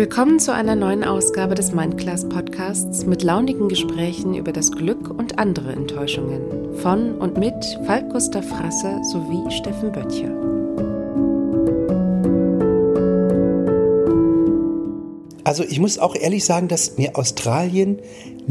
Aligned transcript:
Willkommen 0.00 0.40
zu 0.40 0.54
einer 0.54 0.76
neuen 0.76 1.04
Ausgabe 1.04 1.54
des 1.54 1.72
Mindclass 1.72 2.26
Podcasts 2.26 3.04
mit 3.04 3.22
launigen 3.22 3.68
Gesprächen 3.68 4.32
über 4.32 4.50
das 4.50 4.72
Glück 4.72 5.10
und 5.10 5.38
andere 5.38 5.72
Enttäuschungen 5.72 6.74
von 6.76 7.18
und 7.18 7.36
mit 7.36 7.78
Falk 7.84 8.08
Gustav 8.08 8.48
Frasser 8.48 9.04
sowie 9.04 9.50
Steffen 9.50 9.92
Böttcher. 9.92 10.30
Also 15.44 15.64
ich 15.64 15.78
muss 15.78 15.98
auch 15.98 16.16
ehrlich 16.16 16.46
sagen, 16.46 16.68
dass 16.68 16.96
mir 16.96 17.18
Australien 17.18 17.98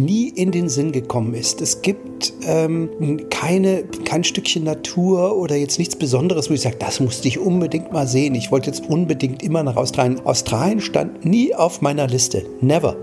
nie 0.05 0.29
in 0.29 0.51
den 0.51 0.69
Sinn 0.69 0.91
gekommen 0.91 1.33
ist. 1.33 1.61
Es 1.61 1.81
gibt 1.81 2.33
ähm, 2.43 3.27
keine, 3.29 3.83
kein 4.05 4.23
Stückchen 4.23 4.63
Natur 4.63 5.37
oder 5.37 5.55
jetzt 5.55 5.77
nichts 5.77 5.95
Besonderes, 5.95 6.49
wo 6.49 6.53
ich 6.53 6.61
sage, 6.61 6.77
das 6.79 6.99
musste 6.99 7.27
ich 7.27 7.39
unbedingt 7.39 7.91
mal 7.91 8.07
sehen. 8.07 8.35
Ich 8.35 8.51
wollte 8.51 8.67
jetzt 8.67 8.89
unbedingt 8.89 9.43
immer 9.43 9.63
nach 9.63 9.75
Australien. 9.75 10.25
Australien 10.25 10.81
stand 10.81 11.25
nie 11.25 11.53
auf 11.53 11.81
meiner 11.81 12.07
Liste. 12.07 12.45
Never. 12.61 12.95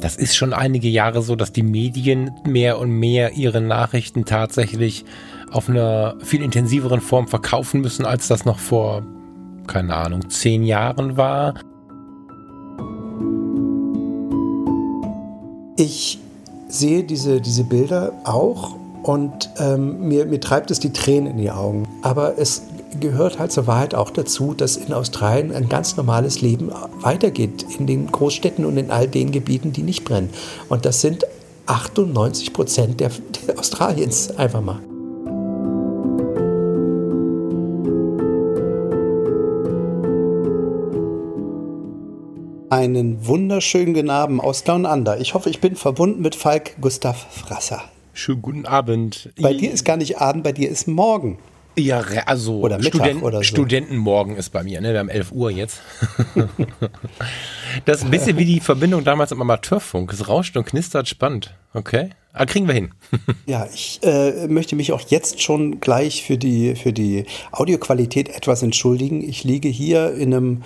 Das 0.00 0.16
ist 0.16 0.36
schon 0.36 0.52
einige 0.52 0.88
Jahre 0.88 1.22
so, 1.22 1.34
dass 1.34 1.52
die 1.52 1.62
Medien 1.62 2.30
mehr 2.46 2.78
und 2.78 2.90
mehr 2.90 3.32
ihre 3.32 3.60
Nachrichten 3.60 4.24
tatsächlich 4.24 5.04
auf 5.50 5.68
einer 5.68 6.16
viel 6.22 6.42
intensiveren 6.42 7.00
Form 7.00 7.28
verkaufen 7.28 7.80
müssen, 7.80 8.04
als 8.04 8.28
das 8.28 8.44
noch 8.44 8.58
vor 8.58 9.02
keine 9.66 9.94
Ahnung, 9.94 10.28
zehn 10.30 10.64
Jahren 10.64 11.16
war. 11.16 11.54
Ich 15.76 16.18
sehe 16.68 17.02
diese, 17.02 17.40
diese 17.40 17.64
Bilder 17.64 18.12
auch 18.24 18.76
und 19.02 19.50
ähm, 19.58 20.08
mir, 20.08 20.24
mir 20.26 20.40
treibt 20.40 20.70
es 20.70 20.78
die 20.80 20.92
Tränen 20.92 21.32
in 21.32 21.38
die 21.38 21.50
Augen. 21.50 21.86
Aber 22.02 22.38
es 22.38 22.62
gehört 23.00 23.38
halt 23.38 23.52
zur 23.52 23.66
Wahrheit 23.66 23.94
auch 23.94 24.10
dazu, 24.10 24.54
dass 24.54 24.76
in 24.76 24.92
Australien 24.92 25.52
ein 25.52 25.68
ganz 25.68 25.96
normales 25.96 26.40
Leben 26.40 26.70
weitergeht, 27.00 27.66
in 27.78 27.86
den 27.86 28.06
Großstädten 28.10 28.64
und 28.64 28.76
in 28.76 28.90
all 28.90 29.08
den 29.08 29.32
Gebieten, 29.32 29.72
die 29.72 29.82
nicht 29.82 30.04
brennen. 30.04 30.30
Und 30.68 30.84
das 30.84 31.00
sind 31.00 31.24
98 31.66 32.52
Prozent 32.52 33.00
der, 33.00 33.10
der 33.46 33.58
Australiens 33.58 34.36
einfach 34.36 34.60
mal. 34.60 34.80
Einen 42.74 43.24
wunderschönen 43.24 43.94
guten 43.94 44.10
Abend 44.10 44.40
aus 44.40 44.64
Down 44.64 44.84
Under. 44.84 45.20
Ich 45.20 45.34
hoffe, 45.34 45.48
ich 45.48 45.60
bin 45.60 45.76
verbunden 45.76 46.20
mit 46.22 46.34
Falk 46.34 46.74
Gustav 46.80 47.24
Frasser. 47.30 47.84
Schönen 48.14 48.42
guten 48.42 48.66
Abend. 48.66 49.30
Bei 49.40 49.54
dir 49.54 49.70
ist 49.70 49.84
gar 49.84 49.96
nicht 49.96 50.18
Abend, 50.18 50.42
bei 50.42 50.50
dir 50.50 50.68
ist 50.68 50.88
morgen. 50.88 51.38
Ja, 51.76 52.00
also 52.26 52.58
oder 52.58 52.82
Student, 52.82 53.22
oder 53.22 53.38
so. 53.38 53.44
Studentenmorgen 53.44 54.34
ist 54.34 54.50
bei 54.50 54.64
mir, 54.64 54.80
ne? 54.80 54.90
Wir 54.92 54.98
haben 54.98 55.08
11 55.08 55.30
Uhr 55.30 55.52
jetzt. 55.52 55.82
das 57.84 57.98
ist 57.98 58.04
ein 58.06 58.10
bisschen 58.10 58.38
wie 58.38 58.44
die 58.44 58.58
Verbindung 58.58 59.04
damals 59.04 59.30
im 59.30 59.40
Amateurfunk. 59.40 60.12
Es 60.12 60.26
rauscht 60.26 60.56
und 60.56 60.64
knistert 60.66 61.08
spannend. 61.08 61.54
Okay. 61.74 62.10
Ah, 62.32 62.44
kriegen 62.44 62.66
wir 62.66 62.74
hin. 62.74 62.90
ja, 63.46 63.68
ich 63.72 64.00
äh, 64.02 64.48
möchte 64.48 64.74
mich 64.74 64.90
auch 64.90 65.02
jetzt 65.10 65.40
schon 65.40 65.78
gleich 65.78 66.24
für 66.24 66.38
die, 66.38 66.74
für 66.74 66.92
die 66.92 67.26
Audioqualität 67.52 68.30
etwas 68.30 68.64
entschuldigen. 68.64 69.22
Ich 69.22 69.44
liege 69.44 69.68
hier 69.68 70.12
in 70.14 70.34
einem 70.34 70.62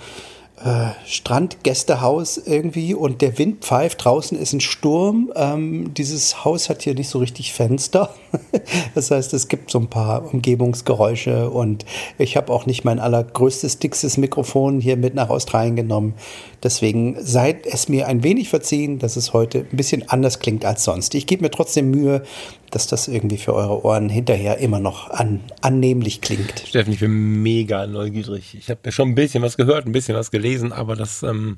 äh, 0.63 0.89
Strandgästehaus 1.05 2.37
irgendwie 2.37 2.93
und 2.93 3.21
der 3.21 3.37
Wind 3.37 3.63
pfeift. 3.63 4.03
Draußen 4.03 4.37
ist 4.37 4.53
ein 4.53 4.59
Sturm. 4.59 5.31
Ähm, 5.35 5.93
dieses 5.93 6.43
Haus 6.43 6.69
hat 6.69 6.81
hier 6.81 6.95
nicht 6.95 7.09
so 7.09 7.19
richtig 7.19 7.53
Fenster. 7.53 8.13
das 8.95 9.09
heißt, 9.11 9.33
es 9.33 9.47
gibt 9.47 9.71
so 9.71 9.79
ein 9.79 9.89
paar 9.89 10.33
Umgebungsgeräusche 10.33 11.49
und 11.49 11.85
ich 12.17 12.35
habe 12.35 12.51
auch 12.51 12.65
nicht 12.65 12.83
mein 12.83 12.99
allergrößtes, 12.99 13.79
dickstes 13.79 14.17
Mikrofon 14.17 14.81
hier 14.81 14.97
mit 14.97 15.15
nach 15.15 15.29
Australien 15.29 15.75
genommen. 15.75 16.13
Deswegen 16.61 17.15
seid 17.21 17.65
es 17.65 17.87
mir 17.87 18.07
ein 18.07 18.23
wenig 18.23 18.49
verziehen, 18.49 18.99
dass 18.99 19.15
es 19.15 19.31
heute 19.31 19.65
ein 19.71 19.77
bisschen 19.77 20.09
anders 20.09 20.39
klingt 20.39 20.65
als 20.65 20.83
sonst. 20.83 21.15
Ich 21.15 21.25
gebe 21.25 21.43
mir 21.43 21.51
trotzdem 21.51 21.89
Mühe, 21.89 22.23
dass 22.71 22.87
das 22.87 23.07
irgendwie 23.07 23.37
für 23.37 23.53
eure 23.53 23.83
Ohren 23.83 24.09
hinterher 24.09 24.57
immer 24.57 24.79
noch 24.79 25.09
an, 25.09 25.41
annehmlich 25.61 26.21
klingt. 26.21 26.63
Steffen, 26.67 26.93
ich 26.93 26.99
bin 26.99 27.41
mega 27.41 27.87
neugierig. 27.87 28.55
Ich 28.57 28.69
habe 28.69 28.79
ja 28.85 28.91
schon 28.91 29.09
ein 29.09 29.15
bisschen 29.15 29.43
was 29.43 29.57
gehört, 29.57 29.85
ein 29.85 29.91
bisschen 29.91 30.15
was 30.15 30.31
gelesen, 30.31 30.71
aber 30.71 30.95
das, 30.95 31.23
ähm, 31.23 31.57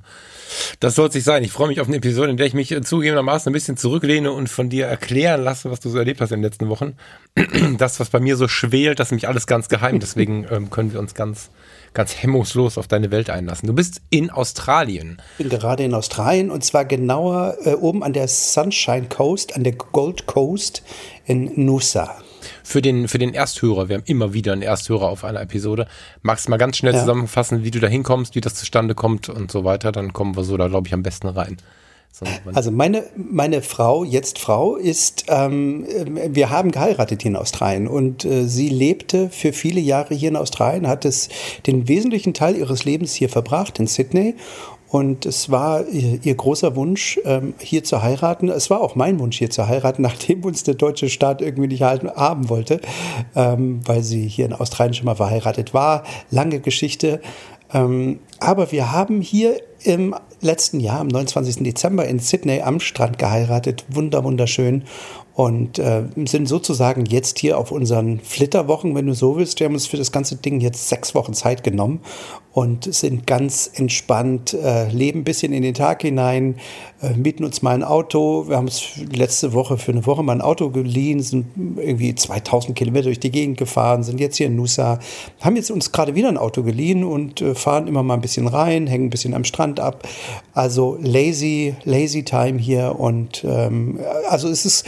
das 0.79 0.95
soll 0.95 1.09
es 1.09 1.15
nicht 1.15 1.23
sein. 1.23 1.43
Ich 1.43 1.51
freue 1.51 1.67
mich 1.67 1.81
auf 1.81 1.87
eine 1.87 1.97
Episode, 1.97 2.31
in 2.31 2.37
der 2.37 2.47
ich 2.47 2.53
mich 2.53 2.75
zugegebenermaßen 2.83 3.49
ein 3.49 3.53
bisschen 3.53 3.77
zurücklehne 3.77 4.31
und 4.31 4.49
von 4.49 4.69
dir 4.69 4.87
erklären 4.87 5.43
lasse, 5.43 5.71
was 5.71 5.79
du 5.79 5.89
so 5.89 5.97
erlebt 5.97 6.21
hast 6.21 6.31
in 6.31 6.39
den 6.39 6.43
letzten 6.43 6.69
Wochen. 6.69 6.95
Das, 7.77 7.99
was 7.99 8.09
bei 8.09 8.19
mir 8.19 8.35
so 8.37 8.47
schwelt, 8.47 8.99
das 8.99 9.07
ist 9.07 9.11
nämlich 9.11 9.27
alles 9.27 9.47
ganz 9.47 9.69
geheim. 9.69 9.99
Deswegen 9.99 10.45
ähm, 10.51 10.69
können 10.69 10.91
wir 10.91 10.99
uns 10.99 11.13
ganz 11.13 11.49
ganz 11.93 12.21
hemmungslos 12.21 12.77
auf 12.77 12.87
deine 12.87 13.11
Welt 13.11 13.29
einlassen. 13.29 13.67
Du 13.67 13.73
bist 13.73 14.01
in 14.09 14.29
Australien. 14.29 15.21
Ich 15.37 15.45
bin 15.45 15.49
gerade 15.49 15.83
in 15.83 15.93
Australien 15.93 16.49
und 16.49 16.63
zwar 16.63 16.85
genauer 16.85 17.57
äh, 17.63 17.73
oben 17.73 18.03
an 18.03 18.13
der 18.13 18.27
Sunshine 18.27 19.07
Coast, 19.09 19.55
an 19.55 19.63
der 19.63 19.73
Gold 19.73 20.25
Coast 20.25 20.83
in 21.25 21.51
Noosa. 21.65 22.15
Für 22.63 22.81
den, 22.81 23.07
für 23.07 23.17
den 23.17 23.33
Ersthörer, 23.33 23.89
wir 23.89 23.97
haben 23.97 24.03
immer 24.05 24.33
wieder 24.33 24.53
einen 24.53 24.61
Ersthörer 24.61 25.09
auf 25.09 25.23
einer 25.23 25.41
Episode. 25.41 25.87
Magst 26.21 26.47
du 26.47 26.51
mal 26.51 26.57
ganz 26.57 26.77
schnell 26.77 26.93
ja. 26.93 26.99
zusammenfassen, 26.99 27.63
wie 27.63 27.71
du 27.71 27.79
da 27.79 27.87
hinkommst, 27.87 28.35
wie 28.35 28.41
das 28.41 28.55
zustande 28.55 28.95
kommt 28.95 29.29
und 29.29 29.51
so 29.51 29.63
weiter? 29.63 29.91
Dann 29.91 30.13
kommen 30.13 30.35
wir 30.35 30.43
so 30.43 30.57
da, 30.57 30.67
glaube 30.67 30.87
ich, 30.87 30.93
am 30.93 31.03
besten 31.03 31.27
rein. 31.27 31.57
Also 32.53 32.71
meine, 32.71 33.03
meine 33.15 33.61
Frau, 33.61 34.03
jetzt 34.03 34.37
Frau, 34.37 34.75
ist, 34.75 35.25
ähm, 35.27 35.87
wir 36.29 36.49
haben 36.49 36.71
geheiratet 36.71 37.23
hier 37.23 37.31
in 37.31 37.37
Australien 37.37 37.87
und 37.87 38.25
äh, 38.25 38.47
sie 38.47 38.69
lebte 38.69 39.29
für 39.29 39.53
viele 39.53 39.79
Jahre 39.79 40.13
hier 40.13 40.29
in 40.29 40.35
Australien, 40.35 40.87
hat 40.87 41.05
es 41.05 41.29
den 41.65 41.87
wesentlichen 41.87 42.33
Teil 42.33 42.55
ihres 42.55 42.85
Lebens 42.85 43.13
hier 43.13 43.29
verbracht 43.29 43.79
in 43.79 43.87
Sydney 43.87 44.35
und 44.91 45.25
es 45.25 45.49
war 45.49 45.87
ihr, 45.87 46.35
großer 46.35 46.75
Wunsch, 46.75 47.17
ähm, 47.23 47.53
hier 47.59 47.85
zu 47.85 48.01
heiraten. 48.01 48.49
Es 48.49 48.69
war 48.69 48.81
auch 48.81 48.95
mein 48.95 49.19
Wunsch, 49.19 49.37
hier 49.37 49.49
zu 49.49 49.69
heiraten, 49.69 50.01
nachdem 50.01 50.43
uns 50.43 50.63
der 50.63 50.73
deutsche 50.73 51.09
Staat 51.09 51.41
irgendwie 51.41 51.69
nicht 51.69 51.81
haben 51.81 52.49
wollte, 52.49 52.81
ähm, 53.33 53.79
weil 53.85 54.03
sie 54.03 54.27
hier 54.27 54.45
in 54.45 54.53
Australien 54.53 54.93
schon 54.93 55.05
mal 55.05 55.15
verheiratet 55.15 55.73
war. 55.73 56.03
Lange 56.29 56.59
Geschichte. 56.59 57.21
Ähm, 57.73 58.19
aber 58.39 58.71
wir 58.71 58.91
haben 58.91 59.21
hier 59.21 59.61
im 59.83 60.15
letzten 60.41 60.79
Jahr, 60.79 60.99
am 60.99 61.07
29. 61.07 61.63
Dezember 61.63 62.05
in 62.05 62.19
Sydney 62.19 62.61
am 62.61 62.79
Strand 62.79 63.17
geheiratet. 63.17 63.85
Wunder, 63.89 64.23
wunderschön 64.23 64.83
und 65.33 65.79
äh, 65.79 66.03
sind 66.25 66.47
sozusagen 66.47 67.05
jetzt 67.05 67.39
hier 67.39 67.57
auf 67.57 67.71
unseren 67.71 68.19
Flitterwochen, 68.19 68.95
wenn 68.95 69.07
du 69.07 69.13
so 69.13 69.37
willst. 69.37 69.59
Wir 69.59 69.65
haben 69.65 69.73
uns 69.73 69.87
für 69.87 69.97
das 69.97 70.11
ganze 70.11 70.35
Ding 70.35 70.59
jetzt 70.59 70.89
sechs 70.89 71.15
Wochen 71.15 71.33
Zeit 71.33 71.63
genommen 71.63 72.01
und 72.53 72.93
sind 72.93 73.25
ganz 73.27 73.71
entspannt, 73.73 74.53
äh, 74.53 74.89
leben 74.89 75.21
ein 75.21 75.23
bisschen 75.23 75.53
in 75.53 75.61
den 75.61 75.73
Tag 75.73 76.01
hinein, 76.01 76.55
äh, 77.01 77.13
mieten 77.13 77.45
uns 77.45 77.61
mal 77.61 77.73
ein 77.73 77.83
Auto. 77.83 78.49
Wir 78.49 78.57
haben 78.57 78.65
uns 78.65 78.89
letzte 79.09 79.53
Woche 79.53 79.77
für 79.77 79.93
eine 79.93 80.05
Woche 80.05 80.21
mal 80.21 80.33
ein 80.33 80.41
Auto 80.41 80.69
geliehen, 80.69 81.21
sind 81.21 81.45
irgendwie 81.77 82.13
2000 82.13 82.75
Kilometer 82.75 83.05
durch 83.05 83.21
die 83.21 83.31
Gegend 83.31 83.57
gefahren, 83.57 84.03
sind 84.03 84.19
jetzt 84.19 84.35
hier 84.35 84.47
in 84.47 84.57
Nusa, 84.57 84.99
haben 85.39 85.55
jetzt 85.55 85.71
uns 85.71 85.93
gerade 85.93 86.13
wieder 86.13 86.27
ein 86.27 86.37
Auto 86.37 86.63
geliehen 86.63 87.05
und 87.05 87.41
äh, 87.41 87.55
fahren 87.55 87.87
immer 87.87 88.03
mal 88.03 88.15
ein 88.15 88.21
bisschen 88.21 88.47
rein, 88.47 88.85
hängen 88.85 89.05
ein 89.05 89.11
bisschen 89.11 89.33
am 89.33 89.45
Strand 89.45 89.79
ab. 89.79 90.05
Also 90.53 90.97
lazy, 91.01 91.75
lazy 91.85 92.23
time 92.23 92.59
hier 92.59 92.99
und 92.99 93.45
ähm, 93.45 93.97
also 94.29 94.49
es 94.49 94.65
ist 94.65 94.85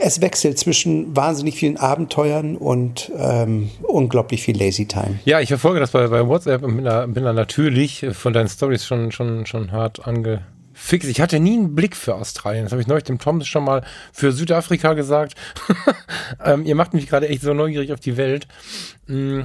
es 0.00 0.20
wechselt 0.20 0.58
zwischen 0.58 1.16
wahnsinnig 1.16 1.56
vielen 1.56 1.76
Abenteuern 1.76 2.56
und 2.56 3.10
ähm, 3.16 3.70
unglaublich 3.82 4.42
viel 4.42 4.58
Lazy 4.58 4.86
Time. 4.86 5.18
Ja, 5.24 5.40
ich 5.40 5.48
verfolge 5.48 5.80
das 5.80 5.92
bei, 5.92 6.06
bei 6.08 6.26
WhatsApp 6.26 6.62
und 6.62 6.76
bin 6.76 6.84
da, 6.84 7.06
bin 7.06 7.24
da 7.24 7.32
natürlich 7.32 8.06
von 8.12 8.32
deinen 8.32 8.48
Stories 8.48 8.84
schon, 8.84 9.10
schon, 9.10 9.46
schon 9.46 9.72
hart 9.72 10.06
angefixt. 10.06 11.08
Ich 11.08 11.20
hatte 11.20 11.40
nie 11.40 11.56
einen 11.56 11.74
Blick 11.74 11.96
für 11.96 12.16
Australien. 12.16 12.64
Das 12.64 12.72
habe 12.72 12.82
ich 12.82 12.88
neulich 12.88 13.04
dem 13.04 13.18
Tom 13.18 13.42
schon 13.44 13.64
mal 13.64 13.82
für 14.12 14.32
Südafrika 14.32 14.92
gesagt. 14.92 15.34
ähm, 16.44 16.64
ihr 16.66 16.74
macht 16.74 16.92
mich 16.92 17.06
gerade 17.06 17.28
echt 17.28 17.42
so 17.42 17.54
neugierig 17.54 17.92
auf 17.92 18.00
die 18.00 18.18
Welt. 18.18 18.46
Mm. 19.06 19.40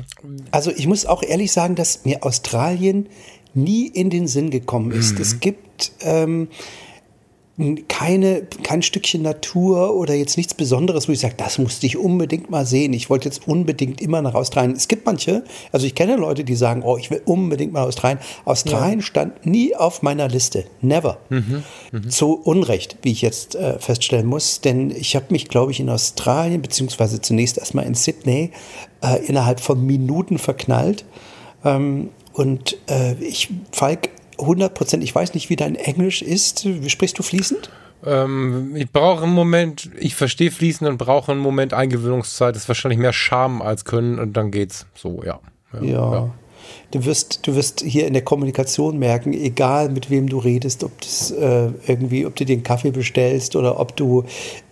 Also 0.51 0.71
ich 0.71 0.88
muss 0.88 1.06
auch 1.06 1.24
ehrlich 1.24 1.54
sagen, 1.54 1.75
dass 1.75 2.04
mir 2.04 2.24
Australien 2.24 3.07
nie 3.54 3.88
in 3.88 4.09
den 4.09 4.27
Sinn 4.27 4.50
gekommen 4.50 4.92
ist. 4.92 5.16
Mhm. 5.16 5.21
Es 5.21 5.39
gibt 5.39 5.92
ähm, 6.01 6.48
keine, 7.88 8.47
kein 8.63 8.81
Stückchen 8.81 9.21
Natur 9.21 9.94
oder 9.94 10.15
jetzt 10.15 10.38
nichts 10.38 10.55
Besonderes, 10.55 11.07
wo 11.07 11.11
ich 11.11 11.19
sage, 11.19 11.35
das 11.38 11.59
musste 11.59 11.85
ich 11.85 11.97
unbedingt 11.97 12.50
mal 12.50 12.65
sehen. 12.65 12.94
Ich 12.94 13.11
wollte 13.11 13.25
jetzt 13.29 13.47
unbedingt 13.47 14.01
immer 14.01 14.23
nach 14.23 14.33
Australien. 14.33 14.75
Es 14.75 14.88
gibt 14.88 15.05
manche, 15.05 15.44
also 15.71 15.85
ich 15.85 15.94
kenne 15.94 16.15
Leute, 16.15 16.44
die 16.44 16.55
sagen, 16.55 16.81
oh, 16.83 16.97
ich 16.97 17.11
will 17.11 17.21
unbedingt 17.25 17.71
mal 17.71 17.83
Australien. 17.83 18.17
Australien 18.45 19.00
ja. 19.00 19.05
stand 19.05 19.45
nie 19.45 19.75
auf 19.75 20.01
meiner 20.01 20.27
Liste. 20.27 20.65
Never. 20.81 21.19
Mhm. 21.29 21.63
Mhm. 21.91 22.09
Zu 22.09 22.41
Unrecht, 22.44 22.97
wie 23.03 23.11
ich 23.11 23.21
jetzt 23.21 23.53
äh, 23.53 23.77
feststellen 23.77 24.25
muss. 24.25 24.61
Denn 24.61 24.89
ich 24.89 25.15
habe 25.15 25.27
mich, 25.29 25.47
glaube 25.47 25.71
ich, 25.71 25.79
in 25.79 25.89
Australien, 25.89 26.59
beziehungsweise 26.59 27.21
zunächst 27.21 27.59
erstmal 27.59 27.85
in 27.85 27.94
Sydney, 27.94 28.49
äh, 29.03 29.23
innerhalb 29.27 29.59
von 29.59 29.85
Minuten 29.85 30.39
verknallt. 30.39 31.06
Ähm, 31.63 32.09
und 32.33 32.77
äh, 32.89 33.13
ich, 33.23 33.49
Falk, 33.71 34.09
100 34.44 34.74
Prozent. 34.74 35.04
Ich 35.04 35.13
weiß 35.13 35.34
nicht, 35.34 35.50
wie 35.50 35.56
dein 35.56 35.75
Englisch 35.75 36.22
ist. 36.22 36.66
Wie 36.66 36.90
sprichst 36.90 37.18
du 37.19 37.24
fließend? 37.24 37.69
Ähm, 38.06 38.75
ich 38.75 38.92
brauche 38.92 39.24
einen 39.24 39.34
Moment, 39.34 39.90
ich 39.98 40.16
verstehe 40.16 40.51
fließend 40.51 40.90
und 40.90 40.98
brauche 40.98 41.31
einen 41.31 41.42
Moment 41.42 41.74
Eingewöhnungszeit. 41.74 42.56
Das 42.56 42.63
ist 42.63 42.68
wahrscheinlich 42.68 43.00
mehr 43.00 43.13
Scham 43.13 43.62
als 43.62 43.86
Können 43.86 44.19
und 44.19 44.34
dann 44.34 44.51
geht's 44.51 44.86
so, 44.95 45.24
ja. 45.24 45.40
Ja. 45.81 46.13
ja. 46.13 46.34
Du 46.92 47.06
wirst, 47.06 47.45
du 47.48 47.56
wirst 47.56 47.81
hier 47.81 48.07
in 48.07 48.13
der 48.13 48.24
Kommunikation 48.24 49.00
merken, 49.00 49.34
egal 49.34 49.90
mit 49.90 50.10
wem 50.10 50.30
du 50.30 50.38
redest, 50.38 50.84
ob 50.84 51.00
das 51.01 51.31
äh, 51.31 51.69
irgendwie, 51.88 52.25
ob 52.25 52.36
du 52.36 52.45
einen 52.45 52.63
Kaffee 52.63 52.92
bestellst 52.92 53.56
oder 53.56 53.80
ob 53.80 53.95
du 53.95 54.25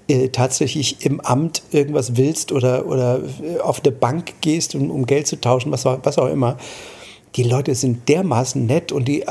äh, 0.08 0.30
tatsächlich 0.30 1.06
im 1.06 1.20
Amt 1.22 1.64
irgendwas 1.72 2.18
willst 2.18 2.52
oder, 2.52 2.86
oder 2.86 3.22
äh, 3.44 3.60
auf 3.60 3.82
eine 3.84 3.92
Bank 3.92 4.34
gehst, 4.42 4.76
um, 4.76 4.92
um 4.92 5.06
Geld 5.06 5.28
zu 5.28 5.40
tauschen, 5.40 5.72
was, 5.72 5.86
was 5.86 6.18
auch 6.18 6.28
immer. 6.28 6.58
Die 7.36 7.44
Leute 7.44 7.76
sind 7.76 8.10
dermaßen 8.10 8.66
nett 8.66 8.92
und 8.92 9.08
die 9.08 9.22
äh, 9.22 9.28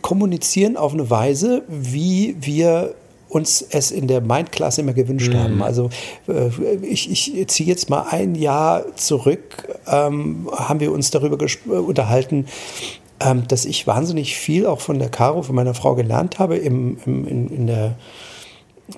kommunizieren 0.00 0.76
auf 0.76 0.94
eine 0.94 1.10
Weise, 1.10 1.62
wie 1.68 2.36
wir 2.40 2.94
uns 3.28 3.62
es 3.62 3.90
in 3.90 4.08
der 4.08 4.20
Mind-Class 4.20 4.78
immer 4.78 4.92
gewünscht 4.92 5.32
mhm. 5.32 5.38
haben. 5.38 5.62
Also 5.62 5.90
äh, 6.28 6.48
ich, 6.82 7.10
ich 7.10 7.48
ziehe 7.48 7.68
jetzt 7.68 7.88
mal 7.88 8.06
ein 8.10 8.34
Jahr 8.34 8.96
zurück, 8.96 9.68
ähm, 9.86 10.48
haben 10.52 10.80
wir 10.80 10.92
uns 10.92 11.10
darüber 11.10 11.38
unterhalten, 11.66 12.46
ähm, 13.20 13.46
dass 13.46 13.64
ich 13.64 13.86
wahnsinnig 13.86 14.36
viel 14.36 14.66
auch 14.66 14.80
von 14.80 14.98
der 14.98 15.10
Caro, 15.10 15.42
von 15.42 15.54
meiner 15.54 15.74
Frau 15.74 15.94
gelernt 15.94 16.38
habe 16.38 16.56
im, 16.56 16.98
im 17.06 17.26
in, 17.26 17.48
in 17.48 17.66
der 17.66 17.94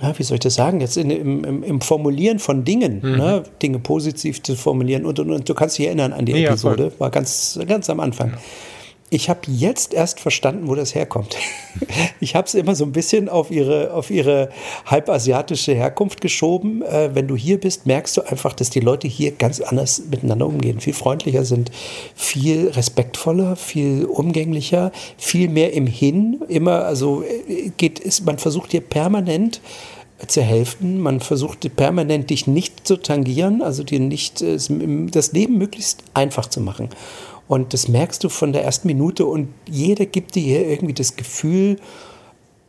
ja, 0.01 0.19
wie 0.19 0.23
soll 0.23 0.37
ich 0.37 0.41
das 0.41 0.55
sagen, 0.55 0.81
jetzt 0.81 0.97
in, 0.97 1.11
im, 1.11 1.63
im, 1.63 1.81
Formulieren 1.81 2.39
von 2.39 2.65
Dingen, 2.65 3.01
mhm. 3.03 3.17
ne, 3.17 3.43
Dinge 3.61 3.79
positiv 3.79 4.43
zu 4.43 4.57
formulieren 4.57 5.05
und, 5.05 5.19
und, 5.19 5.31
und, 5.31 5.49
du 5.49 5.55
kannst 5.55 5.79
dich 5.79 5.87
erinnern 5.87 6.13
an 6.13 6.25
die 6.25 6.33
ja, 6.33 6.51
Episode, 6.51 6.91
voll. 6.91 7.01
war 7.01 7.11
ganz, 7.11 7.59
ganz 7.67 7.91
am 7.91 8.01
Anfang. 8.01 8.31
Ja. 8.31 8.39
Ich 9.15 9.29
habe 9.29 9.41
jetzt 9.47 9.93
erst 9.93 10.21
verstanden, 10.21 10.69
wo 10.69 10.75
das 10.75 10.95
herkommt. 10.95 11.37
Ich 12.21 12.37
habe 12.37 12.47
es 12.47 12.55
immer 12.55 12.77
so 12.77 12.85
ein 12.85 12.93
bisschen 12.93 13.29
auf 13.29 13.51
ihre, 13.51 13.93
auf 13.93 14.09
ihre 14.09 14.51
halbasiatische 14.87 15.75
Herkunft 15.75 16.21
geschoben. 16.21 16.83
Äh, 16.83 17.11
wenn 17.15 17.27
du 17.27 17.35
hier 17.35 17.59
bist, 17.59 17.85
merkst 17.85 18.17
du 18.17 18.23
einfach, 18.23 18.53
dass 18.53 18.71
die 18.71 18.81
Leute 18.81 19.09
hier 19.09 19.33
ganz 19.33 19.61
anders 19.61 20.03
miteinander 20.09 20.47
umgehen, 20.47 20.79
viel 20.79 20.93
freundlicher 20.93 21.45
sind, 21.45 21.73
viel 22.15 22.69
respektvoller, 22.69 23.57
viel 23.57 24.05
umgänglicher, 24.05 24.93
viel 25.19 25.49
mehr 25.49 25.73
im 25.73 25.89
Hin. 25.89 26.43
Immer, 26.49 26.85
also 26.85 27.23
äh, 27.23 27.71
geht 27.77 27.99
ist, 27.99 28.25
man 28.25 28.39
versucht 28.39 28.71
hier 28.71 28.83
permanent 28.83 29.61
zu 30.27 30.43
helfen. 30.43 31.01
Man 31.01 31.21
versucht 31.21 31.75
permanent 31.77 32.31
dich 32.31 32.47
nicht 32.47 32.87
zu 32.87 32.97
tangieren, 32.97 33.63
also 33.63 33.83
dir 33.83 34.01
nicht 34.01 34.43
äh, 34.43 34.59
das 35.11 35.33
Leben 35.33 35.59
möglichst 35.59 36.05
einfach 36.15 36.47
zu 36.47 36.61
machen. 36.61 36.89
Und 37.53 37.75
das 37.75 37.87
merkst 37.87 38.25
du 38.25 38.31
von 38.31 38.55
der 38.55 38.65
ersten 38.65 38.89
Minute 38.89 39.27
und 39.27 39.49
jeder 39.69 40.07
gibt 40.07 40.37
dir 40.37 40.43
hier 40.43 40.67
irgendwie 40.67 40.95
das 40.95 41.17
Gefühl, 41.17 41.77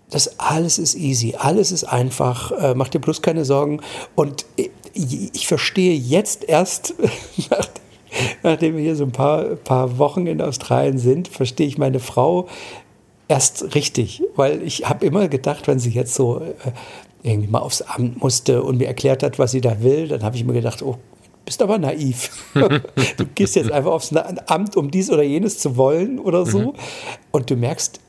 dass 0.10 0.42
alles 0.42 0.78
ist 0.78 0.96
easy, 0.96 1.36
alles 1.38 1.72
ist 1.72 1.86
einfach, 1.86 2.52
äh, 2.52 2.76
mach 2.76 2.90
dir 2.90 3.00
bloß 3.00 3.22
keine 3.22 3.46
Sorgen. 3.46 3.80
Und 4.16 4.46
ich, 4.58 4.72
ich 5.34 5.48
verstehe 5.48 5.94
jetzt 5.94 6.44
erst, 6.50 6.96
nachdem 8.44 8.76
wir 8.76 8.84
hier 8.84 8.98
so 8.98 9.06
ein 9.06 9.14
paar, 9.14 9.56
paar 9.56 9.98
Wochen 10.00 10.28
in 10.28 10.42
Australien 10.42 10.98
sind, 10.98 11.30
verstehe 11.30 11.68
ich 11.68 11.78
meine 11.78 12.02
Frau 12.02 12.50
erst 13.30 13.76
richtig, 13.76 14.22
weil 14.36 14.62
ich 14.64 14.90
habe 14.90 15.06
immer 15.06 15.30
gedacht, 15.30 15.66
wenn 15.66 15.80
sie 15.80 15.92
jetzt 15.92 16.14
so 16.14 16.42
äh, 16.42 16.74
irgendwie 17.22 17.48
mal 17.48 17.60
aufs 17.60 17.84
Amt 17.84 18.22
musste 18.22 18.62
und 18.62 18.80
mir 18.80 18.88
erklärt 18.88 19.24
hat, 19.24 19.40
was 19.40 19.52
sie 19.52 19.62
da 19.62 19.82
will, 19.82 20.10
dann 20.10 20.24
habe 20.24 20.36
ich 20.36 20.44
mir 20.44 20.52
gedacht, 20.52 20.82
oh 20.84 20.98
bist 21.46 21.62
aber 21.62 21.78
naiv. 21.78 22.30
du 22.54 23.26
gehst 23.36 23.56
jetzt 23.56 23.72
einfach 23.72 23.92
aufs 23.92 24.14
Amt, 24.14 24.78
um 24.78 24.92
dies 24.92 25.10
oder 25.10 25.24
jenes 25.24 25.60
zu 25.60 25.78
wollen 25.78 26.20
oder 26.20 26.46
so. 26.46 26.60
Mhm. 26.60 26.74
Und 27.32 27.50
du 27.50 27.56
merkst, 27.56 28.00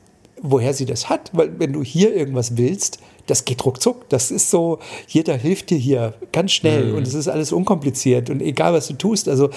woher 0.41 0.73
sie 0.73 0.85
das 0.85 1.09
hat. 1.09 1.31
Weil 1.33 1.59
wenn 1.59 1.73
du 1.73 1.83
hier 1.83 2.15
irgendwas 2.15 2.57
willst, 2.57 2.99
das 3.27 3.45
geht 3.45 3.65
ruckzuck. 3.65 4.07
Das 4.09 4.31
ist 4.31 4.49
so, 4.49 4.79
jeder 5.07 5.35
hilft 5.35 5.69
dir 5.69 5.77
hier 5.77 6.13
ganz 6.31 6.51
schnell 6.51 6.91
mhm. 6.91 6.97
und 6.97 7.07
es 7.07 7.13
ist 7.13 7.27
alles 7.27 7.51
unkompliziert 7.51 8.29
und 8.29 8.41
egal 8.41 8.73
was 8.73 8.87
du 8.87 8.93
tust. 8.93 9.27
Also 9.27 9.49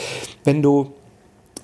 wenn 0.45 0.63
du 0.63 0.93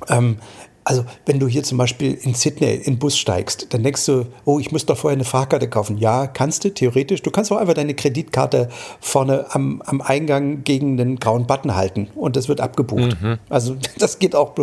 ähm, 0.08 0.38
also, 0.84 1.04
wenn 1.24 1.38
du 1.38 1.48
hier 1.48 1.62
zum 1.62 1.78
Beispiel 1.78 2.12
in 2.12 2.34
Sydney 2.34 2.74
in 2.74 2.82
den 2.82 2.98
Bus 2.98 3.16
steigst, 3.16 3.68
dann 3.70 3.82
denkst 3.82 4.04
du, 4.04 4.26
oh, 4.44 4.58
ich 4.58 4.70
muss 4.70 4.84
doch 4.84 4.98
vorher 4.98 5.16
eine 5.16 5.24
Fahrkarte 5.24 5.68
kaufen. 5.68 5.96
Ja, 5.96 6.26
kannst 6.26 6.64
du, 6.64 6.72
theoretisch. 6.72 7.22
Du 7.22 7.30
kannst 7.30 7.50
auch 7.50 7.56
einfach 7.56 7.72
deine 7.72 7.94
Kreditkarte 7.94 8.68
vorne 9.00 9.46
am, 9.50 9.82
am 9.86 10.02
Eingang 10.02 10.62
gegen 10.62 10.98
den 10.98 11.18
grauen 11.18 11.46
Button 11.46 11.74
halten 11.74 12.08
und 12.14 12.36
das 12.36 12.48
wird 12.48 12.60
abgebucht. 12.60 13.16
Mhm. 13.20 13.38
Also, 13.48 13.76
das 13.98 14.18
geht 14.18 14.36
auch. 14.36 14.54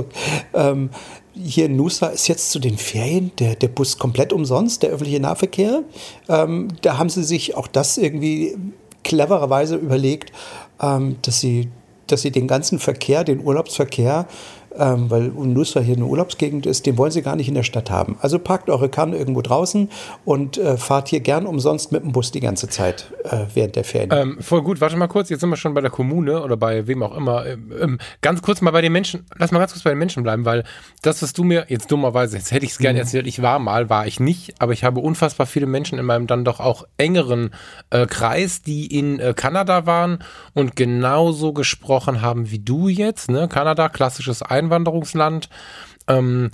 Ähm, 0.53 0.91
hier 1.33 1.65
in 1.65 1.75
Nusa 1.75 2.07
ist 2.07 2.27
jetzt 2.27 2.51
zu 2.51 2.59
den 2.59 2.77
Ferien 2.77 3.31
der, 3.39 3.55
der 3.55 3.69
Bus 3.69 3.97
komplett 3.97 4.31
umsonst, 4.31 4.83
der 4.83 4.91
öffentliche 4.91 5.19
Nahverkehr. 5.19 5.83
Ähm, 6.29 6.67
da 6.81 6.97
haben 6.97 7.09
sie 7.09 7.23
sich 7.23 7.55
auch 7.55 7.67
das 7.67 7.97
irgendwie 7.97 8.55
clevererweise 9.03 9.75
überlegt, 9.75 10.31
ähm, 10.81 11.15
dass, 11.23 11.39
sie, 11.39 11.69
dass 12.07 12.21
sie 12.21 12.31
den 12.31 12.47
ganzen 12.47 12.77
Verkehr, 12.79 13.23
den 13.23 13.43
Urlaubsverkehr, 13.43 14.27
ähm, 14.77 15.09
weil 15.09 15.29
Nusa 15.29 15.79
hier 15.79 15.95
eine 15.95 16.05
Urlaubsgegend 16.05 16.65
ist, 16.65 16.85
den 16.85 16.97
wollen 16.97 17.11
sie 17.11 17.21
gar 17.21 17.35
nicht 17.35 17.47
in 17.47 17.55
der 17.55 17.63
Stadt 17.63 17.89
haben. 17.91 18.17
Also 18.21 18.39
parkt 18.39 18.69
eure 18.69 18.89
Kanne 18.89 19.17
irgendwo 19.17 19.41
draußen 19.41 19.89
und 20.25 20.57
äh, 20.57 20.77
fahrt 20.77 21.09
hier 21.09 21.19
gern 21.19 21.45
umsonst 21.45 21.91
mit 21.91 22.03
dem 22.03 22.11
Bus 22.11 22.31
die 22.31 22.39
ganze 22.39 22.67
Zeit 22.67 23.11
äh, 23.23 23.45
während 23.53 23.75
der 23.75 23.83
Ferien. 23.83 24.09
Ähm, 24.13 24.37
voll 24.41 24.61
gut, 24.61 24.81
warte 24.81 24.95
mal 24.97 25.07
kurz, 25.07 25.29
jetzt 25.29 25.41
sind 25.41 25.49
wir 25.49 25.57
schon 25.57 25.73
bei 25.73 25.81
der 25.81 25.91
Kommune 25.91 26.43
oder 26.43 26.57
bei 26.57 26.87
wem 26.87 27.03
auch 27.03 27.15
immer. 27.15 27.45
Ähm, 27.45 27.71
ähm 27.79 27.97
ganz 28.21 28.41
kurz 28.41 28.61
mal 28.61 28.71
bei 28.71 28.81
den 28.81 28.91
Menschen, 28.91 29.25
lass 29.37 29.51
mal 29.51 29.59
ganz 29.59 29.73
kurz 29.73 29.83
bei 29.83 29.91
den 29.91 29.99
Menschen 29.99 30.23
bleiben, 30.23 30.45
weil 30.45 30.63
das, 31.01 31.21
was 31.21 31.33
du 31.33 31.43
mir 31.43 31.65
jetzt 31.67 31.91
dummerweise, 31.91 32.37
jetzt 32.37 32.51
hätte 32.51 32.65
ich 32.65 32.71
es 32.71 32.77
gerne 32.77 32.99
mhm. 32.99 33.01
erzählt, 33.01 33.27
ich 33.27 33.41
war 33.41 33.59
mal, 33.59 33.89
war 33.89 34.07
ich 34.07 34.19
nicht, 34.19 34.61
aber 34.61 34.73
ich 34.73 34.83
habe 34.83 34.99
unfassbar 34.99 35.47
viele 35.47 35.65
Menschen 35.65 35.99
in 35.99 36.05
meinem 36.05 36.27
dann 36.27 36.45
doch 36.45 36.59
auch 36.59 36.85
engeren 36.97 37.51
äh, 37.89 38.05
Kreis, 38.05 38.61
die 38.61 38.85
in 38.97 39.19
äh, 39.19 39.33
Kanada 39.35 39.85
waren 39.85 40.19
und 40.53 40.75
genauso 40.75 41.53
gesprochen 41.53 42.21
haben 42.21 42.51
wie 42.51 42.59
du 42.59 42.87
jetzt. 42.87 43.29
Ne? 43.29 43.47
Kanada, 43.47 43.89
klassisches 43.89 44.41
Ein 44.41 44.60
Einwanderungsland. 44.61 45.49
Ähm, 46.07 46.51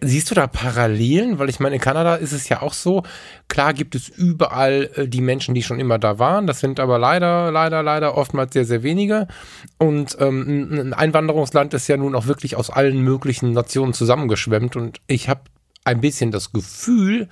siehst 0.00 0.30
du 0.30 0.34
da 0.34 0.46
Parallelen? 0.46 1.38
Weil 1.38 1.48
ich 1.48 1.60
meine, 1.60 1.76
in 1.76 1.80
Kanada 1.80 2.16
ist 2.16 2.32
es 2.32 2.48
ja 2.48 2.62
auch 2.62 2.72
so, 2.72 3.02
klar 3.48 3.72
gibt 3.72 3.94
es 3.94 4.08
überall 4.08 4.90
äh, 4.94 5.08
die 5.08 5.20
Menschen, 5.20 5.54
die 5.54 5.62
schon 5.62 5.80
immer 5.80 5.98
da 5.98 6.18
waren. 6.18 6.46
Das 6.46 6.60
sind 6.60 6.80
aber 6.80 6.98
leider, 6.98 7.50
leider, 7.50 7.82
leider 7.82 8.16
oftmals 8.16 8.52
sehr, 8.52 8.64
sehr 8.64 8.82
wenige. 8.82 9.28
Und 9.78 10.16
ähm, 10.20 10.68
ein 10.72 10.94
Einwanderungsland 10.94 11.74
ist 11.74 11.88
ja 11.88 11.96
nun 11.96 12.14
auch 12.14 12.26
wirklich 12.26 12.56
aus 12.56 12.70
allen 12.70 13.00
möglichen 13.02 13.52
Nationen 13.52 13.92
zusammengeschwemmt. 13.92 14.76
Und 14.76 15.00
ich 15.06 15.28
habe 15.28 15.42
ein 15.84 16.00
bisschen 16.00 16.30
das 16.30 16.52
Gefühl, 16.52 17.28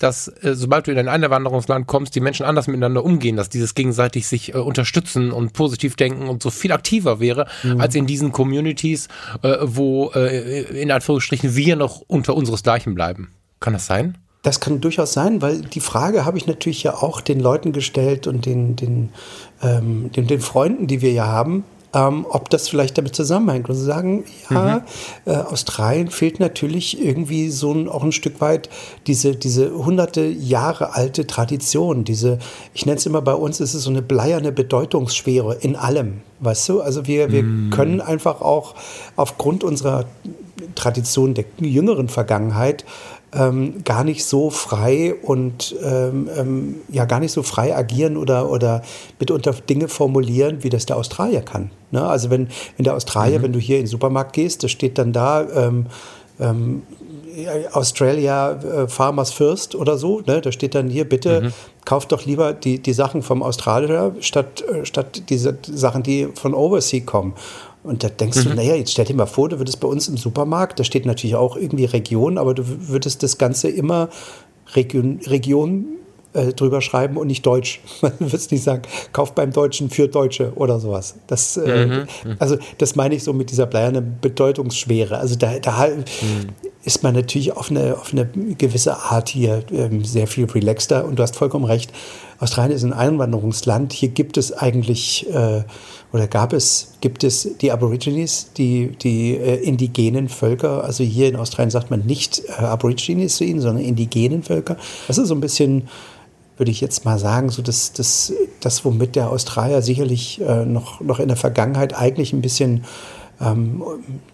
dass 0.00 0.28
äh, 0.42 0.54
sobald 0.54 0.88
du 0.88 0.90
in 0.90 0.98
ein 0.98 1.08
Einwanderungsland 1.08 1.86
kommst, 1.86 2.14
die 2.16 2.20
Menschen 2.20 2.44
anders 2.44 2.66
miteinander 2.66 3.04
umgehen, 3.04 3.36
dass 3.36 3.48
dieses 3.48 3.74
gegenseitig 3.74 4.26
sich 4.26 4.54
äh, 4.54 4.58
unterstützen 4.58 5.30
und 5.30 5.52
positiv 5.52 5.94
denken 5.94 6.28
und 6.28 6.42
so 6.42 6.50
viel 6.50 6.72
aktiver 6.72 7.20
wäre, 7.20 7.46
mhm. 7.62 7.80
als 7.80 7.94
in 7.94 8.06
diesen 8.06 8.32
Communities, 8.32 9.08
äh, 9.42 9.58
wo 9.62 10.10
äh, 10.14 10.62
in 10.80 10.90
Anführungsstrichen 10.90 11.54
wir 11.54 11.76
noch 11.76 12.02
unter 12.08 12.34
unseresgleichen 12.34 12.94
bleiben. 12.94 13.28
Kann 13.60 13.74
das 13.74 13.86
sein? 13.86 14.18
Das 14.42 14.58
kann 14.58 14.80
durchaus 14.80 15.12
sein, 15.12 15.42
weil 15.42 15.60
die 15.60 15.80
Frage 15.80 16.24
habe 16.24 16.38
ich 16.38 16.46
natürlich 16.46 16.82
ja 16.82 16.94
auch 16.94 17.20
den 17.20 17.40
Leuten 17.40 17.72
gestellt 17.72 18.26
und 18.26 18.46
den, 18.46 18.74
den, 18.74 19.10
ähm, 19.62 20.10
den, 20.12 20.26
den 20.26 20.40
Freunden, 20.40 20.86
die 20.86 21.02
wir 21.02 21.12
ja 21.12 21.26
haben 21.26 21.64
ähm, 21.92 22.26
ob 22.28 22.50
das 22.50 22.68
vielleicht 22.68 22.96
damit 22.98 23.14
zusammenhängt. 23.14 23.68
Und 23.68 23.74
sie 23.74 23.84
sagen, 23.84 24.24
ja, 24.48 24.76
mhm. 25.26 25.32
äh, 25.32 25.36
Australien 25.36 26.10
fehlt 26.10 26.40
natürlich 26.40 27.02
irgendwie 27.02 27.50
so 27.50 27.72
ein, 27.72 27.88
auch 27.88 28.02
ein 28.02 28.12
Stück 28.12 28.40
weit 28.40 28.68
diese, 29.06 29.34
diese 29.34 29.72
hunderte 29.72 30.22
Jahre 30.22 30.94
alte 30.94 31.26
Tradition, 31.26 32.04
diese, 32.04 32.38
ich 32.74 32.86
nenne 32.86 32.98
es 32.98 33.06
immer 33.06 33.22
bei 33.22 33.34
uns, 33.34 33.60
ist 33.60 33.74
es 33.74 33.82
so 33.82 33.90
eine 33.90 34.02
bleierne 34.02 34.52
Bedeutungsschwere 34.52 35.56
in 35.60 35.76
allem, 35.76 36.20
weißt 36.40 36.68
du? 36.68 36.80
Also 36.80 37.06
wir, 37.06 37.32
wir 37.32 37.42
mhm. 37.42 37.70
können 37.70 38.00
einfach 38.00 38.40
auch 38.40 38.74
aufgrund 39.16 39.64
unserer 39.64 40.04
Tradition 40.74 41.34
der 41.34 41.44
jüngeren 41.58 42.08
Vergangenheit 42.08 42.84
ähm, 43.32 43.84
gar 43.84 44.04
nicht 44.04 44.24
so 44.24 44.50
frei 44.50 45.14
und 45.14 45.74
ähm, 45.84 46.28
ähm, 46.36 46.76
ja 46.88 47.04
gar 47.04 47.20
nicht 47.20 47.32
so 47.32 47.42
frei 47.42 47.76
agieren 47.76 48.16
oder, 48.16 48.50
oder 48.50 48.82
mitunter 49.18 49.52
Dinge 49.52 49.88
formulieren, 49.88 50.62
wie 50.64 50.68
das 50.68 50.86
der 50.86 50.96
Australier 50.96 51.42
kann. 51.42 51.70
Ne? 51.90 52.02
Also 52.02 52.30
wenn, 52.30 52.48
wenn 52.76 52.84
der 52.84 52.94
Australier, 52.94 53.38
mhm. 53.38 53.44
wenn 53.44 53.52
du 53.52 53.58
hier 53.58 53.76
in 53.76 53.84
den 53.84 53.88
Supermarkt 53.88 54.32
gehst, 54.32 54.64
da 54.64 54.68
steht 54.68 54.98
dann 54.98 55.12
da 55.12 55.46
ähm, 55.48 55.86
ähm, 56.40 56.82
Australia 57.72 58.52
äh, 58.52 58.88
Farmers 58.88 59.32
First 59.32 59.74
oder 59.74 59.96
so, 59.96 60.20
ne? 60.26 60.40
da 60.40 60.50
steht 60.50 60.74
dann 60.74 60.88
hier, 60.88 61.08
bitte 61.08 61.42
mhm. 61.42 61.52
kauft 61.84 62.10
doch 62.12 62.24
lieber 62.24 62.52
die, 62.52 62.80
die 62.80 62.92
Sachen 62.92 63.22
vom 63.22 63.42
Australier 63.42 64.14
statt, 64.20 64.62
äh, 64.62 64.84
statt 64.84 65.22
diese 65.28 65.56
Sachen, 65.62 66.02
die 66.02 66.28
von 66.34 66.54
Overseas 66.54 67.06
kommen. 67.06 67.34
Und 67.82 68.04
da 68.04 68.08
denkst 68.08 68.44
mhm. 68.44 68.50
du, 68.50 68.54
naja, 68.56 68.74
jetzt 68.74 68.92
stell 68.92 69.04
dir 69.04 69.14
mal 69.14 69.26
vor, 69.26 69.48
du 69.48 69.58
würdest 69.58 69.80
bei 69.80 69.88
uns 69.88 70.08
im 70.08 70.16
Supermarkt, 70.16 70.78
da 70.78 70.84
steht 70.84 71.06
natürlich 71.06 71.36
auch 71.36 71.56
irgendwie 71.56 71.86
Region, 71.86 72.38
aber 72.38 72.54
du 72.54 72.64
würdest 72.66 73.22
das 73.22 73.38
Ganze 73.38 73.68
immer 73.68 74.10
Region, 74.74 75.20
Region 75.26 75.86
äh, 76.32 76.52
drüber 76.52 76.80
schreiben 76.80 77.16
und 77.16 77.26
nicht 77.26 77.44
Deutsch. 77.44 77.80
Man 78.02 78.12
würdest 78.18 78.52
nicht 78.52 78.62
sagen, 78.62 78.82
kauf 79.12 79.34
beim 79.34 79.52
Deutschen 79.52 79.90
für 79.90 80.08
Deutsche 80.08 80.52
oder 80.56 80.78
sowas. 80.78 81.16
Das, 81.26 81.56
äh, 81.56 81.86
mhm. 81.86 82.06
also 82.38 82.58
das 82.78 82.96
meine 82.96 83.14
ich 83.14 83.24
so 83.24 83.32
mit 83.32 83.50
dieser 83.50 83.66
bleiernen 83.66 84.18
Bedeutungsschwere. 84.20 85.18
Also 85.18 85.36
da, 85.36 85.58
da 85.58 85.88
mhm 85.88 86.54
ist 86.84 87.02
man 87.02 87.14
natürlich 87.14 87.52
auf 87.52 87.70
eine, 87.70 87.96
auf 87.96 88.12
eine 88.12 88.26
gewisse 88.26 88.96
Art 88.96 89.28
hier 89.28 89.62
ähm, 89.70 90.04
sehr 90.04 90.26
viel 90.26 90.46
relaxter. 90.46 91.04
Und 91.04 91.18
du 91.18 91.22
hast 91.22 91.36
vollkommen 91.36 91.64
recht, 91.64 91.92
Australien 92.40 92.74
ist 92.74 92.84
ein 92.84 92.94
Einwanderungsland. 92.94 93.92
Hier 93.92 94.08
gibt 94.08 94.36
es 94.38 94.52
eigentlich, 94.52 95.28
äh, 95.32 95.62
oder 96.12 96.26
gab 96.26 96.52
es, 96.54 96.94
gibt 97.00 97.22
es 97.22 97.56
die 97.60 97.70
Aborigines, 97.70 98.52
die, 98.56 98.88
die 98.88 99.36
äh, 99.36 99.62
indigenen 99.62 100.28
Völker. 100.28 100.82
Also 100.82 101.04
hier 101.04 101.28
in 101.28 101.36
Australien 101.36 101.70
sagt 101.70 101.90
man 101.90 102.06
nicht 102.06 102.42
äh, 102.48 102.62
Aborigines 102.62 103.36
zu 103.36 103.44
ihnen, 103.44 103.60
sondern 103.60 103.84
indigenen 103.84 104.42
Völker. 104.42 104.76
Das 105.06 105.18
ist 105.18 105.28
so 105.28 105.34
ein 105.34 105.40
bisschen 105.40 105.88
würde 106.56 106.72
ich 106.72 106.82
jetzt 106.82 107.06
mal 107.06 107.18
sagen, 107.18 107.48
so 107.48 107.62
das, 107.62 107.94
das, 107.94 108.34
das 108.60 108.84
womit 108.84 109.16
der 109.16 109.30
Australier 109.30 109.80
sicherlich 109.80 110.42
äh, 110.42 110.66
noch, 110.66 111.00
noch 111.00 111.18
in 111.18 111.28
der 111.28 111.38
Vergangenheit 111.38 111.96
eigentlich 111.96 112.34
ein 112.34 112.42
bisschen 112.42 112.84
ähm, 113.40 113.82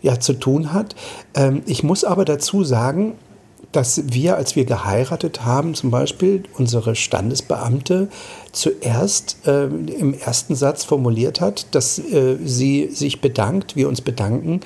ja, 0.02 0.18
zu 0.18 0.32
tun 0.32 0.72
hat. 0.72 0.96
Ähm, 1.34 1.62
ich 1.66 1.84
muss 1.84 2.02
aber 2.02 2.25
dazu 2.25 2.64
sagen, 2.64 3.12
dass 3.73 4.02
wir, 4.06 4.37
als 4.37 4.56
wir 4.56 4.64
geheiratet 4.64 5.44
haben, 5.44 5.75
zum 5.75 5.90
Beispiel 5.90 6.44
unsere 6.56 6.94
Standesbeamte 6.94 8.08
zuerst 8.52 9.37
äh, 9.46 9.64
im 9.64 10.14
ersten 10.14 10.54
Satz 10.54 10.85
formuliert 10.85 11.40
hat, 11.40 11.75
dass 11.75 11.99
äh, 11.99 12.37
sie 12.42 12.88
sich 12.88 13.20
bedankt, 13.20 13.76
wir 13.76 13.88
uns 13.88 14.00
bedanken 14.00 14.61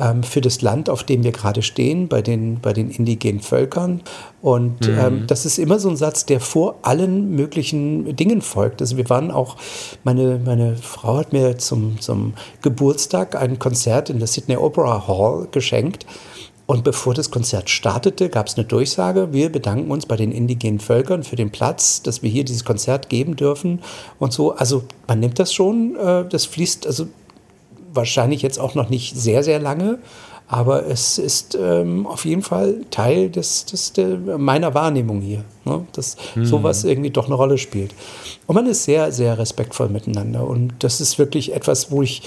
ähm, 0.00 0.22
für 0.22 0.40
das 0.40 0.62
Land, 0.62 0.88
auf 0.88 1.04
dem 1.04 1.22
wir 1.24 1.32
gerade 1.32 1.62
stehen, 1.62 2.08
bei 2.08 2.22
den, 2.22 2.60
bei 2.60 2.72
den 2.72 2.90
indigenen 2.90 3.40
Völkern. 3.40 4.02
Und 4.40 4.88
mhm. 4.88 4.98
ähm, 4.98 5.24
das 5.26 5.44
ist 5.44 5.58
immer 5.58 5.78
so 5.78 5.90
ein 5.90 5.96
Satz, 5.96 6.26
der 6.26 6.40
vor 6.40 6.78
allen 6.82 7.34
möglichen 7.36 8.16
Dingen 8.16 8.40
folgt. 8.40 8.80
Also 8.80 8.96
wir 8.96 9.08
waren 9.10 9.30
auch, 9.30 9.56
meine, 10.02 10.40
meine 10.44 10.76
Frau 10.76 11.18
hat 11.18 11.32
mir 11.32 11.58
zum, 11.58 12.00
zum 12.00 12.34
Geburtstag 12.62 13.36
ein 13.36 13.58
Konzert 13.58 14.10
in 14.10 14.18
der 14.18 14.28
Sydney 14.28 14.56
Opera 14.56 15.06
Hall 15.06 15.48
geschenkt. 15.50 16.06
Und 16.70 16.84
bevor 16.84 17.14
das 17.14 17.32
Konzert 17.32 17.68
startete, 17.68 18.28
gab 18.28 18.46
es 18.46 18.56
eine 18.56 18.64
Durchsage. 18.64 19.32
Wir 19.32 19.50
bedanken 19.50 19.90
uns 19.90 20.06
bei 20.06 20.14
den 20.14 20.30
indigenen 20.30 20.78
Völkern 20.78 21.24
für 21.24 21.34
den 21.34 21.50
Platz, 21.50 22.00
dass 22.00 22.22
wir 22.22 22.30
hier 22.30 22.44
dieses 22.44 22.64
Konzert 22.64 23.08
geben 23.08 23.34
dürfen 23.34 23.80
und 24.20 24.32
so. 24.32 24.52
Also 24.52 24.84
man 25.08 25.18
nimmt 25.18 25.40
das 25.40 25.52
schon, 25.52 25.96
äh, 25.96 26.24
das 26.28 26.46
fließt 26.46 26.86
also 26.86 27.08
wahrscheinlich 27.92 28.42
jetzt 28.42 28.60
auch 28.60 28.76
noch 28.76 28.88
nicht 28.88 29.16
sehr, 29.16 29.42
sehr 29.42 29.58
lange, 29.58 29.98
aber 30.46 30.86
es 30.86 31.18
ist 31.18 31.58
ähm, 31.60 32.06
auf 32.06 32.24
jeden 32.24 32.42
Fall 32.42 32.82
Teil 32.92 33.30
des, 33.30 33.64
des, 33.64 33.92
der, 33.94 34.38
meiner 34.38 34.72
Wahrnehmung 34.72 35.22
hier, 35.22 35.42
ne? 35.64 35.84
dass 35.94 36.16
mhm. 36.36 36.44
sowas 36.44 36.84
irgendwie 36.84 37.10
doch 37.10 37.26
eine 37.26 37.34
Rolle 37.34 37.58
spielt. 37.58 37.96
Und 38.46 38.54
man 38.54 38.66
ist 38.66 38.84
sehr, 38.84 39.10
sehr 39.10 39.36
respektvoll 39.38 39.88
miteinander. 39.88 40.46
Und 40.46 40.74
das 40.78 41.00
ist 41.00 41.18
wirklich 41.18 41.52
etwas, 41.52 41.90
wo 41.90 42.02
ich 42.02 42.22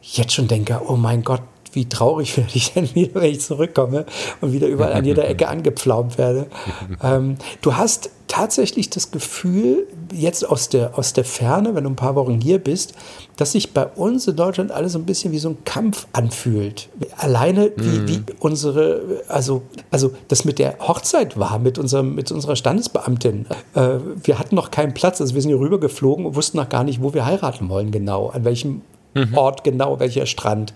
jetzt 0.00 0.32
schon 0.32 0.48
denke, 0.48 0.80
oh 0.88 0.96
mein 0.96 1.22
Gott, 1.24 1.42
wie 1.72 1.88
traurig 1.88 2.36
werde 2.36 2.50
ich 2.54 2.72
denn 2.72 2.94
wieder, 2.94 3.20
wenn 3.20 3.30
ich 3.30 3.40
zurückkomme 3.40 4.06
und 4.40 4.52
wieder 4.52 4.66
überall 4.68 4.92
an 4.92 5.04
jeder 5.04 5.28
Ecke 5.28 5.48
angepflaumt 5.48 6.18
werde. 6.18 6.46
ähm, 7.02 7.36
du 7.60 7.76
hast 7.76 8.10
tatsächlich 8.32 8.88
das 8.88 9.10
Gefühl, 9.10 9.86
jetzt 10.10 10.48
aus 10.48 10.70
der, 10.70 10.98
aus 10.98 11.12
der 11.12 11.24
Ferne, 11.24 11.74
wenn 11.74 11.84
du 11.84 11.90
ein 11.90 11.96
paar 11.96 12.14
Wochen 12.14 12.40
hier 12.40 12.58
bist, 12.58 12.94
dass 13.36 13.52
sich 13.52 13.74
bei 13.74 13.84
uns 13.84 14.26
in 14.26 14.36
Deutschland 14.36 14.70
alles 14.70 14.92
so 14.92 14.98
ein 14.98 15.04
bisschen 15.04 15.32
wie 15.32 15.38
so 15.38 15.50
ein 15.50 15.58
Kampf 15.64 16.06
anfühlt. 16.14 16.88
Alleine 17.18 17.72
wie, 17.76 17.98
mhm. 17.98 18.08
wie 18.08 18.22
unsere, 18.40 19.22
also, 19.28 19.62
also 19.90 20.12
das 20.28 20.46
mit 20.46 20.58
der 20.58 20.78
Hochzeit 20.80 21.38
war, 21.38 21.58
mit, 21.58 21.78
unserem, 21.78 22.14
mit 22.14 22.32
unserer 22.32 22.56
Standesbeamtin. 22.56 23.46
Äh, 23.74 23.98
wir 24.22 24.38
hatten 24.38 24.54
noch 24.54 24.70
keinen 24.70 24.94
Platz, 24.94 25.20
also 25.20 25.34
wir 25.34 25.42
sind 25.42 25.50
hier 25.50 25.60
rübergeflogen 25.60 26.24
und 26.24 26.34
wussten 26.34 26.56
noch 26.56 26.70
gar 26.70 26.84
nicht, 26.84 27.02
wo 27.02 27.12
wir 27.12 27.26
heiraten 27.26 27.68
wollen 27.68 27.90
genau, 27.90 28.28
an 28.30 28.46
welchem 28.46 28.80
mhm. 29.14 29.36
Ort 29.36 29.62
genau, 29.62 30.00
welcher 30.00 30.24
Strand. 30.24 30.72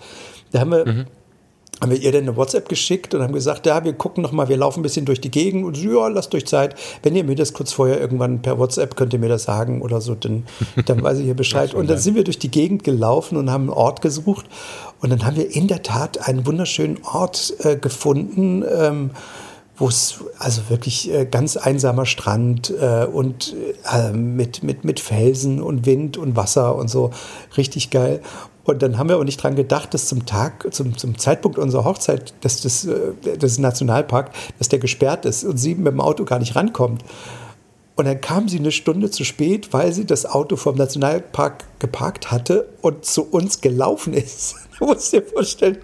Da 0.52 0.60
haben 0.60 0.70
wir, 0.70 0.86
mhm. 0.86 1.06
haben 1.80 1.90
wir 1.90 1.98
ihr 1.98 2.12
dann 2.12 2.22
eine 2.22 2.36
WhatsApp 2.36 2.68
geschickt 2.68 3.14
und 3.14 3.22
haben 3.22 3.32
gesagt, 3.32 3.66
ja, 3.66 3.84
wir 3.84 3.92
gucken 3.92 4.22
noch 4.22 4.32
mal, 4.32 4.48
wir 4.48 4.56
laufen 4.56 4.80
ein 4.80 4.82
bisschen 4.82 5.06
durch 5.06 5.20
die 5.20 5.30
Gegend 5.30 5.64
und 5.64 5.76
so, 5.76 5.88
ja, 5.88 6.08
lasst 6.08 6.34
euch 6.34 6.46
Zeit. 6.46 6.74
Wenn 7.02 7.16
ihr 7.16 7.24
mir 7.24 7.36
das 7.36 7.52
kurz 7.52 7.72
vorher 7.72 8.00
irgendwann 8.00 8.42
per 8.42 8.58
WhatsApp 8.58 8.96
könnt 8.96 9.12
ihr 9.12 9.18
mir 9.18 9.28
das 9.28 9.44
sagen 9.44 9.82
oder 9.82 10.00
so, 10.00 10.14
dann, 10.14 10.44
dann 10.86 11.02
weiß 11.02 11.18
ich 11.18 11.24
hier 11.24 11.34
Bescheid. 11.34 11.74
und 11.74 11.90
dann 11.90 11.98
sind 11.98 12.14
wir 12.14 12.24
durch 12.24 12.38
die 12.38 12.50
Gegend 12.50 12.84
gelaufen 12.84 13.36
und 13.36 13.50
haben 13.50 13.64
einen 13.64 13.70
Ort 13.70 14.02
gesucht 14.02 14.46
und 15.00 15.10
dann 15.10 15.24
haben 15.24 15.36
wir 15.36 15.54
in 15.54 15.68
der 15.68 15.82
Tat 15.82 16.26
einen 16.26 16.46
wunderschönen 16.46 16.98
Ort 17.04 17.54
äh, 17.60 17.76
gefunden. 17.76 18.64
Ähm, 18.68 19.10
wo 19.76 19.88
es 19.88 20.24
also 20.38 20.62
wirklich 20.68 21.12
äh, 21.12 21.26
ganz 21.26 21.56
einsamer 21.56 22.06
Strand 22.06 22.70
äh, 22.70 23.04
und 23.04 23.54
äh, 23.92 24.12
mit, 24.12 24.62
mit, 24.62 24.84
mit 24.84 25.00
Felsen 25.00 25.60
und 25.62 25.84
Wind 25.84 26.16
und 26.16 26.36
Wasser 26.36 26.76
und 26.76 26.88
so 26.88 27.10
richtig 27.56 27.90
geil. 27.90 28.20
Und 28.66 28.82
dann 28.82 28.98
haben 28.98 29.08
wir 29.08 29.14
aber 29.14 29.24
nicht 29.24 29.42
dran 29.42 29.54
gedacht, 29.54 29.94
dass 29.94 30.08
zum 30.08 30.26
Tag, 30.26 30.66
zum, 30.74 30.98
zum 30.98 31.16
Zeitpunkt 31.18 31.56
unserer 31.58 31.84
Hochzeit, 31.84 32.34
dass 32.40 32.60
das, 32.60 32.84
äh, 32.84 33.12
das 33.38 33.58
Nationalpark, 33.58 34.30
dass 34.58 34.68
der 34.68 34.80
gesperrt 34.80 35.24
ist 35.24 35.44
und 35.44 35.56
sie 35.56 35.74
mit 35.74 35.86
dem 35.86 36.00
Auto 36.00 36.24
gar 36.24 36.40
nicht 36.40 36.56
rankommt. 36.56 37.02
Und 37.96 38.04
dann 38.04 38.20
kam 38.20 38.46
sie 38.46 38.58
eine 38.58 38.72
Stunde 38.72 39.10
zu 39.10 39.24
spät, 39.24 39.72
weil 39.72 39.90
sie 39.92 40.04
das 40.04 40.26
Auto 40.26 40.56
vom 40.56 40.76
Nationalpark 40.76 41.64
geparkt 41.78 42.30
hatte 42.30 42.68
und 42.82 43.06
zu 43.06 43.22
uns 43.24 43.60
gelaufen 43.60 44.12
ist. 44.12 44.56
Du 44.78 44.84
musst 44.84 45.10
dir 45.10 45.22
vorstellen. 45.22 45.78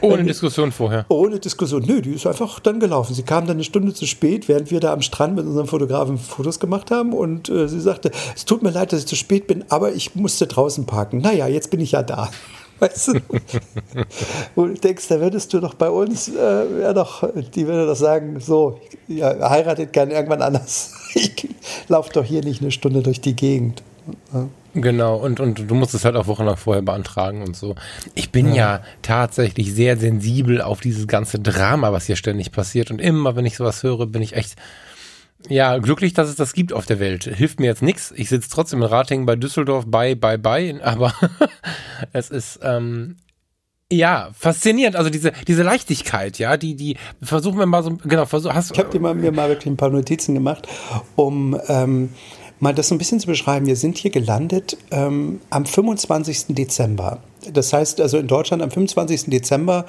Ohne 0.00 0.24
Diskussion 0.24 0.72
vorher. 0.72 1.04
Ohne 1.10 1.38
Diskussion. 1.38 1.84
Nö, 1.86 2.00
die 2.00 2.14
ist 2.14 2.26
einfach 2.26 2.60
dann 2.60 2.80
gelaufen. 2.80 3.12
Sie 3.12 3.22
kam 3.22 3.46
dann 3.46 3.58
eine 3.58 3.64
Stunde 3.64 3.92
zu 3.92 4.06
spät, 4.06 4.48
während 4.48 4.70
wir 4.70 4.80
da 4.80 4.94
am 4.94 5.02
Strand 5.02 5.36
mit 5.36 5.44
unserem 5.44 5.66
Fotografen 5.66 6.16
Fotos 6.16 6.58
gemacht 6.58 6.90
haben. 6.90 7.12
Und 7.12 7.50
äh, 7.50 7.68
sie 7.68 7.78
sagte, 7.78 8.10
es 8.34 8.46
tut 8.46 8.62
mir 8.62 8.70
leid, 8.70 8.94
dass 8.94 9.00
ich 9.00 9.06
zu 9.06 9.16
spät 9.16 9.48
bin, 9.48 9.66
aber 9.68 9.92
ich 9.92 10.14
musste 10.14 10.46
draußen 10.46 10.86
parken. 10.86 11.18
Naja, 11.18 11.46
jetzt 11.46 11.70
bin 11.70 11.80
ich 11.80 11.92
ja 11.92 12.02
da. 12.02 12.30
Weißt 12.80 13.08
du? 13.08 13.12
Und 14.54 14.74
du 14.74 14.80
denkst, 14.80 15.08
da 15.08 15.20
würdest 15.20 15.52
du 15.52 15.60
doch 15.60 15.74
bei 15.74 15.90
uns, 15.90 16.28
äh, 16.28 16.82
ja 16.82 16.92
doch, 16.92 17.28
die 17.54 17.66
würde 17.66 17.86
doch 17.86 17.96
sagen, 17.96 18.40
so, 18.40 18.80
ja, 19.08 19.50
heiratet 19.50 19.92
gern 19.92 20.10
irgendwann 20.10 20.42
anders. 20.42 20.94
Ich 21.14 21.48
laufe 21.88 22.12
doch 22.12 22.24
hier 22.24 22.44
nicht 22.44 22.60
eine 22.60 22.70
Stunde 22.70 23.02
durch 23.02 23.20
die 23.20 23.34
Gegend. 23.34 23.82
Genau, 24.74 25.16
und, 25.16 25.40
und 25.40 25.70
du 25.70 25.74
musst 25.74 25.94
es 25.94 26.04
halt 26.04 26.16
auch 26.16 26.26
Wochen 26.26 26.44
nach 26.44 26.58
vorher 26.58 26.82
beantragen 26.82 27.42
und 27.42 27.56
so. 27.56 27.74
Ich 28.14 28.30
bin 28.30 28.48
ja. 28.48 28.76
ja. 28.76 28.82
tatsächlich 29.02 29.74
sehr 29.74 29.96
sensibel 29.96 30.60
auf 30.60 30.80
dieses 30.80 31.06
ganze 31.06 31.38
Drama, 31.38 31.92
was 31.92 32.06
hier 32.06 32.16
ständig 32.16 32.52
passiert. 32.52 32.90
Und 32.90 33.00
immer, 33.00 33.36
wenn 33.36 33.46
ich 33.46 33.56
sowas 33.56 33.82
höre, 33.82 34.06
bin 34.06 34.22
ich 34.22 34.34
echt, 34.36 34.56
ja, 35.46 35.78
glücklich, 35.78 36.14
dass 36.14 36.28
es 36.28 36.36
das 36.36 36.52
gibt 36.52 36.72
auf 36.72 36.86
der 36.86 36.98
Welt. 36.98 37.24
Hilft 37.24 37.60
mir 37.60 37.66
jetzt 37.66 37.82
nichts. 37.82 38.12
Ich 38.16 38.28
sitze 38.28 38.48
trotzdem 38.50 38.82
in 38.82 38.88
Ratingen 38.88 39.24
bei 39.24 39.36
Düsseldorf 39.36 39.84
bei, 39.86 40.14
bei, 40.14 40.36
bei, 40.36 40.74
aber 40.82 41.14
es 42.12 42.30
ist, 42.30 42.60
ähm, 42.62 43.16
ja, 43.90 44.30
faszinierend. 44.36 44.96
Also 44.96 45.10
diese, 45.10 45.32
diese 45.46 45.62
Leichtigkeit, 45.62 46.38
ja, 46.38 46.56
die, 46.56 46.74
die 46.74 46.96
versuchen 47.22 47.58
wir 47.58 47.66
mal 47.66 47.82
so, 47.82 47.96
genau, 48.04 48.26
versuch, 48.26 48.52
hast 48.52 48.72
Ich 48.72 48.78
habe 48.78 48.90
dir 48.90 49.00
mal, 49.00 49.14
mir 49.14 49.32
mal 49.32 49.48
wirklich 49.48 49.66
ein 49.66 49.76
paar 49.76 49.90
Notizen 49.90 50.34
gemacht, 50.34 50.68
um 51.16 51.58
ähm, 51.68 52.10
mal 52.60 52.74
das 52.74 52.88
so 52.88 52.94
ein 52.94 52.98
bisschen 52.98 53.20
zu 53.20 53.26
beschreiben. 53.26 53.66
Wir 53.66 53.76
sind 53.76 53.96
hier 53.96 54.10
gelandet 54.10 54.76
ähm, 54.90 55.40
am 55.50 55.64
25. 55.64 56.46
Dezember. 56.48 57.22
Das 57.52 57.72
heißt 57.72 58.00
also 58.00 58.18
in 58.18 58.26
Deutschland 58.26 58.62
am 58.62 58.70
25. 58.70 59.26
Dezember 59.26 59.86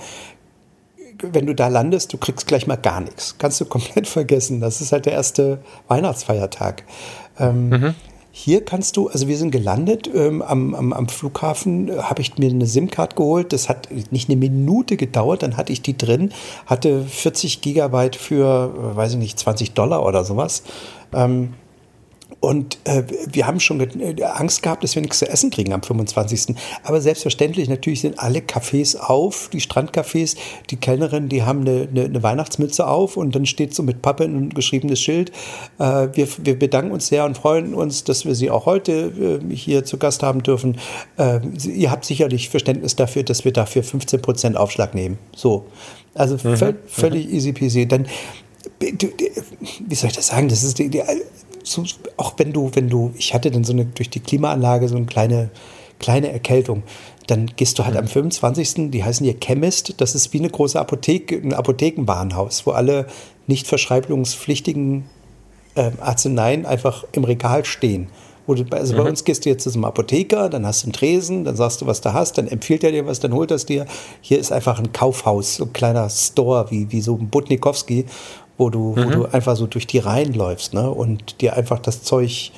wenn 1.21 1.45
du 1.45 1.55
da 1.55 1.67
landest, 1.67 2.13
du 2.13 2.17
kriegst 2.17 2.47
gleich 2.47 2.67
mal 2.67 2.75
gar 2.75 3.01
nichts. 3.01 3.35
Kannst 3.37 3.59
du 3.61 3.65
komplett 3.65 4.07
vergessen. 4.19 4.59
Das 4.61 4.81
ist 4.81 4.91
halt 4.91 5.05
der 5.05 5.13
erste 5.13 5.59
Weihnachtsfeiertag. 5.87 6.83
Ähm, 7.39 7.69
mhm. 7.69 7.95
Hier 8.31 8.63
kannst 8.63 8.95
du, 8.95 9.09
also 9.09 9.27
wir 9.27 9.37
sind 9.37 9.51
gelandet 9.51 10.09
ähm, 10.13 10.41
am, 10.41 10.73
am, 10.73 10.93
am, 10.93 11.09
Flughafen, 11.09 11.89
äh, 11.89 11.97
habe 11.97 12.21
ich 12.21 12.37
mir 12.37 12.49
eine 12.49 12.67
SIM-Card 12.67 13.15
geholt. 13.15 13.51
Das 13.51 13.67
hat 13.67 13.89
nicht 14.11 14.29
eine 14.29 14.37
Minute 14.37 14.97
gedauert, 14.97 15.43
dann 15.43 15.57
hatte 15.57 15.73
ich 15.73 15.81
die 15.81 15.97
drin, 15.97 16.31
hatte 16.65 17.03
40 17.03 17.61
Gigabyte 17.61 18.15
für, 18.15 18.73
äh, 18.73 18.95
weiß 18.95 19.13
ich 19.13 19.17
nicht, 19.17 19.39
20 19.39 19.73
Dollar 19.73 20.05
oder 20.05 20.23
sowas. 20.23 20.63
Ähm, 21.13 21.53
und 22.41 22.77
äh, 22.85 23.03
wir 23.31 23.47
haben 23.47 23.59
schon 23.59 23.81
äh, 23.81 24.23
Angst 24.23 24.63
gehabt, 24.63 24.83
dass 24.83 24.95
wir 24.95 25.01
nichts 25.01 25.19
zu 25.19 25.27
essen 25.27 25.49
kriegen 25.49 25.73
am 25.73 25.83
25. 25.83 26.55
Aber 26.83 27.01
selbstverständlich, 27.01 27.67
natürlich 27.67 28.01
sind 28.01 28.17
alle 28.17 28.39
Cafés 28.39 28.97
auf, 28.97 29.49
die 29.51 29.59
Strandcafés, 29.59 30.37
die 30.69 30.77
Kellnerin, 30.77 31.27
die 31.27 31.43
haben 31.43 31.61
eine, 31.61 31.89
eine, 31.89 32.05
eine 32.05 32.23
Weihnachtsmütze 32.23 32.87
auf 32.87 33.17
und 33.17 33.35
dann 33.35 33.45
steht 33.45 33.75
so 33.75 33.83
mit 33.83 34.01
Pappe 34.01 34.23
ein 34.23 34.49
geschriebenes 34.51 35.01
Schild. 35.01 35.31
Äh, 35.79 36.07
wir, 36.13 36.27
wir 36.37 36.57
bedanken 36.57 36.91
uns 36.91 37.07
sehr 37.07 37.25
und 37.25 37.37
freuen 37.37 37.73
uns, 37.73 38.05
dass 38.05 38.25
wir 38.25 38.35
Sie 38.35 38.49
auch 38.49 38.65
heute 38.65 39.41
äh, 39.51 39.55
hier 39.55 39.83
zu 39.83 39.97
Gast 39.97 40.23
haben 40.23 40.41
dürfen. 40.41 40.77
Äh, 41.17 41.41
ihr 41.65 41.91
habt 41.91 42.05
sicherlich 42.05 42.49
Verständnis 42.49 42.95
dafür, 42.95 43.23
dass 43.23 43.43
wir 43.43 43.51
dafür 43.51 43.83
15 43.83 44.21
Prozent 44.21 44.57
Aufschlag 44.57 44.95
nehmen. 44.95 45.17
So. 45.35 45.65
Also 46.13 46.35
mhm. 46.47 46.75
völlig 46.87 47.27
mhm. 47.27 47.33
easy 47.33 47.51
peasy. 47.51 47.85
Dann, 47.85 48.07
wie 48.79 49.95
soll 49.95 50.09
ich 50.09 50.15
das 50.15 50.27
sagen? 50.27 50.47
Das 50.47 50.63
ist 50.63 50.79
die, 50.79 50.89
die 50.89 51.03
so, 51.69 51.83
auch 52.17 52.33
wenn 52.37 52.53
du, 52.53 52.71
wenn 52.73 52.89
du, 52.89 53.13
ich 53.17 53.33
hatte 53.33 53.51
dann 53.51 53.63
so 53.63 53.73
eine, 53.73 53.85
durch 53.85 54.09
die 54.09 54.19
Klimaanlage 54.19 54.87
so 54.87 54.95
eine 54.95 55.05
kleine, 55.05 55.49
kleine 55.99 56.31
Erkältung. 56.31 56.83
Dann 57.27 57.51
gehst 57.55 57.77
du 57.77 57.85
halt 57.85 57.95
am 57.95 58.07
25., 58.07 58.91
die 58.91 59.03
heißen 59.03 59.23
hier 59.23 59.39
Chemist, 59.39 59.95
das 59.97 60.15
ist 60.15 60.33
wie 60.33 60.39
eine 60.39 60.49
große 60.49 60.79
Apotheke, 60.79 61.35
ein 61.35 61.53
Apothekenwarenhaus, 61.53 62.65
wo 62.65 62.71
alle 62.71 63.05
nicht 63.45 63.67
verschreibungspflichtigen 63.67 65.05
äh, 65.75 65.91
Arzneien 65.99 66.65
einfach 66.65 67.05
im 67.11 67.23
Regal 67.23 67.65
stehen 67.65 68.07
du, 68.55 68.65
also 68.75 68.93
mhm. 68.93 68.97
bei 68.97 69.09
uns 69.09 69.23
gehst 69.23 69.45
du 69.45 69.49
jetzt 69.49 69.69
zum 69.69 69.85
Apotheker, 69.85 70.49
dann 70.49 70.65
hast 70.65 70.83
du 70.83 70.87
einen 70.87 70.93
Tresen, 70.93 71.43
dann 71.43 71.55
sagst 71.55 71.81
du, 71.81 71.85
was 71.85 72.01
du 72.01 72.13
hast, 72.13 72.37
dann 72.37 72.47
empfiehlt 72.47 72.83
er 72.83 72.91
dir 72.91 73.05
was, 73.05 73.19
dann 73.19 73.33
holt 73.33 73.51
er 73.51 73.55
es 73.55 73.65
dir. 73.65 73.85
Hier 74.21 74.39
ist 74.39 74.51
einfach 74.51 74.79
ein 74.79 74.91
Kaufhaus, 74.91 75.55
so 75.55 75.65
ein 75.65 75.73
kleiner 75.73 76.09
Store, 76.09 76.69
wie, 76.69 76.91
wie 76.91 77.01
so 77.01 77.15
ein 77.15 77.29
Butnikowski, 77.29 78.05
wo 78.59 78.69
du, 78.69 78.93
mhm. 78.95 79.05
wo 79.05 79.09
du 79.09 79.25
einfach 79.25 79.55
so 79.55 79.65
durch 79.65 79.87
die 79.87 79.97
Reihen 79.97 80.33
läufst 80.33 80.75
ne? 80.75 80.91
und 80.91 81.41
dir 81.41 81.55
einfach 81.55 81.79
das 81.79 82.03
Zeug 82.03 82.51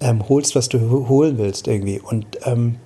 ähm, 0.00 0.28
holst, 0.28 0.56
was 0.56 0.68
du 0.68 1.06
holen 1.08 1.38
willst 1.38 1.68
irgendwie. 1.68 2.00
Und 2.00 2.26
ähm, 2.44 2.76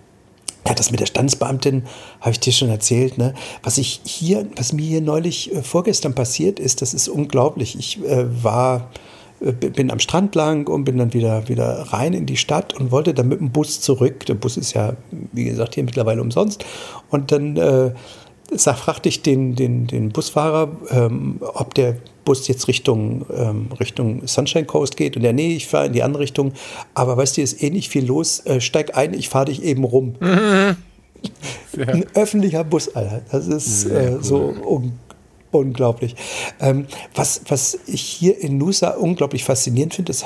ja, 0.66 0.74
das 0.74 0.90
mit 0.90 1.00
der 1.00 1.06
Standesbeamtin 1.06 1.84
habe 2.20 2.32
ich 2.32 2.40
dir 2.40 2.52
schon 2.52 2.68
erzählt. 2.68 3.16
Ne? 3.16 3.32
Was 3.62 3.78
ich 3.78 4.00
hier, 4.04 4.46
was 4.56 4.72
mir 4.72 4.84
hier 4.84 5.00
neulich 5.00 5.54
äh, 5.54 5.62
vorgestern 5.62 6.14
passiert 6.14 6.58
ist, 6.58 6.82
das 6.82 6.92
ist 6.92 7.08
unglaublich. 7.08 7.78
Ich 7.78 8.04
äh, 8.04 8.26
war, 8.42 8.90
äh, 9.40 9.52
bin 9.52 9.90
am 9.92 10.00
Strand 10.00 10.34
lang 10.34 10.68
und 10.68 10.84
bin 10.84 10.98
dann 10.98 11.14
wieder, 11.14 11.48
wieder 11.48 11.86
rein 11.92 12.12
in 12.12 12.26
die 12.26 12.36
Stadt 12.36 12.74
und 12.74 12.90
wollte 12.90 13.14
dann 13.14 13.28
mit 13.28 13.38
dem 13.38 13.50
Bus 13.50 13.80
zurück. 13.80 14.26
Der 14.26 14.34
Bus 14.34 14.56
ist 14.56 14.74
ja, 14.74 14.94
wie 15.32 15.44
gesagt, 15.44 15.76
hier 15.76 15.84
mittlerweile 15.84 16.20
umsonst. 16.20 16.64
Und 17.08 17.30
dann 17.30 17.56
äh, 17.56 17.92
fragte 18.56 19.08
ich 19.08 19.22
den, 19.22 19.54
den, 19.54 19.86
den 19.86 20.10
Busfahrer, 20.10 20.70
ähm, 20.90 21.38
ob 21.40 21.74
der 21.74 21.96
Bus 22.24 22.48
jetzt 22.48 22.68
Richtung, 22.68 23.24
ähm, 23.34 23.68
Richtung 23.78 24.26
Sunshine 24.26 24.66
Coast 24.66 24.96
geht. 24.96 25.16
Und 25.16 25.22
der, 25.22 25.32
nee, 25.32 25.56
ich 25.56 25.66
fahre 25.66 25.86
in 25.86 25.92
die 25.92 26.02
andere 26.02 26.22
Richtung. 26.22 26.52
Aber 26.94 27.16
weißt 27.16 27.36
du, 27.36 27.42
ist 27.42 27.62
eh 27.62 27.70
nicht 27.70 27.88
viel 27.88 28.06
los. 28.06 28.40
Äh, 28.46 28.60
steig 28.60 28.96
ein, 28.96 29.14
ich 29.14 29.28
fahre 29.28 29.46
dich 29.46 29.62
eben 29.62 29.84
rum. 29.84 30.14
Mhm. 30.20 30.76
Ein 31.78 32.06
öffentlicher 32.14 32.64
Bus, 32.64 32.94
Alter. 32.94 33.22
Das 33.30 33.46
ist 33.46 33.86
äh, 33.86 34.12
cool. 34.12 34.18
so 34.22 34.54
unglaublich. 35.50 36.14
Ähm, 36.60 36.86
was, 37.14 37.42
was 37.48 37.78
ich 37.86 38.02
hier 38.02 38.38
in 38.40 38.58
Nusa 38.58 38.90
unglaublich 38.90 39.44
faszinierend 39.44 39.94
finde, 39.94 40.12
das 40.12 40.24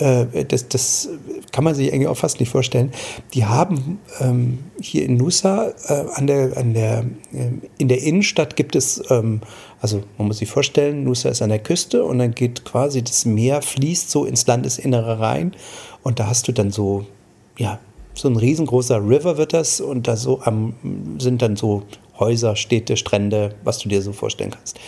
äh, 0.00 0.44
das, 0.44 0.68
das 0.68 1.08
kann 1.52 1.64
man 1.64 1.74
sich 1.74 1.92
eigentlich 1.92 2.08
auch 2.08 2.16
fast 2.16 2.40
nicht 2.40 2.50
vorstellen. 2.50 2.92
Die 3.34 3.44
haben 3.44 4.00
ähm, 4.20 4.58
hier 4.80 5.04
in 5.04 5.16
Nusa 5.16 5.72
äh, 5.88 6.04
an 6.14 6.26
der, 6.26 6.56
an 6.56 6.74
der, 6.74 7.04
äh, 7.32 7.50
in 7.78 7.88
der 7.88 8.02
Innenstadt 8.02 8.56
gibt 8.56 8.76
es, 8.76 9.02
ähm, 9.10 9.40
also 9.80 10.02
man 10.18 10.28
muss 10.28 10.38
sich 10.38 10.50
vorstellen, 10.50 11.04
Nusa 11.04 11.30
ist 11.30 11.42
an 11.42 11.50
der 11.50 11.60
Küste 11.60 12.04
und 12.04 12.18
dann 12.18 12.34
geht 12.34 12.64
quasi 12.64 13.02
das 13.02 13.24
Meer 13.24 13.62
fließt 13.62 14.10
so 14.10 14.24
ins 14.24 14.46
Landesinnere 14.46 15.20
rein 15.20 15.52
und 16.02 16.20
da 16.20 16.26
hast 16.26 16.48
du 16.48 16.52
dann 16.52 16.70
so, 16.70 17.06
ja, 17.56 17.78
so 18.14 18.28
ein 18.28 18.36
riesengroßer 18.36 18.96
River 18.96 19.38
wird 19.38 19.52
das 19.52 19.80
und 19.80 20.08
da 20.08 20.16
so 20.16 20.40
am, 20.42 20.74
sind 21.18 21.40
dann 21.40 21.56
so 21.56 21.84
Häuser, 22.18 22.56
Städte, 22.56 22.96
Strände, 22.96 23.54
was 23.64 23.78
du 23.78 23.88
dir 23.88 24.02
so 24.02 24.12
vorstellen 24.12 24.50
kannst. 24.50 24.78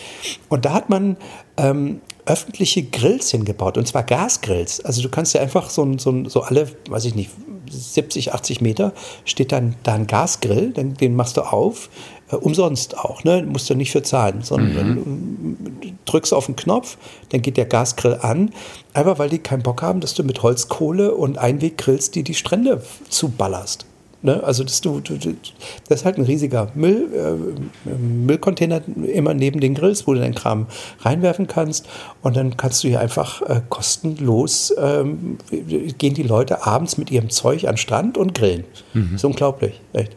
Und 0.49 0.65
da 0.65 0.73
hat 0.73 0.89
man 0.89 1.17
ähm, 1.57 2.01
öffentliche 2.27 2.83
Grills 2.83 3.31
hingebaut, 3.31 3.79
und 3.79 3.87
zwar 3.87 4.03
Gasgrills. 4.03 4.85
Also 4.85 5.03
du 5.03 5.09
kannst 5.09 5.35
ja 5.35 5.41
einfach 5.41 5.71
so, 5.71 5.99
so, 5.99 6.29
so 6.29 6.43
alle, 6.43 6.69
weiß 6.89 7.05
ich 7.07 7.15
nicht, 7.15 7.31
70, 7.71 8.35
80 8.35 8.61
Meter 8.61 8.93
steht 9.25 9.53
dann 9.53 9.77
da 9.83 9.95
ein 9.95 10.07
Gasgrill, 10.07 10.73
den, 10.73 10.95
den 10.95 11.15
machst 11.15 11.37
du 11.37 11.43
auf, 11.43 11.89
äh, 12.31 12.37
umsonst 12.37 12.99
auch, 12.99 13.25
ne? 13.25 13.45
musst 13.47 13.71
du 13.71 13.75
nicht 13.75 13.93
für 13.93 14.03
zahlen, 14.03 14.43
sondern 14.43 14.95
mhm. 14.95 15.57
du 15.81 15.93
drückst 16.05 16.35
auf 16.35 16.47
den 16.47 16.57
Knopf, 16.57 16.97
dann 17.31 17.43
geht 17.43 17.57
der 17.57 17.67
Gasgrill 17.67 18.19
an, 18.21 18.53
einfach 18.93 19.19
weil 19.19 19.29
die 19.29 19.39
keinen 19.39 19.63
Bock 19.63 19.83
haben, 19.83 20.01
dass 20.01 20.15
du 20.15 20.25
mit 20.25 20.43
Holzkohle 20.43 21.15
und 21.15 21.39
Einweggrills 21.39 22.11
die 22.11 22.23
die 22.23 22.35
Strände 22.35 22.83
zuballerst. 23.09 23.87
Ne? 24.23 24.43
Also 24.45 24.65
das, 24.65 24.81
du, 24.81 25.01
du, 25.01 25.17
das 25.17 26.01
ist 26.01 26.05
halt 26.05 26.19
ein 26.19 26.25
riesiger 26.25 26.71
Müll, 26.75 27.09
äh, 27.15 27.91
Müllcontainer 27.99 28.83
immer 29.07 29.33
neben 29.33 29.61
den 29.61 29.75
Grills, 29.75 30.07
wo 30.07 30.15
du 30.15 30.21
deinen 30.21 30.35
Kram 30.35 30.67
reinwerfen 31.01 31.47
kannst. 31.47 31.89
Und 32.23 32.37
dann 32.37 32.57
kannst 32.57 32.85
du 32.85 32.89
hier 32.89 33.01
einfach 33.01 33.43
äh, 33.43 33.63
kostenlos, 33.69 34.75
ähm, 34.79 35.39
gehen 35.51 36.15
die 36.15 36.23
Leute 36.23 36.67
abends 36.67 36.99
mit 36.99 37.11
ihrem 37.11 37.31
Zeug 37.31 37.65
an 37.65 37.73
den 37.73 37.79
Strand 37.79 38.19
und 38.19 38.35
grillen. 38.35 38.65
Mhm. 38.93 39.15
Ist 39.15 39.25
unglaublich, 39.25 39.81
echt. 39.93 40.15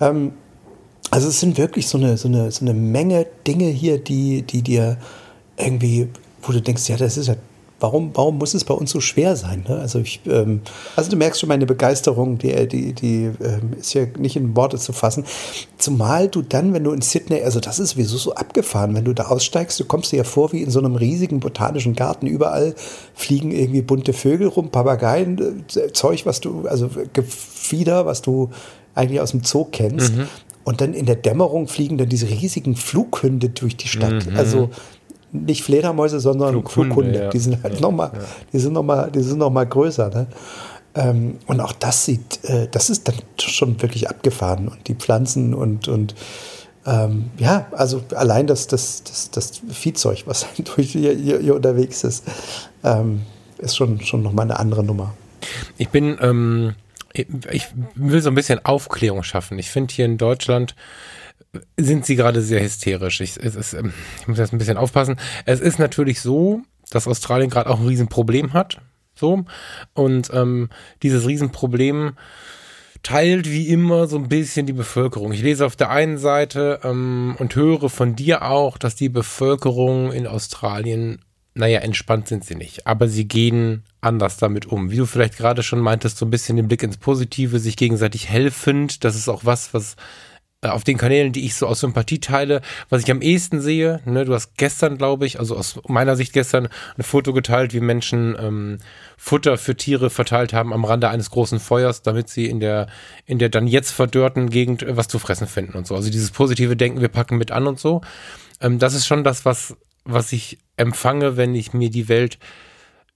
Ähm, 0.00 0.32
also 1.10 1.28
es 1.28 1.40
sind 1.40 1.58
wirklich 1.58 1.88
so 1.88 1.98
eine, 1.98 2.16
so, 2.16 2.28
eine, 2.28 2.50
so 2.50 2.64
eine 2.64 2.74
Menge 2.74 3.26
Dinge 3.46 3.66
hier, 3.66 3.98
die, 3.98 4.42
die 4.42 4.62
dir 4.62 4.98
irgendwie, 5.56 6.08
wo 6.42 6.52
du 6.52 6.60
denkst, 6.60 6.88
ja, 6.88 6.96
das 6.96 7.16
ist 7.16 7.28
ja 7.28 7.36
warum, 7.80 8.10
warum 8.14 8.38
muss 8.38 8.54
es 8.54 8.64
bei 8.64 8.74
uns 8.74 8.90
so 8.90 9.00
schwer 9.00 9.36
sein? 9.36 9.64
Ne? 9.68 9.76
Also, 9.76 9.98
ich, 9.98 10.20
ähm, 10.26 10.62
also 10.96 11.10
du 11.10 11.16
merkst 11.16 11.40
schon 11.40 11.48
meine 11.48 11.66
Begeisterung, 11.66 12.38
die, 12.38 12.66
die, 12.68 12.92
die 12.92 13.30
ähm, 13.42 13.72
ist 13.78 13.94
ja 13.94 14.06
nicht 14.18 14.36
in 14.36 14.56
Worte 14.56 14.78
zu 14.78 14.92
fassen. 14.92 15.24
Zumal 15.76 16.28
du 16.28 16.42
dann, 16.42 16.72
wenn 16.72 16.84
du 16.84 16.92
in 16.92 17.02
Sydney, 17.02 17.42
also 17.42 17.60
das 17.60 17.78
ist 17.78 17.90
sowieso 17.90 18.16
so 18.16 18.34
abgefahren, 18.34 18.94
wenn 18.94 19.04
du 19.04 19.12
da 19.12 19.24
aussteigst, 19.24 19.78
du 19.78 19.84
kommst 19.84 20.12
dir 20.12 20.18
ja 20.18 20.24
vor 20.24 20.52
wie 20.52 20.62
in 20.62 20.70
so 20.70 20.78
einem 20.78 20.96
riesigen 20.96 21.40
botanischen 21.40 21.94
Garten. 21.94 22.26
Überall 22.26 22.74
fliegen 23.14 23.52
irgendwie 23.52 23.82
bunte 23.82 24.12
Vögel 24.12 24.48
rum, 24.48 24.70
Papageien, 24.70 25.64
äh, 25.74 25.92
Zeug, 25.92 26.24
was 26.24 26.40
du, 26.40 26.66
also 26.66 26.90
Gefieder, 27.12 28.06
was 28.06 28.22
du 28.22 28.50
eigentlich 28.94 29.20
aus 29.20 29.32
dem 29.32 29.44
Zoo 29.44 29.66
kennst. 29.70 30.16
Mhm. 30.16 30.28
Und 30.64 30.80
dann 30.80 30.94
in 30.94 31.06
der 31.06 31.14
Dämmerung 31.14 31.68
fliegen 31.68 31.96
dann 31.96 32.08
diese 32.08 32.28
riesigen 32.28 32.74
Flughunde 32.74 33.50
durch 33.50 33.76
die 33.76 33.86
Stadt. 33.86 34.26
Mhm. 34.26 34.36
Also 34.36 34.70
nicht 35.44 35.62
Fledermäuse, 35.62 36.20
sondern 36.20 36.50
Flughunde. 36.50 36.94
Flughunde. 36.94 37.18
Ja. 37.24 37.30
Die 37.30 37.38
sind 37.38 37.62
halt 37.62 37.74
ja. 37.74 37.80
nochmal, 37.80 38.10
ja. 38.14 38.20
die 38.52 38.58
sind 38.58 38.72
noch 38.72 38.82
mal, 38.82 39.10
die 39.10 39.22
sind 39.22 39.38
noch 39.38 39.50
mal 39.50 39.66
größer. 39.66 40.08
Ne? 40.10 40.26
Ähm, 40.94 41.38
und 41.46 41.60
auch 41.60 41.72
das 41.72 42.04
sieht, 42.04 42.44
äh, 42.44 42.68
das 42.70 42.90
ist 42.90 43.06
dann 43.08 43.16
schon 43.38 43.80
wirklich 43.82 44.08
abgefahren. 44.08 44.68
Und 44.68 44.88
die 44.88 44.94
Pflanzen 44.94 45.54
und, 45.54 45.88
und 45.88 46.14
ähm, 46.86 47.30
ja, 47.38 47.66
also 47.72 48.02
allein 48.14 48.46
das, 48.46 48.66
das, 48.66 49.02
das, 49.02 49.30
das 49.30 49.60
Viehzeug, 49.68 50.22
was 50.26 50.46
durch 50.76 50.92
hier, 50.92 51.12
hier, 51.14 51.40
hier 51.40 51.54
unterwegs 51.54 52.04
ist, 52.04 52.24
ähm, 52.84 53.22
ist 53.58 53.76
schon, 53.76 54.00
schon 54.00 54.22
nochmal 54.22 54.44
eine 54.44 54.58
andere 54.58 54.84
Nummer. 54.84 55.14
Ich 55.76 55.90
bin, 55.90 56.16
ähm, 56.20 56.74
ich 57.12 57.68
will 57.94 58.22
so 58.22 58.30
ein 58.30 58.34
bisschen 58.34 58.64
Aufklärung 58.64 59.22
schaffen. 59.22 59.58
Ich 59.58 59.70
finde 59.70 59.94
hier 59.94 60.04
in 60.04 60.18
Deutschland 60.18 60.74
sind 61.76 62.06
sie 62.06 62.16
gerade 62.16 62.42
sehr 62.42 62.62
hysterisch. 62.62 63.20
Ich, 63.20 63.36
ist, 63.36 63.74
ähm, 63.74 63.92
ich, 64.20 64.28
muss 64.28 64.38
jetzt 64.38 64.52
ein 64.52 64.58
bisschen 64.58 64.76
aufpassen. 64.76 65.16
Es 65.44 65.60
ist 65.60 65.78
natürlich 65.78 66.20
so, 66.20 66.62
dass 66.90 67.08
Australien 67.08 67.50
gerade 67.50 67.70
auch 67.70 67.80
ein 67.80 67.86
Riesenproblem 67.86 68.52
hat. 68.52 68.80
So. 69.14 69.44
Und 69.94 70.30
ähm, 70.32 70.68
dieses 71.02 71.26
Riesenproblem 71.26 72.12
teilt 73.02 73.48
wie 73.48 73.68
immer 73.68 74.08
so 74.08 74.18
ein 74.18 74.28
bisschen 74.28 74.66
die 74.66 74.72
Bevölkerung. 74.72 75.32
Ich 75.32 75.42
lese 75.42 75.64
auf 75.64 75.76
der 75.76 75.90
einen 75.90 76.18
Seite 76.18 76.80
ähm, 76.82 77.36
und 77.38 77.54
höre 77.54 77.88
von 77.88 78.16
dir 78.16 78.42
auch, 78.42 78.78
dass 78.78 78.96
die 78.96 79.08
Bevölkerung 79.08 80.12
in 80.12 80.26
Australien, 80.26 81.20
naja, 81.54 81.80
entspannt 81.80 82.28
sind 82.28 82.44
sie 82.44 82.56
nicht, 82.56 82.86
aber 82.86 83.08
sie 83.08 83.28
gehen 83.28 83.84
anders 84.00 84.38
damit 84.38 84.66
um. 84.66 84.90
Wie 84.90 84.96
du 84.96 85.06
vielleicht 85.06 85.36
gerade 85.36 85.62
schon 85.62 85.80
meintest, 85.80 86.18
so 86.18 86.26
ein 86.26 86.30
bisschen 86.30 86.56
den 86.56 86.68
Blick 86.68 86.82
ins 86.82 86.96
Positive, 86.96 87.58
sich 87.60 87.76
gegenseitig 87.76 88.28
helfend. 88.28 89.04
Das 89.04 89.14
ist 89.14 89.28
auch 89.28 89.44
was, 89.44 89.72
was 89.72 89.96
auf 90.72 90.84
den 90.84 90.98
Kanälen, 90.98 91.32
die 91.32 91.44
ich 91.44 91.54
so 91.54 91.66
aus 91.66 91.80
Sympathie 91.80 92.20
teile, 92.20 92.60
was 92.88 93.02
ich 93.02 93.10
am 93.10 93.22
ehesten 93.22 93.60
sehe, 93.60 94.00
ne, 94.04 94.24
du 94.24 94.34
hast 94.34 94.56
gestern, 94.56 94.98
glaube 94.98 95.26
ich, 95.26 95.38
also 95.38 95.56
aus 95.56 95.80
meiner 95.88 96.16
Sicht 96.16 96.32
gestern 96.32 96.68
ein 96.96 97.02
Foto 97.02 97.32
geteilt, 97.32 97.74
wie 97.74 97.80
Menschen 97.80 98.36
ähm, 98.38 98.78
Futter 99.16 99.58
für 99.58 99.76
Tiere 99.76 100.10
verteilt 100.10 100.52
haben 100.52 100.72
am 100.72 100.84
Rande 100.84 101.08
eines 101.08 101.30
großen 101.30 101.60
Feuers, 101.60 102.02
damit 102.02 102.28
sie 102.28 102.46
in 102.46 102.60
der, 102.60 102.88
in 103.24 103.38
der 103.38 103.48
dann 103.48 103.66
jetzt 103.66 103.90
verdörrten 103.90 104.50
Gegend 104.50 104.82
äh, 104.82 104.96
was 104.96 105.08
zu 105.08 105.18
fressen 105.18 105.46
finden 105.46 105.76
und 105.76 105.86
so. 105.86 105.94
Also 105.94 106.10
dieses 106.10 106.30
positive 106.30 106.76
Denken, 106.76 107.00
wir 107.00 107.08
packen 107.08 107.38
mit 107.38 107.50
an 107.50 107.66
und 107.66 107.78
so. 107.78 108.02
Ähm, 108.60 108.78
das 108.78 108.94
ist 108.94 109.06
schon 109.06 109.24
das, 109.24 109.44
was, 109.44 109.76
was 110.04 110.32
ich 110.32 110.58
empfange, 110.76 111.36
wenn 111.36 111.54
ich 111.54 111.72
mir 111.72 111.90
die 111.90 112.08
Welt 112.08 112.38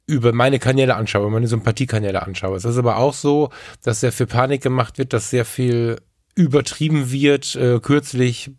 über 0.07 0.33
meine 0.33 0.59
Kanäle 0.59 0.97
anschaue, 0.97 1.31
meine 1.31 1.47
Sympathiekanäle 1.47 2.23
anschaue. 2.23 2.57
Es 2.57 2.65
ist 2.65 2.77
aber 2.77 2.97
auch 2.97 3.15
so, 3.15 3.51
dass 3.83 4.01
sehr 4.01 4.13
viel 4.13 4.27
Panik 4.27 4.61
gemacht 4.61 4.99
wird, 4.99 5.13
dass 5.13 5.31
sehr 5.31 5.45
viel 5.45 6.01
übertrieben 6.40 7.12
wird. 7.12 7.55
Äh, 7.55 7.81
kürzlich 7.81 8.50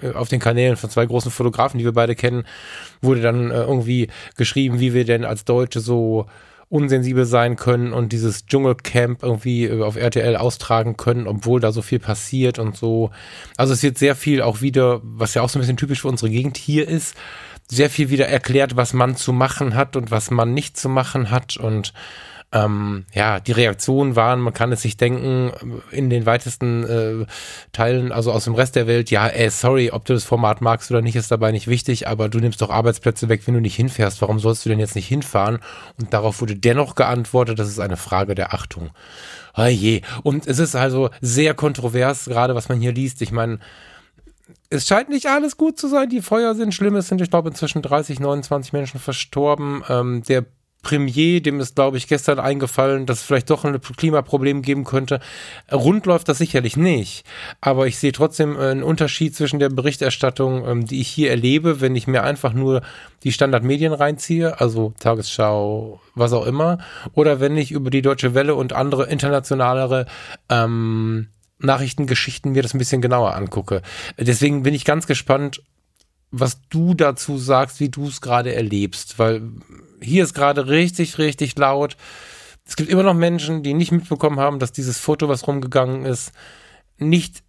äh, 0.00 0.12
auf 0.12 0.28
den 0.28 0.40
Kanälen 0.40 0.76
von 0.76 0.90
zwei 0.90 1.06
großen 1.06 1.30
Fotografen, 1.30 1.78
die 1.78 1.84
wir 1.84 1.92
beide 1.92 2.14
kennen, 2.14 2.44
wurde 3.00 3.20
dann 3.20 3.50
äh, 3.50 3.62
irgendwie 3.62 4.08
geschrieben, 4.36 4.80
wie 4.80 4.94
wir 4.94 5.04
denn 5.04 5.24
als 5.24 5.44
Deutsche 5.44 5.80
so 5.80 6.26
unsensibel 6.70 7.24
sein 7.24 7.56
können 7.56 7.94
und 7.94 8.12
dieses 8.12 8.44
Dschungelcamp 8.44 9.22
irgendwie 9.22 9.64
äh, 9.64 9.82
auf 9.82 9.96
RTL 9.96 10.36
austragen 10.36 10.96
können, 10.96 11.26
obwohl 11.26 11.60
da 11.60 11.72
so 11.72 11.82
viel 11.82 11.98
passiert 11.98 12.58
und 12.58 12.76
so. 12.76 13.10
Also 13.56 13.72
es 13.72 13.82
wird 13.82 13.98
sehr 13.98 14.14
viel 14.14 14.42
auch 14.42 14.60
wieder, 14.60 15.00
was 15.02 15.34
ja 15.34 15.42
auch 15.42 15.48
so 15.48 15.58
ein 15.58 15.62
bisschen 15.62 15.78
typisch 15.78 16.02
für 16.02 16.08
unsere 16.08 16.30
Gegend 16.30 16.56
hier 16.56 16.86
ist, 16.86 17.16
sehr 17.70 17.90
viel 17.90 18.10
wieder 18.10 18.28
erklärt, 18.28 18.76
was 18.76 18.92
man 18.92 19.16
zu 19.16 19.32
machen 19.32 19.74
hat 19.74 19.96
und 19.96 20.10
was 20.10 20.30
man 20.30 20.54
nicht 20.54 20.76
zu 20.76 20.88
machen 20.88 21.30
hat 21.30 21.56
und 21.56 21.92
ähm, 22.50 23.04
ja, 23.12 23.40
die 23.40 23.52
Reaktionen 23.52 24.16
waren, 24.16 24.40
man 24.40 24.54
kann 24.54 24.72
es 24.72 24.80
sich 24.80 24.96
denken, 24.96 25.52
in 25.90 26.08
den 26.08 26.24
weitesten 26.24 26.84
äh, 26.84 27.26
Teilen, 27.72 28.10
also 28.10 28.32
aus 28.32 28.44
dem 28.44 28.54
Rest 28.54 28.74
der 28.74 28.86
Welt, 28.86 29.10
ja, 29.10 29.26
ey, 29.26 29.50
sorry, 29.50 29.90
ob 29.90 30.06
du 30.06 30.14
das 30.14 30.24
Format 30.24 30.62
magst 30.62 30.90
oder 30.90 31.02
nicht, 31.02 31.14
ist 31.14 31.30
dabei 31.30 31.52
nicht 31.52 31.68
wichtig, 31.68 32.08
aber 32.08 32.30
du 32.30 32.38
nimmst 32.38 32.62
doch 32.62 32.70
Arbeitsplätze 32.70 33.28
weg, 33.28 33.42
wenn 33.46 33.54
du 33.54 33.60
nicht 33.60 33.76
hinfährst. 33.76 34.22
Warum 34.22 34.38
sollst 34.38 34.64
du 34.64 34.70
denn 34.70 34.78
jetzt 34.78 34.94
nicht 34.94 35.08
hinfahren? 35.08 35.58
Und 36.00 36.14
darauf 36.14 36.40
wurde 36.40 36.56
dennoch 36.56 36.94
geantwortet, 36.94 37.58
das 37.58 37.68
ist 37.68 37.80
eine 37.80 37.98
Frage 37.98 38.34
der 38.34 38.54
Achtung. 38.54 38.90
Oh 39.54 39.64
je. 39.64 40.00
Und 40.22 40.46
es 40.46 40.58
ist 40.58 40.74
also 40.74 41.10
sehr 41.20 41.52
kontrovers, 41.52 42.26
gerade 42.26 42.54
was 42.54 42.70
man 42.70 42.80
hier 42.80 42.92
liest. 42.92 43.20
Ich 43.20 43.32
meine, 43.32 43.58
es 44.70 44.86
scheint 44.86 45.08
nicht 45.08 45.26
alles 45.26 45.56
gut 45.56 45.78
zu 45.78 45.88
sein. 45.88 46.08
Die 46.08 46.22
Feuer 46.22 46.54
sind 46.54 46.72
schlimm. 46.72 46.94
Es 46.96 47.08
sind, 47.08 47.20
ich 47.20 47.30
glaube, 47.30 47.48
inzwischen 47.50 47.82
30, 47.82 48.20
29 48.20 48.72
Menschen 48.72 49.00
verstorben. 49.00 49.82
Ähm, 49.88 50.22
der 50.28 50.46
Premier, 50.82 51.40
dem 51.40 51.58
ist, 51.60 51.74
glaube 51.74 51.96
ich, 51.96 52.06
gestern 52.06 52.38
eingefallen, 52.38 53.04
dass 53.04 53.18
es 53.18 53.24
vielleicht 53.24 53.50
doch 53.50 53.64
ein 53.64 53.80
Klimaproblem 53.80 54.62
geben 54.62 54.84
könnte. 54.84 55.20
Rund 55.72 56.06
läuft 56.06 56.28
das 56.28 56.38
sicherlich 56.38 56.76
nicht. 56.76 57.26
Aber 57.60 57.86
ich 57.86 57.98
sehe 57.98 58.12
trotzdem 58.12 58.56
einen 58.56 58.82
Unterschied 58.82 59.34
zwischen 59.34 59.58
der 59.58 59.70
Berichterstattung, 59.70 60.66
ähm, 60.66 60.86
die 60.86 61.00
ich 61.00 61.08
hier 61.08 61.30
erlebe, 61.30 61.80
wenn 61.80 61.96
ich 61.96 62.06
mir 62.06 62.22
einfach 62.22 62.52
nur 62.52 62.82
die 63.24 63.32
Standardmedien 63.32 63.92
reinziehe, 63.92 64.60
also 64.60 64.94
Tagesschau, 65.00 66.00
was 66.14 66.32
auch 66.32 66.46
immer, 66.46 66.78
oder 67.12 67.40
wenn 67.40 67.56
ich 67.56 67.72
über 67.72 67.90
die 67.90 68.02
Deutsche 68.02 68.34
Welle 68.34 68.54
und 68.54 68.72
andere 68.72 69.08
internationalere 69.08 70.06
ähm, 70.48 71.28
Nachrichtengeschichten 71.58 72.52
mir 72.52 72.62
das 72.62 72.74
ein 72.74 72.78
bisschen 72.78 73.02
genauer 73.02 73.34
angucke. 73.34 73.82
Deswegen 74.16 74.62
bin 74.62 74.74
ich 74.74 74.84
ganz 74.84 75.08
gespannt, 75.08 75.60
was 76.30 76.60
du 76.68 76.94
dazu 76.94 77.38
sagst, 77.38 77.80
wie 77.80 77.88
du 77.88 78.06
es 78.06 78.20
gerade 78.20 78.54
erlebst, 78.54 79.18
weil 79.18 79.42
hier 80.00 80.24
ist 80.24 80.34
gerade 80.34 80.68
richtig, 80.68 81.18
richtig 81.18 81.56
laut. 81.58 81.96
Es 82.66 82.76
gibt 82.76 82.90
immer 82.90 83.02
noch 83.02 83.14
Menschen, 83.14 83.62
die 83.62 83.74
nicht 83.74 83.92
mitbekommen 83.92 84.38
haben, 84.38 84.58
dass 84.58 84.72
dieses 84.72 84.98
Foto, 84.98 85.28
was 85.28 85.46
rumgegangen 85.46 86.04
ist, 86.04 86.32
nicht 86.98 87.42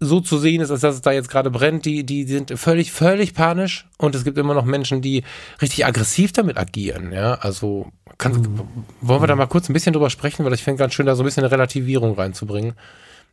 so 0.00 0.20
zu 0.20 0.38
sehen 0.38 0.62
ist, 0.62 0.70
als 0.70 0.80
dass 0.80 0.94
es 0.94 1.02
da 1.02 1.12
jetzt 1.12 1.28
gerade 1.28 1.50
brennt. 1.50 1.84
Die, 1.84 2.04
die 2.04 2.24
sind 2.24 2.58
völlig, 2.58 2.90
völlig 2.90 3.34
panisch. 3.34 3.86
Und 3.98 4.14
es 4.14 4.24
gibt 4.24 4.38
immer 4.38 4.54
noch 4.54 4.64
Menschen, 4.64 5.02
die 5.02 5.24
richtig 5.60 5.84
aggressiv 5.84 6.32
damit 6.32 6.56
agieren. 6.56 7.12
Ja, 7.12 7.34
also 7.34 7.88
kann, 8.16 8.32
mhm. 8.32 8.60
wollen 9.02 9.22
wir 9.22 9.26
da 9.26 9.36
mal 9.36 9.46
kurz 9.46 9.68
ein 9.68 9.74
bisschen 9.74 9.92
drüber 9.92 10.08
sprechen, 10.08 10.44
weil 10.44 10.54
ich 10.54 10.62
finde 10.62 10.78
ganz 10.78 10.94
schön, 10.94 11.06
da 11.06 11.14
so 11.14 11.22
ein 11.22 11.26
bisschen 11.26 11.44
eine 11.44 11.52
Relativierung 11.52 12.14
reinzubringen. 12.14 12.72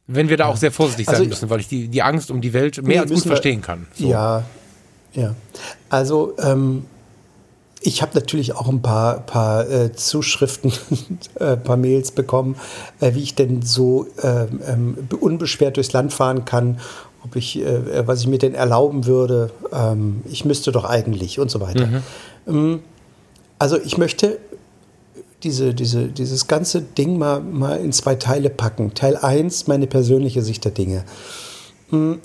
Wenn 0.08 0.30
wir 0.30 0.38
da 0.38 0.46
ja. 0.46 0.52
auch 0.52 0.58
sehr 0.58 0.72
vorsichtig 0.72 1.06
sein 1.06 1.16
also 1.16 1.30
müssen, 1.30 1.50
weil 1.50 1.62
ich 1.62 1.68
die, 1.68 1.88
die 1.88 2.02
Angst 2.02 2.32
um 2.32 2.42
die 2.42 2.54
Welt 2.54 2.78
mehr 2.78 2.98
nee, 2.98 3.00
als 3.00 3.12
gut 3.12 3.24
verstehen 3.24 3.62
kann. 3.62 3.88
So. 3.94 4.10
Ja, 4.10 4.44
ja. 5.14 5.36
Also, 5.90 6.36
ähm, 6.40 6.86
ich 7.82 8.02
habe 8.02 8.12
natürlich 8.16 8.56
auch 8.56 8.68
ein 8.68 8.82
paar, 8.82 9.20
paar 9.20 9.70
äh, 9.70 9.94
Zuschriften, 9.94 10.74
ein 10.90 11.20
äh, 11.40 11.58
paar 11.58 11.78
Mails 11.78 12.12
bekommen, 12.12 12.56
äh, 13.00 13.14
wie 13.14 13.22
ich 13.22 13.36
denn 13.36 13.62
so 13.62 14.08
ähm, 14.24 14.60
ähm, 14.68 14.98
unbeschwert 15.20 15.78
durchs 15.78 15.94
Land 15.94 16.14
fahren 16.14 16.46
kann, 16.46 16.80
ob 17.24 17.36
ich, 17.36 17.60
äh, 17.60 18.08
was 18.08 18.22
ich 18.22 18.28
mir 18.28 18.40
denn 18.40 18.56
erlauben 18.56 19.06
würde. 19.06 19.52
Ähm, 19.72 20.22
ich 20.30 20.46
müsste 20.46 20.72
doch 20.72 20.86
eigentlich 20.86 21.40
und 21.40 21.52
so 21.52 21.62
weiter. 21.62 21.88
Mhm. 21.88 22.04
Ähm, 22.48 22.80
also 23.60 23.78
ich 23.78 23.98
möchte 23.98 24.40
diese, 25.44 25.74
diese, 25.74 26.08
dieses 26.08 26.48
ganze 26.48 26.82
Ding 26.82 27.18
mal, 27.18 27.42
mal 27.42 27.80
in 27.80 27.92
zwei 27.92 28.16
Teile 28.16 28.50
packen. 28.50 28.94
Teil 28.96 29.18
1, 29.18 29.68
meine 29.68 29.88
persönliche 29.88 30.42
Sicht 30.42 30.66
der 30.66 30.72
Dinge. 30.72 31.04
Hm, 31.90 32.20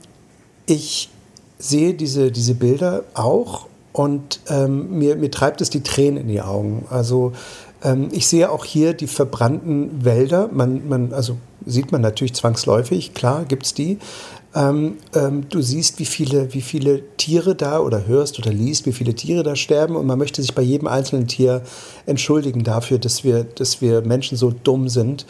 ich 0.66 1.10
sehe 1.58 1.94
diese, 1.94 2.32
diese 2.32 2.54
Bilder 2.54 3.04
auch 3.14 3.66
und 3.92 4.40
ähm, 4.48 4.98
mir, 4.98 5.16
mir 5.16 5.30
treibt 5.30 5.60
es 5.60 5.70
die 5.70 5.82
Tränen 5.82 6.22
in 6.22 6.28
die 6.28 6.40
Augen. 6.40 6.86
Also 6.88 7.32
ähm, 7.82 8.08
ich 8.12 8.26
sehe 8.26 8.50
auch 8.50 8.64
hier 8.64 8.94
die 8.94 9.06
verbrannten 9.06 10.04
Wälder. 10.04 10.48
Man, 10.52 10.88
man, 10.88 11.12
also 11.12 11.36
sieht 11.66 11.92
man 11.92 12.00
natürlich 12.00 12.34
zwangsläufig, 12.34 13.14
klar 13.14 13.44
gibt 13.44 13.66
es 13.66 13.74
die. 13.74 13.98
Ähm, 14.54 14.98
ähm, 15.14 15.48
du 15.48 15.62
siehst, 15.62 15.98
wie 15.98 16.04
viele, 16.04 16.52
wie 16.52 16.60
viele 16.60 17.02
Tiere 17.16 17.54
da 17.54 17.80
oder 17.80 18.06
hörst 18.06 18.38
oder 18.38 18.52
liest, 18.52 18.84
wie 18.84 18.92
viele 18.92 19.14
Tiere 19.14 19.42
da 19.42 19.56
sterben 19.56 19.96
und 19.96 20.06
man 20.06 20.18
möchte 20.18 20.42
sich 20.42 20.54
bei 20.54 20.62
jedem 20.62 20.88
einzelnen 20.88 21.26
Tier 21.26 21.62
entschuldigen 22.04 22.62
dafür, 22.62 22.98
dass 22.98 23.24
wir, 23.24 23.44
dass 23.44 23.80
wir 23.80 24.02
Menschen 24.02 24.36
so 24.36 24.50
dumm 24.50 24.90
sind, 24.90 25.24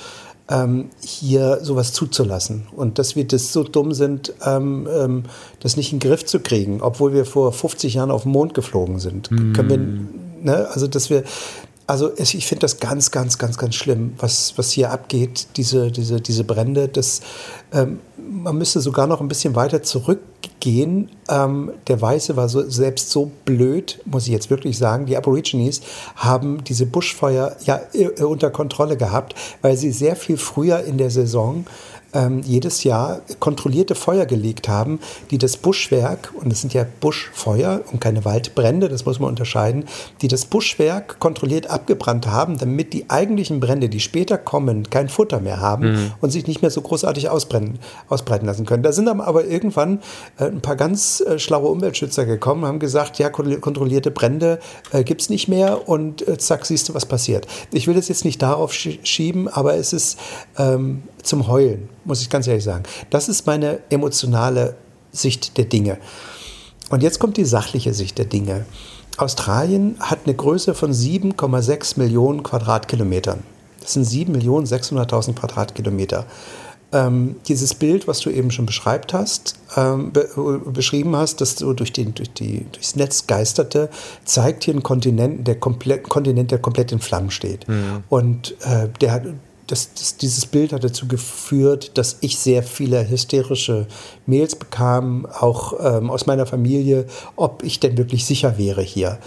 ähm, 0.49 0.91
hier 1.01 1.61
sowas 1.63 1.93
zuzulassen 1.93 2.67
und 2.75 2.99
dass 2.99 3.17
wir 3.17 3.27
das 3.27 3.53
so 3.53 3.65
dumm 3.65 3.93
sind, 3.93 4.35
ähm, 4.45 4.89
ähm, 4.93 5.23
das 5.61 5.77
nicht 5.77 5.93
in 5.93 5.99
den 5.99 6.09
Griff 6.09 6.25
zu 6.25 6.41
kriegen, 6.41 6.81
obwohl 6.83 7.13
wir 7.13 7.25
vor 7.25 7.53
50 7.53 7.95
Jahren 7.95 8.11
auf 8.11 8.25
den 8.25 8.33
Mond 8.33 8.55
geflogen 8.55 8.99
sind. 8.99 9.31
Mm. 9.31 9.53
Können 9.53 9.71
wir, 9.71 10.53
ne? 10.53 10.69
Also, 10.69 10.87
dass 10.87 11.11
wir, 11.11 11.25
also 11.87 12.13
ich 12.17 12.47
finde 12.47 12.61
das 12.61 12.79
ganz, 12.79 13.11
ganz, 13.11 13.39
ganz, 13.39 13.59
ganz 13.59 13.75
schlimm, 13.75 14.15
was, 14.19 14.55
was 14.57 14.71
hier 14.71 14.91
abgeht, 14.91 15.49
diese, 15.57 15.91
diese, 15.91 16.21
diese 16.21 16.45
Brände. 16.45 16.89
Das, 16.89 17.21
ähm, 17.73 18.01
man 18.17 18.57
müsste 18.57 18.81
sogar 18.81 19.07
noch 19.07 19.21
ein 19.21 19.29
bisschen 19.29 19.55
weiter 19.55 19.83
zurückgehen. 19.83 21.11
Ähm, 21.29 21.73
der 21.89 22.01
Weiße 22.01 22.37
war 22.37 22.49
so, 22.49 22.69
selbst 22.69 23.11
so 23.11 23.31
blöd, 23.45 24.01
muss 24.05 24.27
ich 24.27 24.33
jetzt 24.33 24.49
wirklich 24.49 24.79
sagen. 24.79 25.07
Die 25.07 25.17
Aborigines 25.17 25.81
haben 26.17 26.63
diese 26.65 26.87
Buschfeuer 26.87 27.57
ja 27.65 27.81
äh, 27.93 28.23
unter 28.23 28.51
Kontrolle 28.51 28.97
gehabt, 28.97 29.35
weil 29.61 29.77
sie 29.77 29.93
sehr 29.93 30.17
viel 30.17 30.37
früher 30.37 30.85
in 30.85 30.99
der 30.99 31.11
Saison 31.11 31.67
ähm, 32.15 32.43
jedes 32.45 32.85
Jahr 32.85 33.21
kontrollierte 33.39 33.95
Feuer 33.95 34.27
gelegt 34.27 34.69
haben, 34.69 35.01
die 35.31 35.39
das 35.39 35.57
Buschwerk, 35.57 36.33
und 36.35 36.53
es 36.53 36.61
sind 36.61 36.75
ja 36.75 36.87
Buschfeuer 37.01 37.81
und 37.91 38.01
keine 38.01 38.25
Waldbrände, 38.25 38.89
das 38.89 39.05
muss 39.07 39.19
man 39.19 39.31
unterscheiden, 39.31 39.85
die 40.21 40.29
das 40.29 40.45
Buschwerk 40.45 41.19
kontrolliert 41.19 41.69
abgebrannt 41.69 42.27
haben, 42.27 42.59
damit 42.59 42.93
die 42.93 43.09
eigentlichen 43.11 43.61
Brände, 43.61 43.89
die 43.89 44.01
später 44.01 44.39
kommen, 44.39 44.91
kein 44.91 45.09
Futter 45.09 45.41
mehr 45.41 45.61
haben 45.61 45.93
mhm. 45.93 46.13
und 46.21 46.31
sich 46.31 46.47
nicht 46.47 46.63
mehr 46.63 46.71
so 46.71 46.81
großartig 46.81 47.29
ausbrennen, 47.29 47.79
ausbreiten 48.09 48.47
lassen 48.47 48.67
können. 48.67 48.83
Da 48.83 48.93
sind 48.93 49.07
dann 49.07 49.21
aber 49.21 49.45
irgendwann 49.45 50.01
äh, 50.39 50.45
ein 50.45 50.61
paar 50.61 50.77
ganz 50.77 51.21
äh, 51.21 51.39
schlaue 51.39 51.69
Umweltschützer 51.69 52.25
gekommen, 52.25 52.65
haben 52.65 52.79
gesagt, 52.79 53.19
ja, 53.19 53.31
kontrollierte 53.31 54.11
Brände 54.11 54.59
äh, 54.93 55.05
gibt 55.05 55.23
es 55.23 55.31
nicht 55.31 55.49
mehr 55.49 55.89
und 55.89 56.27
äh, 56.27 56.39
zack, 56.39 56.67
siehst 56.67 56.89
du, 56.89 56.95
was 56.95 57.07
passiert. 57.07 57.47
Ich 57.73 57.87
will 57.87 57.95
das 57.95 58.09
jetzt 58.09 58.25
nicht 58.25 58.43
darauf 58.43 58.73
schieben, 58.73 59.49
aber 59.49 59.75
es 59.75 59.93
ist 59.93 60.19
ähm, 60.59 61.03
zum 61.23 61.49
Heulen, 61.49 61.89
muss 62.05 62.21
ich 62.21 62.31
ganz 62.31 62.47
ehrlich 62.47 62.65
sagen. 62.65 62.85
Das 63.11 63.29
ist 63.29 63.47
meine 63.47 63.81
emotionale 63.91 64.77
Sicht 65.13 65.57
der 65.59 65.65
Dinge. 65.65 65.99
Und 66.91 67.03
jetzt 67.03 67.19
kommt 67.19 67.37
die 67.37 67.45
sachliche 67.45 67.95
Sicht 67.95 68.19
der 68.19 68.27
Dinge. 68.27 68.67
Australien 69.17 69.97
hat 70.01 70.21
eine 70.25 70.35
Größe 70.35 70.75
von 70.75 70.93
7,6 70.93 71.99
Millionen 71.99 72.43
Quadratkilometern. 72.43 73.43
Das 73.81 73.95
sind 73.95 74.07
7.600.000 74.07 75.35
Quadratkilometer. 75.35 76.27
Ähm, 76.95 77.37
dieses 77.49 77.75
Bild, 77.75 78.07
was 78.07 78.21
du 78.21 78.29
eben 78.29 78.51
schon 78.51 78.67
beschreibt 78.67 79.15
hast, 79.15 79.57
ähm, 79.77 80.13
be 80.13 80.29
beschrieben 80.67 81.17
hast, 81.17 81.41
das 81.41 81.57
so 81.57 81.73
durch 81.73 81.93
den, 81.93 82.15
durch 82.15 82.31
die, 82.33 82.67
durchs 82.71 82.97
Netz 82.97 83.27
geisterte, 83.27 83.89
zeigt 84.27 84.65
hier 84.65 84.75
einen 84.75 84.83
Kontinent, 84.83 85.49
der 85.49 85.55
komplett, 85.59 86.09
Kontinent, 86.11 86.51
der 86.51 86.59
komplett 86.59 86.93
in 86.93 86.99
Flammen 86.99 87.31
steht. 87.31 87.67
Mhm. 87.67 88.05
Und 88.11 88.55
äh, 88.61 88.89
der, 89.01 89.23
das, 89.73 89.95
das, 89.95 90.19
dieses 90.19 90.45
Bild 90.45 90.75
hat 90.75 90.85
dazu 90.85 91.09
geführt, 91.09 91.93
dass 91.97 92.19
ich 92.21 92.37
sehr 92.37 92.63
viele 92.63 93.09
hysterische 93.09 93.87
Mails 94.27 94.55
bekam, 94.55 95.27
auch 95.27 95.73
ähm, 95.81 96.11
aus 96.11 96.27
meiner 96.27 96.45
Familie, 96.45 97.07
ob 97.37 97.65
ich 97.65 97.81
denn 97.81 97.97
wirklich 97.97 98.27
sicher 98.27 98.59
wäre 98.59 98.83
hier. 98.83 99.19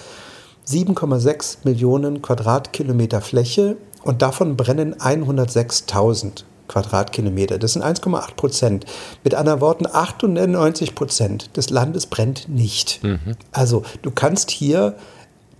7,6 0.67 1.57
Millionen 1.63 2.21
Quadratkilometer 2.21 3.21
Fläche 3.21 3.77
und 4.03 4.21
davon 4.21 4.55
brennen 4.55 4.93
106.000 4.93 6.43
Quadratkilometer. 6.67 7.57
Das 7.57 7.73
sind 7.73 7.83
1,8 7.83 8.35
Prozent. 8.35 8.85
Mit 9.23 9.33
anderen 9.33 9.61
Worten, 9.61 9.87
98 9.91 10.93
Prozent 10.93 11.57
des 11.57 11.71
Landes 11.71 12.05
brennt 12.05 12.49
nicht. 12.49 13.03
Mhm. 13.03 13.35
Also 13.51 13.81
du 14.03 14.11
kannst 14.11 14.51
hier 14.51 14.95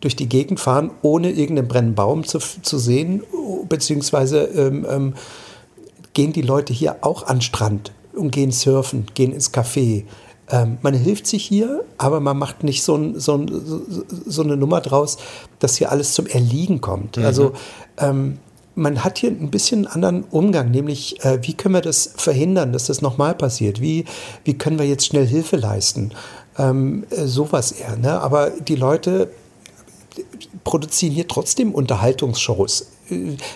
durch 0.02 0.16
die 0.16 0.30
Gegend 0.30 0.60
fahren, 0.60 0.92
ohne 1.02 1.32
irgendeinen 1.32 1.68
brennenden 1.68 1.96
Baum 1.96 2.24
zu, 2.26 2.40
zu 2.40 2.78
sehen, 2.78 3.24
beziehungsweise 3.68 4.44
ähm, 4.44 4.86
ähm, 4.90 5.14
gehen 6.14 6.34
die 6.34 6.42
Leute 6.42 6.74
hier 6.74 6.98
auch 7.02 7.24
an 7.24 7.38
den 7.38 7.42
Strand 7.42 7.92
und 8.16 8.32
gehen 8.32 8.52
surfen, 8.52 9.06
gehen 9.14 9.32
ins 9.32 9.54
Café. 9.54 10.06
Ähm, 10.50 10.78
man 10.82 10.94
hilft 10.94 11.28
sich 11.28 11.44
hier, 11.44 11.84
aber 11.98 12.20
man 12.20 12.38
macht 12.38 12.64
nicht 12.64 12.84
so, 12.84 12.96
ein, 12.96 13.20
so, 13.20 13.36
ein, 13.36 13.50
so, 14.28 14.44
eine 14.44 14.58
Nummer 14.58 14.82
draus, 14.82 15.18
dass 15.60 15.78
hier 15.78 15.92
alles 15.92 16.14
zum 16.14 16.28
Erliegen 16.28 16.82
kommt. 16.82 17.18
Mhm. 17.18 17.26
Also 17.26 17.54
ähm, 17.98 18.38
man 18.76 19.04
hat 19.04 19.18
hier 19.18 19.32
ein 19.32 19.50
bisschen 19.50 19.88
einen 19.88 19.94
anderen 19.94 20.24
Umgang, 20.30 20.70
nämlich 20.70 21.24
äh, 21.24 21.40
wie 21.42 21.54
können 21.54 21.74
wir 21.74 21.82
das 21.82 22.14
verhindern, 22.16 22.74
dass 22.74 22.86
das 22.86 23.02
nochmal 23.02 23.34
passiert? 23.34 23.82
Wie, 23.82 24.06
wie 24.44 24.54
können 24.56 24.78
wir 24.78 24.86
jetzt 24.86 25.06
schnell 25.06 25.26
Hilfe 25.26 25.56
leisten? 25.56 26.12
Ähm, 26.58 27.06
äh, 27.10 27.26
sowas 27.26 27.72
eher. 27.72 27.96
Ne? 27.98 28.20
Aber 28.22 28.52
die 28.52 28.76
Leute 28.76 29.30
produzieren 30.64 31.14
hier 31.14 31.28
trotzdem 31.28 31.74
Unterhaltungsshows. 31.74 32.92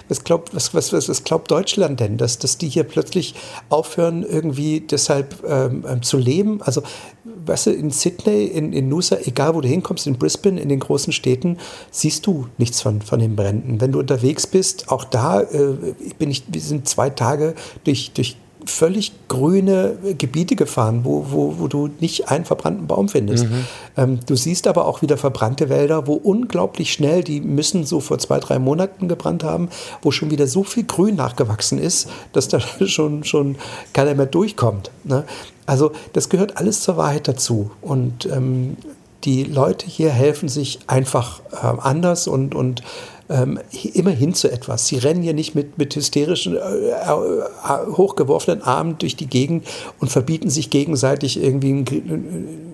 Was 0.08 0.24
glaubt, 0.24 0.54
was, 0.54 0.74
was, 0.76 0.94
was 0.94 1.24
glaubt 1.24 1.50
Deutschland 1.50 2.00
denn, 2.00 2.18
dass, 2.18 2.38
dass 2.38 2.60
die 2.60 2.70
hier 2.70 2.84
plötzlich 2.84 3.34
aufhören, 3.70 4.24
irgendwie 4.24 4.82
deshalb 4.82 5.44
ähm, 5.48 5.86
ähm, 5.88 6.04
zu 6.04 6.18
leben? 6.18 6.62
Also, 6.62 6.84
weißt 7.24 7.68
du, 7.68 7.72
in 7.72 7.90
Sydney, 7.90 8.46
in, 8.46 8.74
in 8.74 8.90
Noosa, 8.90 9.18
egal 9.26 9.56
wo 9.56 9.62
du 9.62 9.68
hinkommst, 9.68 10.06
in 10.06 10.20
Brisbane, 10.20 10.60
in 10.60 10.70
den 10.70 10.80
großen 10.80 11.12
Städten, 11.14 11.58
siehst 11.90 12.28
du 12.28 12.48
nichts 12.60 12.82
von, 12.82 13.02
von 13.02 13.20
den 13.20 13.36
Bränden. 13.36 13.82
Wenn 13.82 13.92
du 13.92 14.00
unterwegs 14.00 14.46
bist, 14.46 14.90
auch 14.90 15.04
da 15.04 15.42
äh, 15.42 15.96
bin 16.20 16.30
ich, 16.30 16.44
wir 16.48 16.62
sind 16.62 16.88
zwei 16.88 17.10
Tage 17.10 17.56
durch, 17.86 18.12
durch 18.12 18.38
völlig 18.66 19.14
grüne 19.28 19.98
Gebiete 20.18 20.56
gefahren, 20.56 21.02
wo, 21.04 21.28
wo, 21.30 21.60
wo 21.60 21.68
du 21.68 21.90
nicht 22.00 22.30
einen 22.30 22.46
verbrannten 22.46 22.88
Baum 22.88 23.08
findest. 23.08 23.46
Mhm. 23.46 23.66
Ähm, 23.98 24.20
du 24.26 24.36
siehst 24.36 24.68
aber 24.68 24.86
auch 24.86 25.02
wieder 25.02 25.18
verbrannte 25.18 25.70
Wälder, 25.70 26.08
wo 26.08 26.14
unglaublich 26.14 26.92
schnell, 26.92 27.24
die 27.24 27.40
müssen 27.40 27.86
so 27.86 28.00
vor 28.00 28.20
zwei, 28.20 28.40
drei 28.40 28.60
Monaten 28.60 29.08
gebrannt 29.08 29.44
haben, 29.44 29.70
wo 30.02 30.12
schon 30.12 30.30
wieder 30.30 30.48
so 30.48 30.64
viel 30.64 30.84
Grün 30.84 31.16
nachgewachsen 31.16 31.80
ist, 31.80 32.10
dass 32.34 32.48
da 32.48 32.60
schon, 32.86 33.24
schon 33.24 33.56
keiner 33.94 34.14
mehr 34.16 34.26
durchkommt. 34.26 34.92
Ne? 35.04 35.24
Also 35.66 35.92
das 36.14 36.30
gehört 36.30 36.58
alles 36.58 36.82
zur 36.82 36.98
Wahrheit 36.98 37.28
dazu. 37.28 37.72
Und 37.82 38.26
ähm, 38.26 38.78
die 39.24 39.44
Leute 39.44 39.86
hier 39.86 40.10
helfen 40.10 40.50
sich 40.50 40.80
einfach 40.88 41.42
äh, 41.52 41.80
anders 41.80 42.28
und, 42.28 42.56
und 42.56 42.84
ähm, 43.30 43.60
immer 43.94 44.12
hin 44.12 44.34
zu 44.34 44.52
etwas. 44.52 44.88
Sie 44.88 44.98
rennen 44.98 45.24
ja 45.24 45.34
nicht 45.34 45.54
mit, 45.56 45.78
mit 45.78 45.96
hysterischen, 45.96 46.56
äh, 46.56 46.60
äh, 46.60 47.92
hochgeworfenen 47.92 48.64
Armen 48.64 48.98
durch 48.98 49.16
die 49.16 49.28
Gegend 49.28 49.68
und 50.00 50.10
verbieten 50.12 50.50
sich 50.50 50.70
gegenseitig 50.70 51.42
irgendwie 51.42 51.72
ein, 51.72 51.86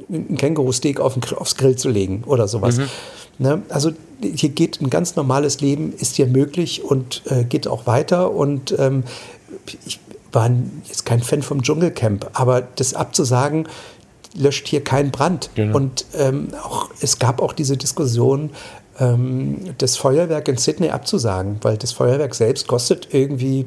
ein 0.10 0.38
Känguru-Steak 0.38 1.00
auf 1.00 1.18
aufs 1.36 1.58
Grill 1.58 1.76
zu 1.76 1.90
legen 1.90 2.24
oder 2.26 2.48
sowas. 2.48 2.78
Mhm. 2.78 2.90
Ne? 3.38 3.62
Also 3.70 3.92
hier 4.22 4.50
geht 4.50 4.82
ein 4.82 4.90
ganz 4.90 5.16
normales 5.16 5.60
Leben, 5.60 5.94
ist 5.94 6.16
hier 6.16 6.28
möglich 6.28 6.84
und 6.84 7.24
äh, 7.26 7.44
geht 7.44 7.68
auch 7.68 7.86
weiter. 7.86 8.32
Und 8.32 8.74
ähm, 8.80 9.04
ich 9.86 10.00
war 10.32 10.50
jetzt 10.86 11.06
kein 11.06 11.22
Fan 11.22 11.42
vom 11.42 11.62
Dschungelcamp, 11.64 12.30
aber 12.34 12.62
das 12.62 12.94
abzusagen, 12.94 13.68
löscht 14.36 14.68
hier 14.68 14.84
keinen 14.84 15.12
Brand. 15.12 15.50
Genau. 15.56 15.76
Und 15.78 16.06
ähm, 16.18 16.50
auch, 16.62 16.90
es 17.02 17.20
gab 17.20 17.42
auch 17.42 17.54
diese 17.54 17.78
Diskussion, 17.78 18.52
das 18.98 19.98
Feuerwerk 19.98 20.48
in 20.48 20.58
Sydney 20.58 20.90
abzusagen, 20.90 21.58
weil 21.62 21.78
das 21.78 21.92
Feuerwerk 21.92 22.34
selbst 22.34 22.68
kostet 22.68 23.14
irgendwie, 23.14 23.66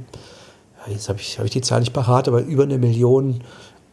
jetzt 0.87 1.11
habe 1.11 1.21
ich, 1.21 1.38
hab 1.38 1.45
ich 1.45 1.51
die 1.51 1.61
Zahl 1.61 1.81
nicht 1.81 1.93
parat, 1.93 2.29
aber 2.29 2.41
über 2.43 2.62
eine 2.62 2.79
Million 2.79 3.43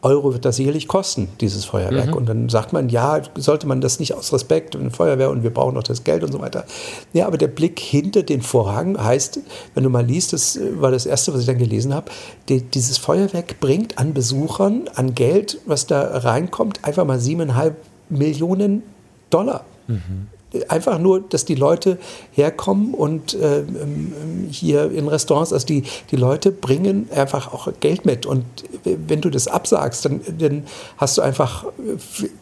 Euro 0.02 0.34
wird 0.34 0.45
das 0.45 0.58
sicherlich 0.58 0.88
kosten, 0.88 1.28
dieses 1.41 1.65
Feuerwerk. 1.65 2.12
Mhm. 2.12 2.13
Und 2.13 2.30
dann 2.30 2.48
sagt 2.48 2.71
man, 2.74 2.89
ja, 2.89 3.21
sollte 3.36 3.65
man 3.67 3.82
das 3.82 4.00
nicht 4.00 4.13
aus 4.13 4.32
Respekt 4.32 4.76
und 4.76 4.91
Feuerwehr 4.91 5.32
und 5.32 5.41
wir 5.41 5.50
brauchen 5.50 5.74
noch 5.74 5.84
das 5.84 6.04
Geld 6.04 6.24
und 6.24 6.32
so 6.32 6.39
weiter. 6.39 6.63
Ja, 7.12 7.26
aber 7.26 7.38
der 7.38 7.48
Blick 7.48 7.80
hinter 7.80 8.21
den 8.21 8.41
Vorhang 8.41 9.04
heißt, 9.04 9.39
wenn 9.74 9.84
du 9.84 9.89
mal 9.89 10.06
liest, 10.06 10.32
das 10.32 10.60
war 10.76 10.91
das 10.91 11.08
Erste, 11.08 11.34
was 11.34 11.41
ich 11.41 11.48
dann 11.48 11.58
gelesen 11.58 11.93
habe, 11.93 12.12
die, 12.50 12.62
dieses 12.62 13.00
Feuerwerk 13.00 13.60
bringt 13.60 13.98
an 13.98 14.13
Besuchern, 14.13 14.88
an 14.93 15.15
Geld, 15.15 15.58
was 15.65 15.88
da 15.88 16.19
reinkommt, 16.19 16.86
einfach 16.86 17.04
mal 17.04 17.19
siebeneinhalb 17.19 17.76
Millionen 18.10 18.84
Dollar. 19.32 19.65
Mhm 19.88 20.28
einfach 20.68 21.00
nur, 21.00 21.22
dass 21.22 21.46
die 21.46 21.56
Leute 21.56 21.98
herkommen 22.32 22.94
und 22.94 23.34
äh, 23.34 23.60
ähm, 23.60 24.48
hier 24.50 24.91
in 24.91 25.08
Restaurants, 25.08 25.54
also 25.54 25.65
die, 25.65 25.84
die 26.12 26.15
Leute 26.15 26.52
bringen 26.52 27.10
einfach 27.13 27.54
auch 27.54 27.68
Geld 27.80 28.06
mit. 28.06 28.26
Und 28.26 28.46
wenn 28.84 29.22
du 29.22 29.30
das 29.30 29.48
absagst, 29.48 30.06
dann, 30.06 30.22
dann 30.38 30.63
hast 30.98 31.18
du 31.18 31.22
einfach 31.22 31.65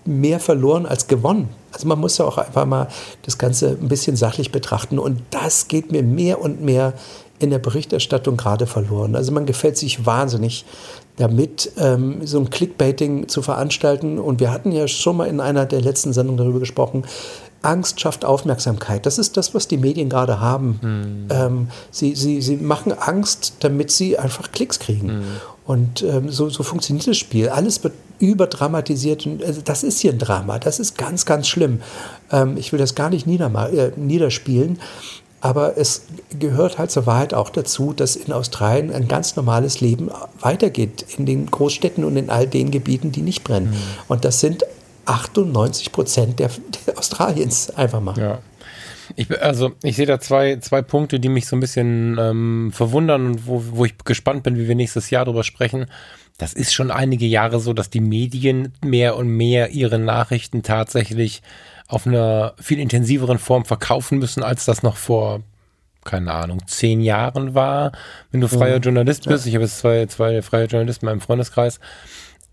mehr 0.06 0.40
verloren 0.40 0.86
als 0.86 1.08
gewonnen. 1.08 1.50
Also 1.72 1.88
man 1.88 2.00
muss 2.00 2.18
ja 2.18 2.26
auch 2.26 2.38
einfach 2.38 2.66
mal 2.66 2.88
das 3.24 3.38
Ganze 3.38 3.78
ein 3.82 3.88
bisschen 3.88 4.16
sachlich 4.16 4.52
betrachten. 4.52 5.00
Und 5.00 5.22
das 5.32 5.68
geht 5.68 5.92
mir 5.92 6.04
mehr 6.04 6.42
und 6.42 6.62
mehr 6.62 6.94
in 7.40 7.50
der 7.50 7.60
Berichterstattung 7.60 8.38
gerade 8.38 8.68
verloren. 8.68 9.16
Also 9.16 9.32
man 9.32 9.46
gefällt 9.46 9.78
sich 9.78 10.06
wahnsinnig 10.06 10.66
damit, 11.18 11.72
ähm, 11.78 12.26
so 12.26 12.40
ein 12.40 12.50
Clickbaiting 12.50 13.28
zu 13.28 13.42
veranstalten. 13.42 14.18
Und 14.18 14.40
wir 14.40 14.52
hatten 14.52 14.72
ja 14.72 14.88
schon 14.88 15.18
mal 15.18 15.28
in 15.28 15.40
einer 15.40 15.66
der 15.66 15.82
letzten 15.82 16.14
Sendungen 16.14 16.38
darüber 16.38 16.60
gesprochen, 16.60 17.04
Angst 17.64 18.00
schafft 18.00 18.26
Aufmerksamkeit. 18.26 19.06
Das 19.06 19.18
ist 19.18 19.38
das, 19.38 19.56
was 19.56 19.68
die 19.68 19.78
Medien 19.78 20.10
gerade 20.10 20.40
haben. 20.40 20.80
Mhm. 20.82 21.28
Ähm, 21.30 21.68
sie, 21.92 22.16
sie, 22.16 22.42
sie 22.42 22.58
machen 22.58 22.94
Angst, 22.94 23.54
damit 23.62 23.90
sie 23.90 24.20
einfach 24.20 24.52
Klicks 24.52 24.80
kriegen. 24.80 25.08
Mhm. 25.08 25.24
Und 25.66 26.04
ähm, 26.04 26.30
so, 26.30 26.50
so 26.50 26.62
funktioniert 26.62 27.08
das 27.08 27.18
Spiel. 27.18 27.50
Alles 27.50 27.84
wird 27.84 27.94
überdramatisiert. 28.20 29.28
Also 29.46 29.62
das 29.62 29.84
ist 29.84 30.00
hier 30.00 30.12
ein 30.12 30.20
Drama. 30.20 30.60
Das 30.60 30.80
ist 30.80 30.98
ganz, 30.98 31.26
ganz 31.26 31.48
schlimm. 31.48 31.82
Ähm, 32.32 32.58
ich 32.58 32.72
will 32.72 32.80
das 32.80 32.96
gar 32.96 33.10
nicht 33.10 33.26
äh, 33.28 33.92
niederspielen. 33.96 34.80
Aber 35.40 35.78
es 35.78 36.04
gehört 36.40 36.78
halt 36.78 36.90
zur 36.90 37.06
Wahrheit 37.06 37.34
auch 37.34 37.50
dazu, 37.50 37.92
dass 37.92 38.16
in 38.16 38.32
Australien 38.32 38.94
ein 38.94 39.10
ganz 39.10 39.36
normales 39.36 39.82
Leben 39.82 40.10
weitergeht, 40.40 41.06
in 41.18 41.26
den 41.26 41.52
Großstädten 41.52 42.06
und 42.06 42.16
in 42.16 42.30
all 42.30 42.48
den 42.48 42.72
Gebieten, 42.72 43.12
die 43.12 43.22
nicht 43.22 43.44
brennen. 43.44 43.72
Mhm. 43.72 43.76
Und 44.08 44.24
das 44.24 44.40
sind 44.40 44.64
98 45.06 45.92
Prozent 45.92 46.40
der, 46.40 46.50
der, 46.86 46.98
Australiens 46.98 47.70
einfach 47.72 48.02
mal. 48.02 48.18
Ja. 48.18 48.40
Ich, 49.16 49.42
also 49.42 49.74
ich 49.84 49.96
sehe 49.96 50.06
da 50.06 50.20
zwei, 50.20 50.58
zwei 50.58 50.82
Punkte, 50.82 51.20
die 51.20 51.30
mich 51.30 51.46
so 51.46 51.56
ein 51.56 51.60
bisschen 51.60 52.18
ähm, 52.20 52.72
verwundern 52.74 53.28
und 53.28 53.48
wo, 53.48 53.64
wo 53.72 53.86
ich 53.86 53.98
gespannt 54.06 54.44
bin, 54.44 54.58
wie 54.58 54.68
wir 54.68 54.76
nächstes 54.76 55.10
Jahr 55.10 55.26
darüber 55.26 55.44
sprechen. 55.44 55.86
Das 56.38 56.54
ist 56.54 56.74
schon 56.74 56.90
einige 56.90 57.26
Jahre 57.26 57.60
so, 57.60 57.74
dass 57.74 57.90
die 57.90 58.00
Medien 58.00 58.74
mehr 58.84 59.18
und 59.18 59.28
mehr 59.28 59.70
ihre 59.72 60.00
Nachrichten 60.00 60.64
tatsächlich 60.64 61.44
auf 61.88 62.08
einer 62.08 62.54
viel 62.60 62.80
intensiveren 62.80 63.38
Form 63.38 63.66
verkaufen 63.66 64.18
müssen, 64.18 64.42
als 64.42 64.66
das 64.66 64.82
noch 64.82 64.98
vor, 64.98 65.42
keine 66.04 66.32
Ahnung, 66.32 66.62
zehn 66.66 67.02
Jahren 67.02 67.54
war. 67.54 67.92
Wenn 68.32 68.42
du 68.42 68.48
freier 68.48 68.78
mhm. 68.78 68.84
Journalist 68.84 69.28
bist, 69.28 69.46
ja. 69.46 69.50
ich 69.50 69.56
habe 69.56 69.66
jetzt 69.66 69.80
zwei, 69.80 70.06
zwei 70.08 70.42
freie 70.42 70.66
Journalisten 70.66 71.06
in 71.06 71.12
meinem 71.12 71.22
Freundeskreis, 71.22 71.80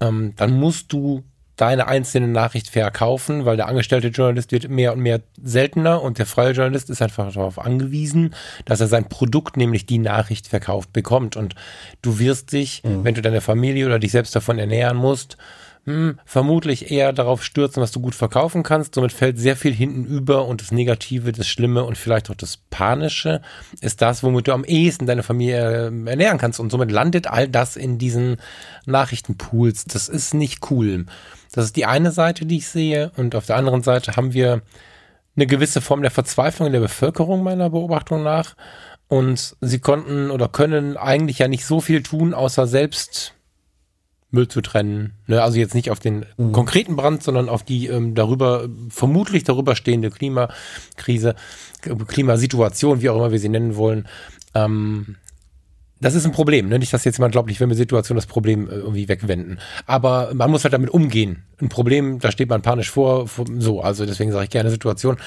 ähm, 0.01 0.35
dann 0.37 0.59
musst 0.59 0.93
du 0.93 1.23
deine 1.61 1.89
einzelne 1.89 2.29
Nachricht 2.29 2.69
verkaufen, 2.69 3.45
weil 3.45 3.57
der 3.57 3.69
angestellte 3.69 4.09
Journalist 4.09 4.53
wird 4.53 4.69
mehr 4.69 4.93
und 4.93 5.01
mehr 5.01 5.21
seltener 5.43 6.03
und 6.03 6.19
der 6.19 6.27
freie 6.27 6.53
Journalist 6.53 6.89
ist 6.89 7.03
einfach 7.03 7.33
darauf 7.33 7.59
angewiesen, 7.59 8.35
dass 8.65 8.81
er 8.81 8.87
sein 8.87 9.09
Produkt, 9.09 9.57
nämlich 9.57 9.85
die 9.85 9.99
Nachricht 9.99 10.49
verkauft 10.49 10.93
bekommt. 10.93 11.37
Und 11.37 11.55
du 12.03 12.19
wirst 12.19 12.53
dich, 12.53 12.83
mhm. 12.83 13.05
wenn 13.05 13.15
du 13.15 13.23
deine 13.23 13.41
Familie 13.41 13.87
oder 13.87 13.99
dich 13.99 14.13
selbst 14.13 14.35
davon 14.35 14.59
ernähren 14.59 14.97
musst, 14.97 15.37
hm, 15.85 16.19
vermutlich 16.27 16.91
eher 16.91 17.13
darauf 17.13 17.43
stürzen, 17.43 17.83
was 17.83 17.91
du 17.91 18.01
gut 18.01 18.15
verkaufen 18.15 18.63
kannst. 18.63 18.95
Somit 18.95 19.13
fällt 19.13 19.39
sehr 19.39 19.57
viel 19.57 19.73
hinten 19.73 20.05
über 20.05 20.47
und 20.47 20.61
das 20.61 20.73
Negative, 20.73 21.33
das 21.33 21.49
Schlimme 21.49 21.85
und 21.85 21.97
vielleicht 21.97 22.31
auch 22.31 22.35
das 22.35 22.59
Panische 22.69 23.41
ist 23.81 24.03
das, 24.03 24.23
womit 24.23 24.49
du 24.49 24.53
am 24.53 24.65
ehesten 24.65 25.07
deine 25.07 25.23
Familie 25.23 25.89
äh, 25.89 26.11
ernähren 26.11 26.39
kannst. 26.39 26.61
Und 26.61 26.71
somit 26.71 26.91
landet 26.91 27.27
all 27.29 27.49
das 27.49 27.77
in 27.77 27.99
diesen 27.99 28.37
Nachrichtenpools. 28.85 29.85
Das 29.87 30.09
ist 30.09 30.35
nicht 30.35 30.71
cool. 30.71 31.07
Das 31.53 31.65
ist 31.65 31.77
die 31.77 31.87
eine 31.87 32.13
Seite, 32.13 32.47
die 32.47 32.59
ich 32.59 32.69
sehe. 32.69 33.13
Und 33.17 33.35
auf 33.35 33.47
der 33.47 33.57
anderen 33.57 33.83
Seite 33.83 34.17
haben 34.17 34.33
wir 34.33 34.63
eine 35.37 35.47
gewisse 35.47 35.81
Form 35.81 36.03
der 36.03 36.11
Verzweiflung 36.11 36.67
in 36.67 36.73
der 36.73 36.81
Bevölkerung 36.81 37.43
meiner 37.43 37.71
Beobachtung 37.71 38.23
nach. 38.23 38.57
Und 39.09 39.57
sie 39.61 39.81
konnten 39.81 40.31
oder 40.31 40.49
können 40.49 40.97
eigentlich 40.97 41.39
ja 41.39 41.49
nicht 41.49 41.67
so 41.67 41.81
viel 41.81 42.03
tun, 42.03 42.33
außer 42.33 42.67
selbst 42.67 43.35
Müll 44.31 44.47
zu 44.47 44.61
trennen. 44.61 45.15
Ne? 45.27 45.43
Also 45.43 45.59
jetzt 45.59 45.75
nicht 45.75 45.91
auf 45.91 45.99
den 45.99 46.25
mhm. 46.37 46.53
konkreten 46.53 46.95
Brand, 46.95 47.23
sondern 47.23 47.49
auf 47.49 47.65
die 47.65 47.89
ähm, 47.89 48.15
darüber, 48.15 48.69
vermutlich 48.89 49.43
darüber 49.43 49.75
stehende 49.75 50.11
Klimakrise, 50.11 51.35
Klimasituation, 52.07 53.03
wie 53.03 53.11
auch 53.11 53.17
immer 53.17 53.33
wir 53.33 53.41
sie 53.41 53.49
nennen 53.49 53.75
wollen. 53.77 54.07
Ähm, 54.55 55.17
das 56.01 56.15
ist 56.15 56.25
ein 56.25 56.33
Problem. 56.33 56.69
Ne? 56.69 56.79
Nicht, 56.79 56.93
dass 56.93 57.05
jetzt 57.05 57.19
jemand 57.19 57.33
glaubt, 57.33 57.51
ich 57.51 57.61
will 57.61 57.67
mit 57.67 57.77
Situation 57.77 58.17
das 58.17 58.27
Problem 58.27 58.69
äh, 58.69 58.75
irgendwie 58.75 59.09
wegwenden. 59.09 59.61
Aber 59.87 60.31
man 60.35 60.51
muss 60.51 60.65
halt 60.65 60.73
damit 60.73 60.91
umgehen. 60.91 61.45
Ein 61.61 61.69
Problem, 61.69 62.19
da 62.19 62.33
steht 62.33 62.49
man 62.49 62.63
panisch 62.63 62.91
vor, 62.91 63.29
so. 63.59 63.83
Also 63.83 64.07
deswegen 64.07 64.33
sage 64.33 64.45
ich 64.45 64.51
gerne 64.51 64.71
Situation. 64.71 65.19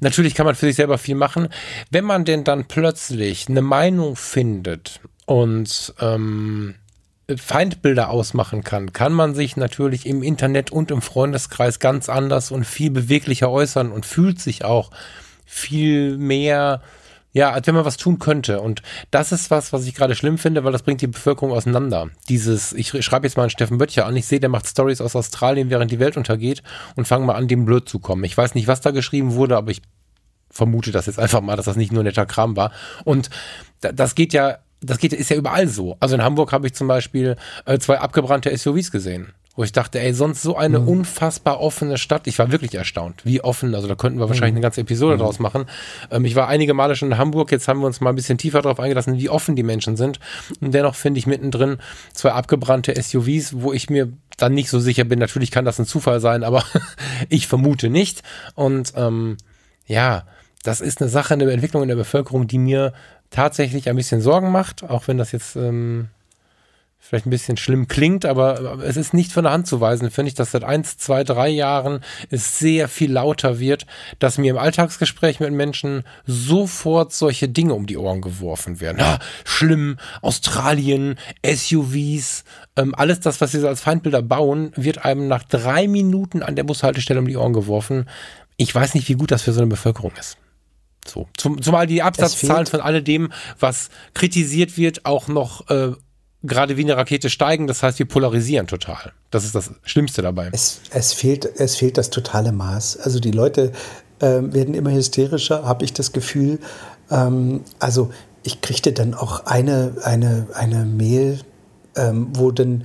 Natürlich 0.00 0.34
kann 0.34 0.46
man 0.46 0.54
für 0.54 0.66
sich 0.66 0.76
selber 0.76 0.98
viel 0.98 1.14
machen. 1.14 1.48
Wenn 1.90 2.04
man 2.04 2.24
denn 2.24 2.44
dann 2.44 2.66
plötzlich 2.66 3.48
eine 3.48 3.62
Meinung 3.62 4.16
findet 4.16 5.00
und 5.26 5.94
ähm, 6.00 6.74
Feindbilder 7.34 8.10
ausmachen 8.10 8.62
kann, 8.62 8.92
kann 8.92 9.12
man 9.12 9.34
sich 9.34 9.56
natürlich 9.56 10.06
im 10.06 10.22
Internet 10.22 10.70
und 10.70 10.90
im 10.90 11.02
Freundeskreis 11.02 11.80
ganz 11.80 12.08
anders 12.08 12.50
und 12.50 12.64
viel 12.64 12.90
beweglicher 12.90 13.50
äußern 13.50 13.90
und 13.90 14.06
fühlt 14.06 14.40
sich 14.40 14.64
auch 14.64 14.90
viel 15.44 16.18
mehr, 16.18 16.82
ja, 17.36 17.50
als 17.50 17.66
wenn 17.66 17.74
man 17.74 17.84
was 17.84 17.98
tun 17.98 18.18
könnte. 18.18 18.62
Und 18.62 18.80
das 19.10 19.30
ist 19.30 19.50
was, 19.50 19.70
was 19.74 19.86
ich 19.86 19.94
gerade 19.94 20.14
schlimm 20.14 20.38
finde, 20.38 20.64
weil 20.64 20.72
das 20.72 20.82
bringt 20.82 21.02
die 21.02 21.06
Bevölkerung 21.06 21.52
auseinander. 21.52 22.08
Dieses, 22.30 22.72
ich 22.72 22.88
schreibe 23.04 23.26
jetzt 23.26 23.36
mal 23.36 23.42
an 23.42 23.50
Steffen 23.50 23.76
Böttcher 23.76 24.06
an, 24.06 24.16
ich 24.16 24.24
sehe, 24.24 24.40
der 24.40 24.48
macht 24.48 24.66
Stories 24.66 25.02
aus 25.02 25.14
Australien, 25.14 25.68
während 25.68 25.90
die 25.90 25.98
Welt 25.98 26.16
untergeht 26.16 26.62
und 26.94 27.06
fange 27.06 27.26
mal 27.26 27.34
an, 27.34 27.46
dem 27.46 27.66
blöd 27.66 27.90
zu 27.90 27.98
kommen. 27.98 28.24
Ich 28.24 28.38
weiß 28.38 28.54
nicht, 28.54 28.68
was 28.68 28.80
da 28.80 28.90
geschrieben 28.90 29.34
wurde, 29.34 29.58
aber 29.58 29.70
ich 29.70 29.82
vermute 30.48 30.92
das 30.92 31.04
jetzt 31.04 31.18
einfach 31.18 31.42
mal, 31.42 31.56
dass 31.56 31.66
das 31.66 31.76
nicht 31.76 31.92
nur 31.92 32.04
netter 32.04 32.24
Kram 32.24 32.56
war. 32.56 32.72
Und 33.04 33.28
das 33.82 34.14
geht 34.14 34.32
ja 34.32 34.56
das 34.80 34.98
geht, 34.98 35.12
ist 35.12 35.28
ja 35.28 35.36
überall 35.36 35.68
so. 35.68 35.98
Also 36.00 36.14
in 36.14 36.22
Hamburg 36.22 36.52
habe 36.52 36.66
ich 36.66 36.74
zum 36.74 36.88
Beispiel 36.88 37.36
äh, 37.66 37.78
zwei 37.78 37.98
abgebrannte 37.98 38.56
SUVs 38.56 38.90
gesehen, 38.90 39.32
wo 39.56 39.64
ich 39.64 39.72
dachte, 39.72 39.98
ey, 39.98 40.12
sonst 40.12 40.42
so 40.42 40.56
eine 40.56 40.80
mhm. 40.80 40.88
unfassbar 40.88 41.60
offene 41.60 41.96
Stadt. 41.96 42.26
Ich 42.26 42.38
war 42.38 42.52
wirklich 42.52 42.74
erstaunt, 42.74 43.24
wie 43.24 43.40
offen. 43.40 43.74
Also 43.74 43.88
da 43.88 43.94
könnten 43.94 44.18
wir 44.18 44.28
wahrscheinlich 44.28 44.52
mhm. 44.52 44.58
eine 44.58 44.62
ganze 44.62 44.82
Episode 44.82 45.16
mhm. 45.16 45.20
draus 45.20 45.38
machen. 45.38 45.64
Ähm, 46.10 46.26
ich 46.26 46.36
war 46.36 46.48
einige 46.48 46.74
Male 46.74 46.94
schon 46.94 47.10
in 47.10 47.18
Hamburg. 47.18 47.50
Jetzt 47.50 47.66
haben 47.66 47.80
wir 47.80 47.86
uns 47.86 48.00
mal 48.00 48.10
ein 48.10 48.16
bisschen 48.16 48.36
tiefer 48.38 48.60
darauf 48.60 48.78
eingelassen, 48.78 49.16
wie 49.18 49.30
offen 49.30 49.56
die 49.56 49.62
Menschen 49.62 49.96
sind. 49.96 50.20
Und 50.60 50.74
dennoch 50.74 50.94
finde 50.94 51.18
ich 51.18 51.26
mittendrin 51.26 51.78
zwei 52.12 52.32
abgebrannte 52.32 53.00
SUVs, 53.00 53.54
wo 53.60 53.72
ich 53.72 53.88
mir 53.88 54.12
dann 54.36 54.52
nicht 54.52 54.68
so 54.68 54.78
sicher 54.78 55.04
bin. 55.04 55.18
Natürlich 55.18 55.50
kann 55.50 55.64
das 55.64 55.78
ein 55.78 55.86
Zufall 55.86 56.20
sein, 56.20 56.44
aber 56.44 56.62
ich 57.30 57.46
vermute 57.46 57.88
nicht. 57.88 58.22
Und 58.54 58.92
ähm, 58.96 59.38
ja, 59.86 60.24
das 60.62 60.82
ist 60.82 61.00
eine 61.00 61.08
Sache, 61.08 61.32
eine 61.32 61.50
Entwicklung 61.50 61.82
in 61.82 61.88
der 61.88 61.96
Bevölkerung, 61.96 62.46
die 62.46 62.58
mir 62.58 62.92
tatsächlich 63.30 63.88
ein 63.88 63.96
bisschen 63.96 64.20
Sorgen 64.20 64.52
macht, 64.52 64.82
auch 64.82 65.08
wenn 65.08 65.16
das 65.16 65.32
jetzt 65.32 65.56
ähm, 65.56 66.08
vielleicht 67.06 67.26
ein 67.26 67.30
bisschen 67.30 67.56
schlimm 67.56 67.86
klingt, 67.86 68.24
aber 68.24 68.80
es 68.82 68.96
ist 68.96 69.14
nicht 69.14 69.32
von 69.32 69.44
der 69.44 69.52
Hand 69.52 69.68
zu 69.68 69.80
weisen, 69.80 70.10
finde 70.10 70.28
ich, 70.28 70.34
dass 70.34 70.50
seit 70.50 70.64
eins, 70.64 70.98
zwei, 70.98 71.22
drei 71.22 71.48
Jahren 71.48 72.00
es 72.30 72.58
sehr 72.58 72.88
viel 72.88 73.12
lauter 73.12 73.60
wird, 73.60 73.86
dass 74.18 74.38
mir 74.38 74.50
im 74.50 74.58
Alltagsgespräch 74.58 75.38
mit 75.38 75.52
Menschen 75.52 76.02
sofort 76.26 77.12
solche 77.12 77.48
Dinge 77.48 77.74
um 77.74 77.86
die 77.86 77.96
Ohren 77.96 78.20
geworfen 78.20 78.80
werden. 78.80 79.00
Ah, 79.00 79.20
schlimm, 79.44 79.98
Australien, 80.20 81.16
SUVs, 81.46 82.42
ähm, 82.74 82.92
alles 82.96 83.20
das, 83.20 83.40
was 83.40 83.52
sie 83.52 83.60
so 83.60 83.68
als 83.68 83.82
Feindbilder 83.82 84.22
bauen, 84.22 84.72
wird 84.74 85.04
einem 85.04 85.28
nach 85.28 85.44
drei 85.44 85.86
Minuten 85.86 86.42
an 86.42 86.56
der 86.56 86.64
Bushaltestelle 86.64 87.20
um 87.20 87.28
die 87.28 87.36
Ohren 87.36 87.52
geworfen. 87.52 88.08
Ich 88.56 88.74
weiß 88.74 88.94
nicht, 88.94 89.08
wie 89.08 89.14
gut 89.14 89.30
das 89.30 89.42
für 89.42 89.52
so 89.52 89.60
eine 89.60 89.68
Bevölkerung 89.68 90.12
ist. 90.18 90.38
So. 91.06 91.28
Zum, 91.36 91.62
zumal 91.62 91.86
die 91.86 92.02
Absatzzahlen 92.02 92.66
von 92.66 92.80
alledem, 92.80 93.32
was 93.60 93.90
kritisiert 94.12 94.76
wird, 94.76 95.06
auch 95.06 95.28
noch 95.28 95.70
äh, 95.70 95.92
gerade 96.46 96.76
wie 96.76 96.84
eine 96.84 96.96
Rakete 96.96 97.30
steigen. 97.30 97.66
Das 97.66 97.82
heißt, 97.82 97.98
wir 97.98 98.06
polarisieren 98.06 98.66
total. 98.66 99.12
Das 99.30 99.44
ist 99.44 99.54
das 99.54 99.70
Schlimmste 99.84 100.22
dabei. 100.22 100.50
Es, 100.52 100.80
es, 100.90 101.12
fehlt, 101.12 101.44
es 101.44 101.76
fehlt 101.76 101.98
das 101.98 102.10
totale 102.10 102.52
Maß. 102.52 102.98
Also 102.98 103.20
die 103.20 103.30
Leute 103.30 103.72
äh, 104.20 104.40
werden 104.42 104.74
immer 104.74 104.92
hysterischer, 104.92 105.64
habe 105.64 105.84
ich 105.84 105.92
das 105.92 106.12
Gefühl. 106.12 106.58
Ähm, 107.10 107.62
also 107.78 108.10
ich 108.42 108.60
kriegte 108.60 108.92
dann 108.92 109.14
auch 109.14 109.46
eine, 109.46 109.96
eine, 110.02 110.46
eine 110.54 110.84
Mail, 110.84 111.40
ähm, 111.96 112.28
wo 112.34 112.50
dann 112.50 112.84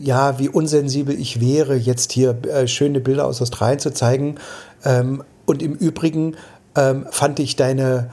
ja, 0.00 0.38
wie 0.38 0.48
unsensibel 0.48 1.18
ich 1.18 1.40
wäre, 1.40 1.76
jetzt 1.76 2.12
hier 2.12 2.36
äh, 2.48 2.66
schöne 2.66 3.00
Bilder 3.00 3.26
aus 3.26 3.42
Australien 3.42 3.78
zu 3.78 3.92
zeigen. 3.92 4.36
Ähm, 4.84 5.22
und 5.44 5.62
im 5.62 5.74
Übrigen 5.74 6.36
ähm, 6.76 7.06
fand 7.10 7.38
ich 7.40 7.56
deine, 7.56 8.10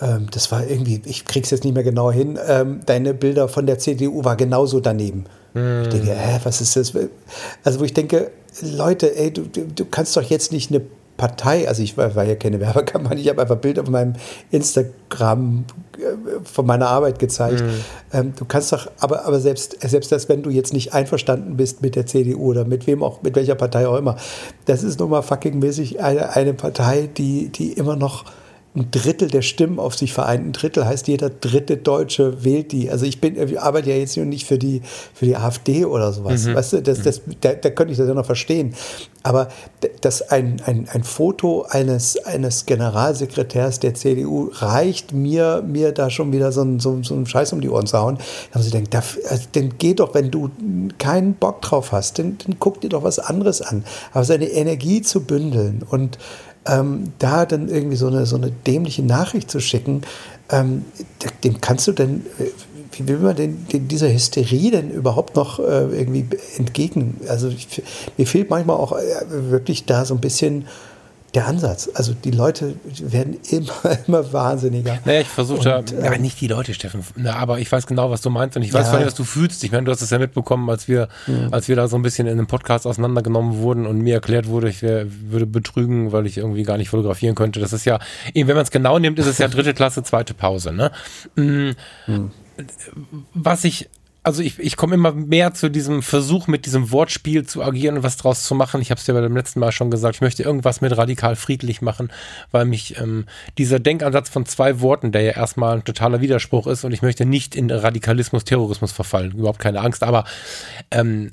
ähm, 0.00 0.28
das 0.30 0.52
war 0.52 0.66
irgendwie, 0.66 1.02
ich 1.04 1.24
krieg's 1.24 1.50
jetzt 1.50 1.64
nicht 1.64 1.74
mehr 1.74 1.82
genau 1.82 2.10
hin, 2.10 2.38
ähm, 2.46 2.80
deine 2.86 3.14
Bilder 3.14 3.48
von 3.48 3.66
der 3.66 3.78
CDU 3.78 4.24
war 4.24 4.36
genauso 4.36 4.80
daneben. 4.80 5.24
Mm. 5.54 5.82
Ich 5.82 5.88
denke, 5.88 6.10
hä, 6.14 6.40
was 6.44 6.60
ist 6.60 6.76
das? 6.76 6.92
Also 7.64 7.80
wo 7.80 7.84
ich 7.84 7.94
denke, 7.94 8.30
Leute, 8.62 9.16
ey, 9.16 9.32
du, 9.32 9.42
du, 9.42 9.66
du 9.66 9.84
kannst 9.84 10.16
doch 10.16 10.22
jetzt 10.22 10.52
nicht 10.52 10.70
eine 10.70 10.82
Partei, 11.16 11.66
also 11.66 11.82
ich 11.82 11.98
war, 11.98 12.14
war 12.14 12.24
ja 12.24 12.36
keine 12.36 12.60
Werbekampagne, 12.60 13.20
ich 13.20 13.28
habe 13.28 13.42
einfach 13.42 13.56
Bilder 13.56 13.82
von 13.82 13.92
meinem 13.92 14.14
Instagram 14.52 15.64
äh, 15.98 16.44
von 16.44 16.64
meiner 16.64 16.86
Arbeit 16.86 17.18
gezeigt. 17.18 17.60
Mhm. 17.60 17.84
Ähm, 18.12 18.32
du 18.36 18.44
kannst 18.44 18.72
doch, 18.72 18.88
aber, 19.00 19.26
aber 19.26 19.40
selbst, 19.40 19.76
selbst 19.82 20.12
das, 20.12 20.28
wenn 20.28 20.42
du 20.42 20.50
jetzt 20.50 20.72
nicht 20.72 20.94
einverstanden 20.94 21.56
bist 21.56 21.82
mit 21.82 21.96
der 21.96 22.06
CDU 22.06 22.50
oder 22.50 22.64
mit 22.64 22.86
wem 22.86 23.02
auch, 23.02 23.22
mit 23.22 23.34
welcher 23.34 23.56
Partei 23.56 23.88
auch 23.88 23.96
immer, 23.96 24.16
das 24.66 24.84
ist 24.84 25.00
nun 25.00 25.10
mal 25.10 25.22
fucking 25.22 25.58
mäßig 25.58 26.00
eine, 26.00 26.36
eine 26.36 26.54
Partei, 26.54 27.08
die, 27.14 27.48
die 27.48 27.72
immer 27.72 27.96
noch 27.96 28.24
ein 28.76 28.90
Drittel 28.90 29.28
der 29.28 29.42
Stimmen 29.42 29.78
auf 29.78 29.96
sich 29.96 30.12
vereint. 30.12 30.44
Ein 30.44 30.52
Drittel 30.52 30.84
heißt, 30.84 31.08
jeder 31.08 31.30
dritte 31.30 31.76
Deutsche 31.76 32.44
wählt 32.44 32.72
die. 32.72 32.90
Also 32.90 33.06
ich 33.06 33.20
bin, 33.20 33.36
ich 33.36 33.60
arbeite 33.60 33.90
ja 33.90 33.96
jetzt 33.96 34.16
nicht 34.16 34.46
für 34.46 34.58
die, 34.58 34.82
für 35.14 35.26
die 35.26 35.36
AfD 35.36 35.84
oder 35.84 36.12
sowas. 36.12 36.44
Mhm. 36.44 36.54
Weißt 36.54 36.72
du, 36.74 36.82
das, 36.82 37.02
das, 37.02 37.22
da, 37.40 37.54
da 37.54 37.70
könnte 37.70 37.92
ich 37.92 37.98
das 37.98 38.08
ja 38.08 38.14
noch 38.14 38.26
verstehen. 38.26 38.74
Aber 39.22 39.48
dass 40.00 40.22
ein, 40.22 40.62
ein, 40.64 40.88
ein 40.92 41.02
Foto 41.02 41.66
eines, 41.68 42.24
eines 42.24 42.66
Generalsekretärs 42.66 43.80
der 43.80 43.94
CDU 43.94 44.50
reicht 44.52 45.12
mir, 45.12 45.62
mir 45.66 45.92
da 45.92 46.08
schon 46.08 46.32
wieder 46.32 46.52
so 46.52 46.60
einen 46.60 46.78
so, 46.78 47.02
so 47.02 47.14
einen 47.14 47.26
Scheiß 47.26 47.52
um 47.52 47.60
die 47.60 47.68
Ohren 47.68 47.86
zu 47.86 47.98
hauen. 47.98 48.18
Dann 48.52 48.62
sie 48.62 48.70
denkt, 48.70 48.94
also, 48.94 49.44
dann 49.52 49.74
geh 49.78 49.94
doch, 49.94 50.14
wenn 50.14 50.30
du 50.30 50.50
keinen 50.98 51.34
Bock 51.34 51.62
drauf 51.62 51.92
hast, 51.92 52.18
dann, 52.18 52.38
dann 52.44 52.56
guck 52.58 52.80
dir 52.80 52.90
doch 52.90 53.02
was 53.02 53.18
anderes 53.18 53.60
an. 53.60 53.84
Aber 54.12 54.24
seine 54.24 54.46
Energie 54.46 55.02
zu 55.02 55.20
bündeln 55.20 55.82
und 55.88 56.18
ähm, 56.66 57.12
da 57.18 57.46
dann 57.46 57.68
irgendwie 57.68 57.96
so 57.96 58.08
eine, 58.08 58.26
so 58.26 58.36
eine 58.36 58.50
dämliche 58.50 59.02
Nachricht 59.02 59.50
zu 59.50 59.60
schicken, 59.60 60.02
ähm, 60.50 60.84
dem 61.44 61.60
kannst 61.60 61.86
du 61.86 61.92
denn, 61.92 62.26
äh, 62.38 62.44
wie 62.92 63.06
will 63.06 63.18
man 63.18 63.36
denn 63.36 63.66
dieser 63.68 64.12
Hysterie 64.12 64.70
denn 64.70 64.90
überhaupt 64.90 65.36
noch 65.36 65.58
äh, 65.58 65.62
irgendwie 65.62 66.26
entgegnen? 66.56 67.20
Also 67.28 67.48
ich, 67.48 67.82
mir 68.16 68.26
fehlt 68.26 68.50
manchmal 68.50 68.76
auch 68.76 68.92
äh, 68.92 69.00
wirklich 69.28 69.84
da 69.84 70.04
so 70.04 70.14
ein 70.14 70.20
bisschen 70.20 70.66
der 71.34 71.46
Ansatz. 71.46 71.90
Also 71.94 72.14
die 72.14 72.30
Leute 72.30 72.74
werden 73.00 73.38
immer, 73.50 73.98
immer 74.06 74.32
wahnsinniger. 74.32 74.98
Naja, 75.04 75.20
ich 75.20 75.28
versuche 75.28 75.68
äh, 75.68 76.02
ja, 76.02 76.18
nicht 76.18 76.40
die 76.40 76.48
Leute, 76.48 76.72
Steffen, 76.74 77.04
na, 77.16 77.36
aber 77.36 77.58
ich 77.58 77.70
weiß 77.70 77.86
genau, 77.86 78.10
was 78.10 78.22
du 78.22 78.30
meinst 78.30 78.56
und 78.56 78.62
ich 78.62 78.72
weiß 78.72 78.86
ja. 78.86 78.90
vor 78.90 78.98
allem, 78.98 79.06
was 79.06 79.14
du 79.14 79.24
fühlst. 79.24 79.62
Ich 79.64 79.72
meine, 79.72 79.84
du 79.84 79.92
hast 79.92 80.00
es 80.00 80.10
ja 80.10 80.18
mitbekommen, 80.18 80.68
als 80.70 80.88
wir, 80.88 81.08
mhm. 81.26 81.48
als 81.52 81.68
wir 81.68 81.76
da 81.76 81.88
so 81.88 81.96
ein 81.96 82.02
bisschen 82.02 82.26
in 82.26 82.32
einem 82.32 82.46
Podcast 82.46 82.86
auseinandergenommen 82.86 83.58
wurden 83.58 83.86
und 83.86 83.98
mir 83.98 84.14
erklärt 84.14 84.48
wurde, 84.48 84.68
ich 84.68 84.82
wär, 84.82 85.06
würde 85.30 85.46
betrügen, 85.46 86.12
weil 86.12 86.26
ich 86.26 86.38
irgendwie 86.38 86.62
gar 86.62 86.78
nicht 86.78 86.88
fotografieren 86.88 87.34
könnte. 87.34 87.60
Das 87.60 87.72
ist 87.72 87.84
ja, 87.84 87.98
wenn 88.34 88.46
man 88.46 88.58
es 88.58 88.70
genau 88.70 88.98
nimmt, 88.98 89.18
ist 89.18 89.26
es 89.26 89.38
ja 89.38 89.48
dritte 89.48 89.74
Klasse, 89.74 90.02
zweite 90.02 90.34
Pause. 90.34 90.72
Ne? 90.72 90.90
Mhm. 91.36 91.74
Mhm. 92.06 92.30
Was 93.34 93.64
ich 93.64 93.88
also 94.22 94.42
ich, 94.42 94.58
ich 94.58 94.76
komme 94.76 94.94
immer 94.94 95.12
mehr 95.12 95.54
zu 95.54 95.70
diesem 95.70 96.02
Versuch, 96.02 96.48
mit 96.48 96.66
diesem 96.66 96.90
Wortspiel 96.90 97.46
zu 97.46 97.62
agieren 97.62 97.96
und 97.96 98.02
was 98.02 98.16
draus 98.16 98.42
zu 98.42 98.54
machen. 98.54 98.82
Ich 98.82 98.90
habe 98.90 99.00
es 99.00 99.06
ja 99.06 99.14
beim 99.14 99.36
letzten 99.36 99.60
Mal 99.60 99.72
schon 99.72 99.90
gesagt, 99.90 100.16
ich 100.16 100.20
möchte 100.20 100.42
irgendwas 100.42 100.80
mit 100.80 100.96
radikal 100.96 101.36
friedlich 101.36 101.80
machen, 101.82 102.10
weil 102.50 102.64
mich 102.64 102.98
ähm, 102.98 103.26
dieser 103.56 103.78
Denkansatz 103.78 104.28
von 104.28 104.44
zwei 104.44 104.80
Worten, 104.80 105.12
der 105.12 105.22
ja 105.22 105.32
erstmal 105.32 105.78
ein 105.78 105.84
totaler 105.84 106.20
Widerspruch 106.20 106.66
ist 106.66 106.84
und 106.84 106.92
ich 106.92 107.02
möchte 107.02 107.24
nicht 107.24 107.54
in 107.54 107.70
Radikalismus, 107.70 108.44
Terrorismus 108.44 108.92
verfallen, 108.92 109.32
überhaupt 109.32 109.60
keine 109.60 109.80
Angst, 109.80 110.02
aber 110.02 110.24
ähm, 110.90 111.32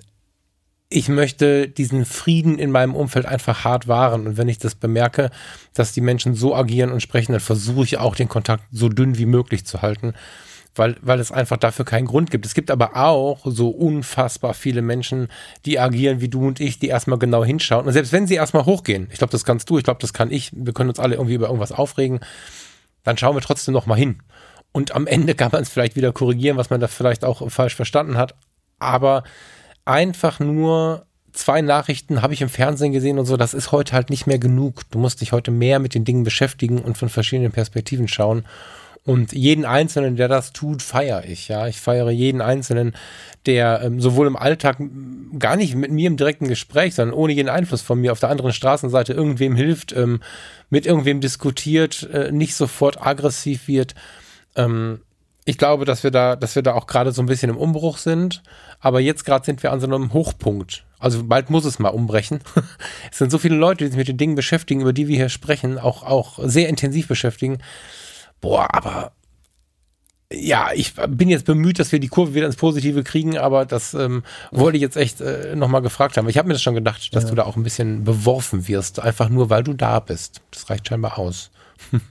ich 0.89 1.09
möchte 1.09 1.67
diesen 1.67 2.05
Frieden 2.05 2.59
in 2.59 2.71
meinem 2.71 2.95
Umfeld 2.95 3.25
einfach 3.25 3.65
hart 3.65 3.87
wahren. 3.87 4.27
Und 4.27 4.37
wenn 4.37 4.47
ich 4.47 4.59
das 4.59 4.75
bemerke, 4.75 5.31
dass 5.73 5.91
die 5.91 5.99
Menschen 5.99 6.35
so 6.35 6.55
agieren 6.55 6.91
und 6.91 7.01
sprechen, 7.01 7.31
dann 7.31 7.41
versuche 7.41 7.83
ich 7.83 7.97
auch 7.97 8.15
den 8.15 8.29
Kontakt 8.29 8.63
so 8.71 8.87
dünn 8.87 9.17
wie 9.17 9.25
möglich 9.25 9.65
zu 9.65 9.81
halten 9.81 10.13
weil, 10.75 10.95
weil 11.01 11.19
es 11.19 11.31
einfach 11.31 11.57
dafür 11.57 11.85
keinen 11.85 12.05
Grund 12.05 12.31
gibt. 12.31 12.45
Es 12.45 12.53
gibt 12.53 12.69
aber 12.69 12.95
auch 12.95 13.41
so 13.45 13.69
unfassbar 13.69 14.53
viele 14.53 14.81
Menschen, 14.81 15.29
die 15.65 15.79
agieren 15.79 16.21
wie 16.21 16.27
du 16.27 16.47
und 16.47 16.59
ich, 16.59 16.79
die 16.79 16.87
erstmal 16.87 17.17
genau 17.17 17.43
hinschauen. 17.43 17.85
Und 17.85 17.93
selbst 17.93 18.11
wenn 18.11 18.27
sie 18.27 18.35
erstmal 18.35 18.65
hochgehen, 18.65 19.07
ich 19.11 19.17
glaube, 19.17 19.31
das 19.31 19.45
kannst 19.45 19.69
du, 19.69 19.77
ich 19.77 19.83
glaube, 19.83 20.01
das 20.01 20.13
kann 20.13 20.31
ich, 20.31 20.51
wir 20.53 20.73
können 20.73 20.89
uns 20.89 20.99
alle 20.99 21.15
irgendwie 21.15 21.35
über 21.35 21.47
irgendwas 21.47 21.71
aufregen, 21.71 22.19
dann 23.03 23.17
schauen 23.17 23.35
wir 23.35 23.41
trotzdem 23.41 23.73
noch 23.73 23.85
mal 23.85 23.95
hin. 23.95 24.21
Und 24.71 24.93
am 24.93 25.07
Ende 25.07 25.35
kann 25.35 25.51
man 25.51 25.61
es 25.61 25.69
vielleicht 25.69 25.95
wieder 25.95 26.11
korrigieren, 26.11 26.57
was 26.57 26.69
man 26.69 26.81
da 26.81 26.87
vielleicht 26.87 27.23
auch 27.23 27.49
falsch 27.49 27.75
verstanden 27.75 28.17
hat. 28.17 28.35
Aber 28.77 29.23
einfach 29.85 30.39
nur 30.39 31.05
zwei 31.31 31.61
Nachrichten 31.61 32.21
habe 32.21 32.33
ich 32.33 32.41
im 32.41 32.49
Fernsehen 32.49 32.91
gesehen 32.91 33.19
und 33.19 33.25
so, 33.25 33.37
das 33.37 33.53
ist 33.53 33.71
heute 33.71 33.93
halt 33.93 34.09
nicht 34.09 34.27
mehr 34.27 34.39
genug. 34.39 34.81
Du 34.91 34.99
musst 34.99 35.21
dich 35.21 35.31
heute 35.31 35.51
mehr 35.51 35.79
mit 35.79 35.93
den 35.93 36.05
Dingen 36.05 36.23
beschäftigen 36.23 36.79
und 36.79 36.97
von 36.97 37.09
verschiedenen 37.09 37.51
Perspektiven 37.51 38.07
schauen. 38.07 38.45
Und 39.05 39.33
jeden 39.33 39.65
Einzelnen, 39.65 40.15
der 40.15 40.27
das 40.27 40.51
tut, 40.51 40.81
feiere 40.81 41.25
ich. 41.25 41.47
Ja, 41.47 41.67
ich 41.67 41.79
feiere 41.79 42.09
jeden 42.09 42.41
Einzelnen, 42.41 42.95
der 43.45 43.81
ähm, 43.83 44.01
sowohl 44.01 44.25
im 44.25 44.35
Alltag 44.35 44.77
gar 45.37 45.55
nicht 45.55 45.75
mit 45.75 45.91
mir 45.91 46.07
im 46.07 46.17
direkten 46.17 46.47
Gespräch, 46.47 46.95
sondern 46.95 47.15
ohne 47.15 47.33
jeden 47.33 47.49
Einfluss 47.49 47.83
von 47.83 48.01
mir 48.01 48.11
auf 48.11 48.19
der 48.19 48.29
anderen 48.29 48.51
Straßenseite 48.51 49.13
irgendwem 49.13 49.55
hilft, 49.55 49.93
ähm, 49.95 50.21
mit 50.71 50.87
irgendwem 50.87 51.21
diskutiert, 51.21 52.09
äh, 52.11 52.31
nicht 52.31 52.55
sofort 52.55 52.99
aggressiv 52.99 53.67
wird. 53.67 53.93
Ähm, 54.55 55.01
ich 55.45 55.59
glaube, 55.59 55.85
dass 55.85 56.03
wir 56.03 56.09
da, 56.09 56.35
dass 56.35 56.55
wir 56.55 56.63
da 56.63 56.73
auch 56.73 56.87
gerade 56.87 57.11
so 57.11 57.21
ein 57.21 57.27
bisschen 57.27 57.51
im 57.51 57.57
Umbruch 57.57 57.99
sind. 57.99 58.41
Aber 58.79 58.99
jetzt 58.99 59.23
gerade 59.23 59.45
sind 59.45 59.61
wir 59.61 59.71
an 59.71 59.79
so 59.79 59.85
einem 59.85 60.13
Hochpunkt. 60.13 60.83
Also 60.97 61.23
bald 61.23 61.51
muss 61.51 61.65
es 61.65 61.77
mal 61.77 61.89
umbrechen. 61.89 62.39
es 63.11 63.19
sind 63.19 63.29
so 63.29 63.37
viele 63.37 63.55
Leute, 63.55 63.83
die 63.83 63.91
sich 63.91 63.97
mit 63.97 64.07
den 64.07 64.17
Dingen 64.17 64.33
beschäftigen, 64.33 64.81
über 64.81 64.93
die 64.93 65.07
wir 65.07 65.15
hier 65.15 65.29
sprechen, 65.29 65.77
auch, 65.77 66.01
auch 66.01 66.39
sehr 66.41 66.69
intensiv 66.69 67.07
beschäftigen 67.07 67.59
boah, 68.41 68.67
aber 68.73 69.11
ja, 70.33 70.69
ich 70.73 70.95
bin 70.95 71.29
jetzt 71.29 71.45
bemüht, 71.45 71.79
dass 71.79 71.91
wir 71.91 71.99
die 71.99 72.07
Kurve 72.07 72.33
wieder 72.33 72.47
ins 72.47 72.55
Positive 72.55 73.03
kriegen, 73.03 73.37
aber 73.37 73.65
das 73.65 73.93
ähm, 73.93 74.23
wollte 74.51 74.77
ich 74.77 74.81
jetzt 74.81 74.97
echt 74.97 75.21
äh, 75.21 75.55
nochmal 75.55 75.81
gefragt 75.81 76.17
haben. 76.17 76.27
Ich 76.27 76.37
habe 76.37 76.47
mir 76.47 76.55
das 76.55 76.63
schon 76.63 76.75
gedacht, 76.75 77.15
dass 77.15 77.25
ja. 77.25 77.29
du 77.29 77.35
da 77.35 77.43
auch 77.43 77.55
ein 77.55 77.63
bisschen 77.63 78.03
beworfen 78.03 78.67
wirst, 78.67 78.99
einfach 78.99 79.29
nur 79.29 79.49
weil 79.49 79.63
du 79.63 79.73
da 79.73 79.99
bist. 79.99 80.41
Das 80.51 80.69
reicht 80.69 80.87
scheinbar 80.87 81.19
aus. 81.19 81.51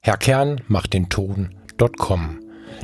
Herr 0.00 0.16
Kern 0.18 0.60
macht 0.68 0.92
den 0.92 1.08
Ton.com 1.08 2.41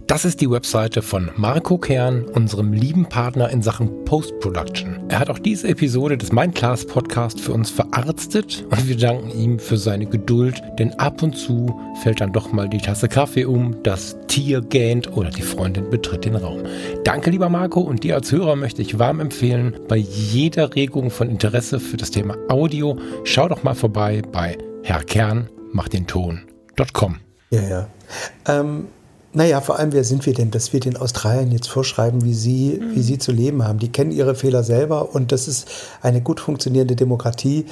das 0.08 0.24
ist 0.24 0.40
die 0.40 0.50
Webseite 0.50 1.02
von 1.02 1.30
Marco 1.36 1.76
Kern, 1.76 2.24
unserem 2.24 2.72
lieben 2.72 3.06
Partner 3.06 3.50
in 3.50 3.60
Sachen 3.60 4.06
Post-Production. 4.06 4.98
Er 5.08 5.18
hat 5.18 5.28
auch 5.28 5.38
diese 5.38 5.68
Episode 5.68 6.16
des 6.16 6.32
Mindclass 6.32 6.86
Podcast 6.86 7.38
für 7.38 7.52
uns 7.52 7.70
verarztet 7.70 8.64
und 8.70 8.88
wir 8.88 8.96
danken 8.96 9.30
ihm 9.30 9.58
für 9.58 9.76
seine 9.76 10.06
Geduld, 10.06 10.62
denn 10.78 10.94
ab 10.94 11.22
und 11.22 11.36
zu 11.36 11.78
fällt 12.02 12.22
dann 12.22 12.32
doch 12.32 12.52
mal 12.52 12.70
die 12.70 12.78
Tasse 12.78 13.06
Kaffee 13.06 13.44
um, 13.44 13.82
das 13.82 14.16
Tier 14.28 14.62
gähnt 14.62 15.14
oder 15.14 15.28
die 15.28 15.42
Freundin 15.42 15.90
betritt 15.90 16.24
den 16.24 16.36
Raum. 16.36 16.62
Danke, 17.04 17.30
lieber 17.30 17.50
Marco, 17.50 17.80
und 17.80 18.02
dir 18.02 18.14
als 18.14 18.32
Hörer 18.32 18.56
möchte 18.56 18.80
ich 18.80 18.98
warm 18.98 19.20
empfehlen, 19.20 19.76
bei 19.88 19.96
jeder 19.96 20.74
Regung 20.74 21.10
von 21.10 21.28
Interesse 21.28 21.80
für 21.80 21.98
das 21.98 22.10
Thema 22.10 22.34
Audio, 22.48 22.98
schau 23.24 23.46
doch 23.46 23.62
mal 23.62 23.74
vorbei 23.74 24.22
bei 24.32 24.56
Herr 24.84 25.04
Kern 25.04 25.50
macht 25.70 25.92
den 25.92 26.06
Ton.com. 26.06 27.20
Ja, 27.50 27.62
ja. 27.62 27.88
Ähm 28.46 28.86
naja, 29.38 29.60
vor 29.60 29.78
allem, 29.78 29.92
wer 29.92 30.02
sind 30.02 30.26
wir 30.26 30.34
denn, 30.34 30.50
dass 30.50 30.72
wir 30.72 30.80
den 30.80 30.96
Australiern 30.96 31.52
jetzt 31.52 31.68
vorschreiben, 31.68 32.24
wie 32.24 32.34
sie, 32.34 32.80
mhm. 32.80 32.96
wie 32.96 33.02
sie 33.02 33.18
zu 33.18 33.30
leben 33.30 33.62
haben? 33.62 33.78
Die 33.78 33.92
kennen 33.92 34.10
ihre 34.10 34.34
Fehler 34.34 34.64
selber 34.64 35.14
und 35.14 35.30
das 35.30 35.46
ist 35.46 35.68
eine 36.02 36.20
gut 36.20 36.40
funktionierende 36.40 36.96
Demokratie. 36.96 37.66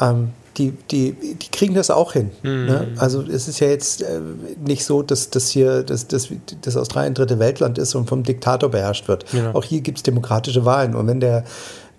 Ähm, 0.00 0.30
die, 0.56 0.72
die, 0.90 1.12
die 1.12 1.50
kriegen 1.52 1.74
das 1.74 1.90
auch 1.90 2.14
hin. 2.14 2.30
Mhm. 2.42 2.64
Ne? 2.64 2.88
Also 2.96 3.20
es 3.20 3.48
ist 3.48 3.60
ja 3.60 3.68
jetzt 3.68 4.00
äh, 4.00 4.18
nicht 4.64 4.82
so, 4.86 5.02
dass 5.02 5.28
das 5.28 5.50
hier 5.50 5.82
dass, 5.82 6.06
dass, 6.06 6.28
dass 6.62 6.78
Australien 6.78 7.12
dritte 7.12 7.38
Weltland 7.38 7.76
ist 7.76 7.94
und 7.94 8.08
vom 8.08 8.22
Diktator 8.22 8.70
beherrscht 8.70 9.06
wird. 9.06 9.30
Ja. 9.34 9.54
Auch 9.54 9.64
hier 9.64 9.82
gibt 9.82 9.98
es 9.98 10.02
demokratische 10.02 10.64
Wahlen. 10.64 10.94
Und 10.94 11.06
wenn 11.06 11.20
der, 11.20 11.44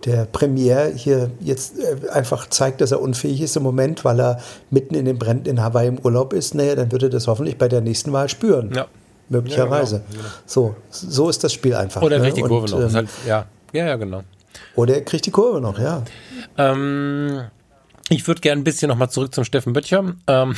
der 0.04 0.26
Premier 0.26 0.92
hier 0.96 1.30
jetzt 1.40 1.78
äh, 1.78 2.10
einfach 2.10 2.50
zeigt, 2.50 2.82
dass 2.82 2.92
er 2.92 3.02
unfähig 3.02 3.40
ist 3.40 3.56
im 3.56 3.62
Moment, 3.62 4.04
weil 4.04 4.20
er 4.20 4.40
mitten 4.72 4.96
in 4.96 5.06
den 5.06 5.20
Bränden 5.20 5.48
in 5.48 5.62
Hawaii 5.62 5.90
im 5.90 6.00
Urlaub 6.00 6.34
ist, 6.34 6.56
naja, 6.56 6.74
dann 6.74 6.92
würde 6.92 7.06
er 7.06 7.12
das 7.12 7.28
hoffentlich 7.28 7.60
bei 7.60 7.68
der 7.68 7.82
nächsten 7.82 8.12
Wahl 8.12 8.28
spüren. 8.28 8.72
Ja 8.76 8.88
möglicherweise. 9.32 9.98
Ja, 9.98 10.18
genau. 10.18 10.30
So, 10.46 10.76
so 10.90 11.30
ist 11.30 11.44
das 11.44 11.54
Spiel 11.54 11.74
einfach. 11.74 12.02
Oder 12.02 12.18
er 12.18 12.22
kriegt 12.22 12.38
ne? 12.38 12.44
die 12.44 12.48
Kurve 12.48 12.76
Und, 12.76 12.82
noch. 12.82 12.90
Ähm, 12.90 12.96
halt, 12.96 13.10
ja. 13.28 13.46
ja, 13.74 13.88
ja, 13.88 13.96
genau. 13.96 14.24
Oder 14.76 14.96
er 14.96 15.02
kriegt 15.02 15.26
die 15.26 15.32
Kurve 15.32 15.62
noch, 15.62 15.80
ja. 15.80 16.04
Ähm, 16.58 17.44
Ich 18.10 18.28
würde 18.28 18.42
gerne 18.42 18.62
ein 18.62 18.64
bisschen 18.64 18.90
nochmal 18.90 19.10
zurück 19.10 19.34
zum 19.34 19.44
Steffen 19.44 19.74
Böttcher 19.74 20.16
ähm, 20.28 20.56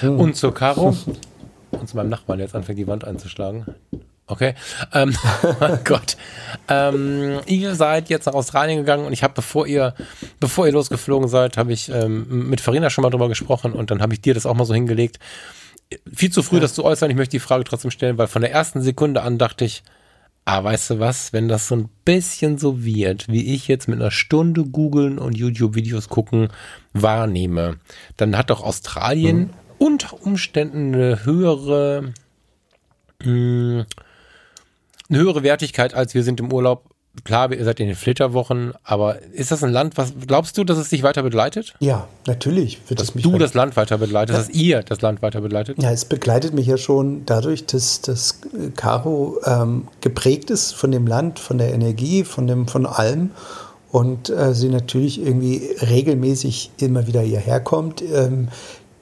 hm. 0.00 0.20
und 0.20 0.36
zur 0.36 0.52
Caro 0.52 0.96
und 1.70 1.88
zu 1.88 1.96
meinem 1.96 2.10
Nachbarn, 2.10 2.38
der 2.38 2.46
jetzt 2.46 2.54
anfängt, 2.54 2.78
die 2.78 2.86
Wand 2.86 3.04
einzuschlagen. 3.04 3.66
Okay. 4.26 4.54
Ähm, 4.92 5.14
oh 5.60 5.78
Gott. 5.84 6.16
Ähm, 6.68 7.40
ihr 7.46 7.74
seid 7.74 8.08
jetzt 8.08 8.26
nach 8.26 8.34
Australien 8.34 8.78
gegangen 8.78 9.04
und 9.06 9.12
ich 9.12 9.22
habe, 9.22 9.34
bevor 9.34 9.66
ihr, 9.66 9.94
bevor 10.40 10.66
ihr 10.66 10.72
losgeflogen 10.72 11.28
seid, 11.28 11.56
habe 11.56 11.72
ich 11.72 11.90
ähm, 11.90 12.48
mit 12.48 12.60
Farina 12.60 12.88
schon 12.90 13.02
mal 13.02 13.10
drüber 13.10 13.28
gesprochen 13.28 13.72
und 13.72 13.90
dann 13.90 14.00
habe 14.00 14.14
ich 14.14 14.22
dir 14.22 14.34
das 14.34 14.46
auch 14.46 14.54
mal 14.54 14.64
so 14.64 14.74
hingelegt. 14.74 15.18
Viel 16.12 16.30
zu 16.30 16.42
früh, 16.42 16.56
ja. 16.56 16.62
das 16.62 16.74
zu 16.74 16.84
äußern. 16.84 17.10
Ich 17.10 17.16
möchte 17.16 17.32
die 17.32 17.40
Frage 17.40 17.64
trotzdem 17.64 17.90
stellen, 17.90 18.18
weil 18.18 18.26
von 18.26 18.42
der 18.42 18.52
ersten 18.52 18.82
Sekunde 18.82 19.22
an 19.22 19.38
dachte 19.38 19.64
ich, 19.64 19.82
ah, 20.44 20.62
weißt 20.62 20.90
du 20.90 20.98
was, 21.00 21.32
wenn 21.32 21.48
das 21.48 21.68
so 21.68 21.76
ein 21.76 21.88
bisschen 22.04 22.58
so 22.58 22.84
wird, 22.84 23.28
wie 23.28 23.54
ich 23.54 23.68
jetzt 23.68 23.88
mit 23.88 24.00
einer 24.00 24.10
Stunde 24.10 24.64
googeln 24.64 25.18
und 25.18 25.36
YouTube-Videos 25.36 26.08
gucken 26.08 26.48
wahrnehme, 26.92 27.78
dann 28.16 28.36
hat 28.36 28.50
doch 28.50 28.62
Australien 28.62 29.38
mhm. 29.38 29.50
unter 29.78 30.22
Umständen 30.22 30.94
eine 30.94 31.24
höhere, 31.24 32.12
mh, 33.20 33.26
hm, 33.26 33.84
eine 35.08 35.18
höhere 35.18 35.42
Wertigkeit 35.42 35.94
als 35.94 36.14
wir 36.14 36.22
sind 36.22 36.40
im 36.40 36.52
Urlaub. 36.52 36.93
Klar, 37.22 37.52
ihr 37.52 37.64
seid 37.64 37.78
in 37.78 37.86
den 37.86 37.96
Flitterwochen, 37.96 38.72
aber 38.82 39.22
ist 39.32 39.52
das 39.52 39.62
ein 39.62 39.70
Land, 39.70 39.96
was 39.96 40.12
glaubst 40.26 40.58
du, 40.58 40.64
dass 40.64 40.78
es 40.78 40.88
dich 40.88 41.04
weiter 41.04 41.22
begleitet? 41.22 41.74
Ja, 41.78 42.08
natürlich 42.26 42.80
wird 42.88 42.98
dass 42.98 43.10
es 43.10 43.14
mich. 43.14 43.22
Du 43.22 43.38
das 43.38 43.54
Land 43.54 43.76
weiter 43.76 43.98
begleitet, 43.98 44.34
ja. 44.34 44.42
dass 44.42 44.50
ihr 44.50 44.82
das 44.82 45.00
Land 45.00 45.22
weiter 45.22 45.40
begleitet? 45.40 45.80
Ja, 45.80 45.92
es 45.92 46.04
begleitet 46.04 46.54
mich 46.54 46.66
ja 46.66 46.76
schon 46.76 47.24
dadurch, 47.24 47.66
dass 47.66 48.00
das 48.00 48.40
Caro 48.74 49.38
ähm, 49.44 49.86
geprägt 50.00 50.50
ist 50.50 50.72
von 50.72 50.90
dem 50.90 51.06
Land, 51.06 51.38
von 51.38 51.58
der 51.58 51.72
Energie, 51.72 52.24
von 52.24 52.48
dem, 52.48 52.66
von 52.66 52.84
allem 52.84 53.30
und 53.92 54.28
äh, 54.28 54.52
sie 54.54 54.68
natürlich 54.68 55.22
irgendwie 55.22 55.70
regelmäßig 55.80 56.72
immer 56.78 57.06
wieder 57.06 57.20
hierher 57.20 57.60
kommt. 57.60 58.02
Ähm, 58.02 58.48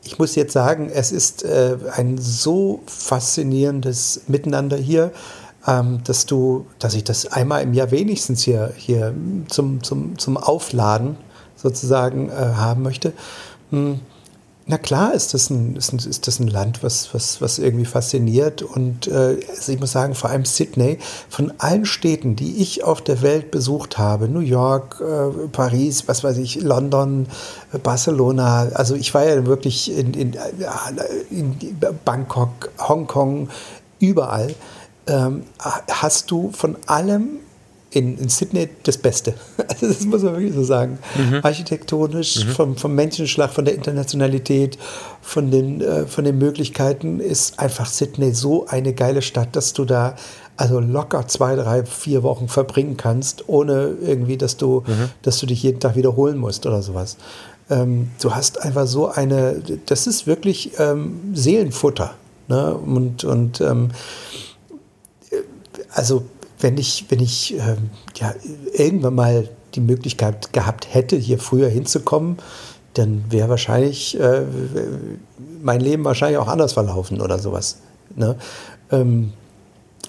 ich 0.05 0.19
muss 0.19 0.35
jetzt 0.35 0.53
sagen, 0.53 0.91
es 0.93 1.13
ist 1.13 1.45
äh, 1.45 1.79
ein 1.97 2.19
so 2.19 2.83
faszinierendes 2.87 4.23
Miteinander 4.27 4.77
hier 4.77 5.13
dass 5.65 6.27
du, 6.27 6.67
dass 6.81 6.95
ich 6.95 7.05
das 7.05 7.27
einmal 7.27 7.63
im 7.63 7.73
Jahr 7.73 7.93
wenigstens 7.93 8.43
hier, 8.43 8.73
hier 8.77 9.15
zum, 9.49 9.83
zum, 9.83 10.19
zum 10.19 10.37
Aufladen 10.37 11.17
sozusagen 11.57 12.31
äh, 12.31 12.33
haben 12.33 12.83
möchte. 12.83 13.13
Hm. 13.71 14.01
Na 14.65 14.79
klar 14.79 15.13
ist 15.13 15.35
das 15.35 15.51
ein, 15.51 15.75
ist, 15.75 15.93
ein, 15.93 15.99
ist 15.99 16.29
das 16.29 16.39
ein 16.39 16.47
Land, 16.47 16.85
was, 16.85 17.13
was, 17.13 17.41
was 17.41 17.59
irgendwie 17.59 17.85
fasziniert. 17.85 18.63
Und 18.63 19.09
äh, 19.09 19.41
also 19.51 19.73
ich 19.73 19.81
muss 19.81 19.91
sagen, 19.91 20.15
vor 20.15 20.31
allem 20.31 20.45
Sydney, 20.45 20.99
von 21.29 21.53
allen 21.59 21.85
Städten, 21.85 22.37
die 22.37 22.59
ich 22.59 22.85
auf 22.85 23.03
der 23.03 23.23
Welt 23.23 23.51
besucht 23.51 23.99
habe, 23.99 24.29
New 24.29 24.41
York, 24.41 25.01
äh, 25.01 25.49
Paris, 25.49 26.07
was 26.07 26.23
weiß 26.23 26.39
ich, 26.39 26.61
London, 26.63 27.27
äh, 27.73 27.79
Barcelona, 27.79 28.69
also 28.75 28.95
ich 28.95 29.13
war 29.15 29.25
ja 29.25 29.45
wirklich 29.47 29.97
in, 29.97 30.15
in, 30.15 30.35
äh, 30.35 30.39
in 31.31 31.57
Bangkok, 32.05 32.71
Hongkong, 32.79 33.49
überall 33.99 34.55
ähm, 35.07 35.45
hast 35.89 36.31
du 36.31 36.51
von 36.53 36.77
allem 36.87 37.41
in, 37.91 38.17
in, 38.17 38.29
Sydney 38.29 38.69
das 38.85 38.99
Beste. 38.99 39.35
Also 39.69 39.89
das 39.89 40.05
muss 40.05 40.23
man 40.23 40.35
wirklich 40.35 40.55
so 40.55 40.65
sagen. 40.65 40.99
Mhm. 41.17 41.41
Architektonisch, 41.43 42.45
mhm. 42.45 42.51
Vom, 42.51 42.77
vom 42.77 42.95
Menschenschlag, 42.95 43.51
von 43.51 43.65
der 43.65 43.75
Internationalität, 43.75 44.79
von 45.21 45.51
den, 45.51 45.81
äh, 45.81 46.07
von 46.07 46.25
den 46.25 46.39
Möglichkeiten 46.39 47.21
ist 47.21 47.59
einfach 47.59 47.87
Sydney 47.87 48.33
so 48.33 48.67
eine 48.67 48.93
geile 48.93 49.23
Stadt, 49.23 49.55
dass 49.57 49.73
du 49.73 49.85
da 49.85 50.17
also 50.57 50.81
locker 50.81 51.27
zwei, 51.29 51.57
drei, 51.57 51.85
vier 51.85 52.23
Wochen 52.23 52.49
verbringen 52.49 52.97
kannst, 52.97 53.49
ohne 53.49 53.95
irgendwie, 54.03 54.37
dass 54.37 54.57
du, 54.57 54.85
mhm. 54.87 55.11
dass 55.23 55.39
du 55.39 55.47
dich 55.47 55.63
jeden 55.63 55.81
Tag 55.81 55.97
wiederholen 55.97 56.39
musst 56.39 56.67
oder 56.67 56.83
sowas. 56.83 57.17
Ähm, 57.71 58.11
du 58.21 58.35
hast 58.35 58.63
einfach 58.63 58.87
so 58.87 59.09
eine, 59.09 59.63
das 59.87 60.07
ist 60.07 60.27
wirklich 60.27 60.73
ähm, 60.79 61.21
Seelenfutter. 61.35 62.15
Ne? 62.49 62.75
Und, 62.75 63.25
und 63.25 63.61
ähm, 63.61 63.91
also 65.93 66.25
wenn 66.61 66.79
ich, 66.79 67.07
wenn 67.09 67.21
ich 67.21 67.55
ähm, 67.55 67.91
ja, 68.17 68.35
irgendwann 68.73 69.15
mal 69.15 69.49
die 69.75 69.81
Möglichkeit 69.81 70.53
gehabt 70.53 70.93
hätte, 70.93 71.17
hier 71.17 71.39
früher 71.39 71.69
hinzukommen, 71.69 72.39
dann 72.95 73.25
wäre 73.31 73.49
wahrscheinlich 73.49 74.19
äh, 74.21 74.43
mein 75.63 75.81
Leben 75.81 76.05
wahrscheinlich 76.05 76.39
auch 76.39 76.49
anders 76.49 76.75
verlaufen 76.75 77.21
oder 77.21 77.39
sowas. 77.39 77.79
Ne? 78.15 78.37
Ähm, 78.91 79.33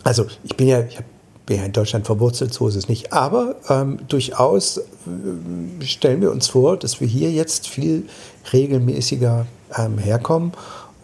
also 0.03 0.25
ich 0.43 0.57
bin 0.57 0.67
ja, 0.67 0.81
ich 0.81 0.99
bin 1.45 1.57
ja 1.57 1.63
in 1.63 1.71
Deutschland 1.71 2.05
verwurzelt, 2.05 2.53
so 2.53 2.67
ist 2.67 2.75
es 2.75 2.89
nicht. 2.89 3.13
Aber 3.13 3.55
ähm, 3.69 3.99
durchaus 4.07 4.77
äh, 4.77 5.85
stellen 5.85 6.21
wir 6.21 6.31
uns 6.31 6.47
vor, 6.47 6.77
dass 6.77 6.99
wir 6.99 7.07
hier 7.07 7.31
jetzt 7.31 7.67
viel 7.67 8.07
regelmäßiger 8.51 9.45
ähm, 9.77 9.97
herkommen 9.97 10.51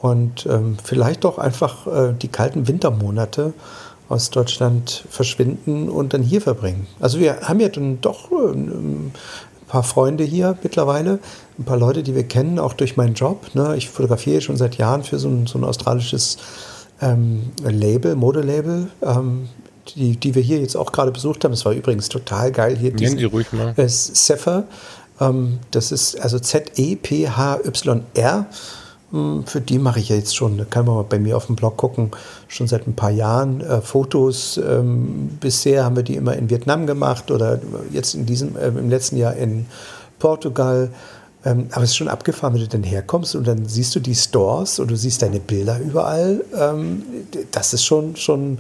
und 0.02 0.46
ähm, 0.46 0.78
vielleicht 0.84 1.24
doch 1.24 1.38
einfach 1.38 1.88
äh, 1.88 2.14
die 2.14 2.28
kalten 2.28 2.68
Wintermonate 2.68 3.54
aus 4.10 4.32
Deutschland 4.32 5.05
verschwinden 5.10 5.88
und 5.88 6.14
dann 6.14 6.24
hier 6.24 6.41
verbringen. 6.41 6.88
Also 6.99 7.20
wir 7.20 7.41
haben 7.41 7.60
ja 7.60 7.70
dann 7.70 8.01
doch 8.01 8.32
äh, 8.32 8.53
ein 8.53 9.14
paar 9.68 9.84
Freunde 9.84 10.24
hier 10.24 10.57
mittlerweile, 10.64 11.20
ein 11.57 11.64
paar 11.64 11.78
Leute, 11.78 12.03
die 12.03 12.16
wir 12.16 12.24
kennen, 12.24 12.60
auch 12.60 12.74
durch 12.74 12.97
meinen 12.97 13.14
Job. 13.14 13.53
Ne? 13.53 13.76
Ich 13.78 13.89
fotografiere 13.89 14.41
schon 14.41 14.57
seit 14.57 14.78
Jahren 14.78 15.03
für 15.03 15.20
so 15.20 15.30
ein, 15.30 15.45
so 15.45 15.60
ein 15.60 15.64
australisches 15.64 16.38
ähm, 17.01 17.51
Label, 17.64 18.16
Modelabel, 18.16 18.88
ähm, 19.03 19.47
die, 19.95 20.18
die 20.18 20.36
wir 20.36 20.41
hier 20.41 20.60
jetzt 20.60 20.76
auch 20.76 20.91
gerade 20.91 21.12
besucht 21.12 21.45
haben. 21.45 21.53
Es 21.53 21.66
war 21.66 21.74
übrigens 21.74 22.10
total 22.10 22.51
geil 22.51 22.78
hier. 22.78 22.93
Nennen 22.93 23.18
Sie 23.18 23.26
ruhig 23.26 23.51
mal. 23.53 23.74
Äh, 23.78 23.88
Zephyr. 23.88 24.66
Ähm, 25.20 25.60
das 25.72 25.91
ist 25.91 26.20
also 26.20 26.39
Z-E-P-H-Y-R. 26.39 28.45
Hm, 29.12 29.43
für 29.45 29.62
die 29.62 29.80
mache 29.80 29.99
ich 29.99 30.10
ja 30.10 30.16
jetzt 30.16 30.36
schon, 30.36 30.57
da 30.57 30.66
kann 30.66 30.86
man 30.86 30.95
mal 30.95 31.03
bei 31.03 31.18
mir 31.18 31.36
auf 31.36 31.47
dem 31.47 31.55
Blog 31.55 31.78
gucken, 31.78 32.12
schon 32.47 32.68
seit 32.68 32.88
ein 32.88 32.95
paar 32.95 33.10
Jahren 33.10 33.62
äh, 33.62 33.82
Fotos. 33.82 34.57
Ähm, 34.57 35.38
bisher 35.39 35.84
haben 35.84 35.95
wir 35.95 36.03
die 36.03 36.16
immer 36.16 36.36
in 36.36 36.49
Vietnam 36.49 36.86
gemacht 36.86 37.32
oder 37.32 37.60
jetzt 37.91 38.14
in 38.14 38.26
diesem, 38.26 38.55
äh, 38.55 38.68
im 38.68 38.89
letzten 38.89 39.18
Jahr 39.18 39.36
in 39.36 39.66
Portugal. 40.20 40.89
Ähm, 41.43 41.68
aber 41.72 41.84
es 41.84 41.91
ist 41.91 41.97
schon 41.97 42.10
abgefahren, 42.10 42.53
wenn 42.53 42.62
du 42.62 42.68
dann 42.68 42.84
herkommst 42.84 43.36
und 43.36 43.47
dann 43.47 43.66
siehst 43.66 43.95
du 43.95 43.99
die 43.99 44.16
Stores 44.16 44.78
und 44.80 44.91
du 44.91 44.95
siehst 44.95 45.22
deine 45.22 45.39
Bilder 45.39 45.80
überall. 45.80 46.43
Ähm, 46.55 47.03
das 47.51 47.74
ist 47.74 47.86
schon, 47.86 48.16
schon 48.16 48.60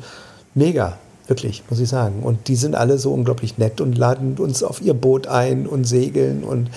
mega, 0.55 0.97
wirklich, 1.27 1.61
muss 1.69 1.79
ich 1.79 1.89
sagen. 1.89 2.23
Und 2.23 2.47
die 2.47 2.55
sind 2.55 2.75
alle 2.75 2.97
so 2.97 3.13
unglaublich 3.13 3.57
nett 3.57 3.81
und 3.81 3.97
laden 3.97 4.37
uns 4.37 4.63
auf 4.63 4.81
ihr 4.81 4.93
Boot 4.93 5.27
ein 5.27 5.67
und 5.67 5.83
segeln 5.83 6.43
und 6.43 6.69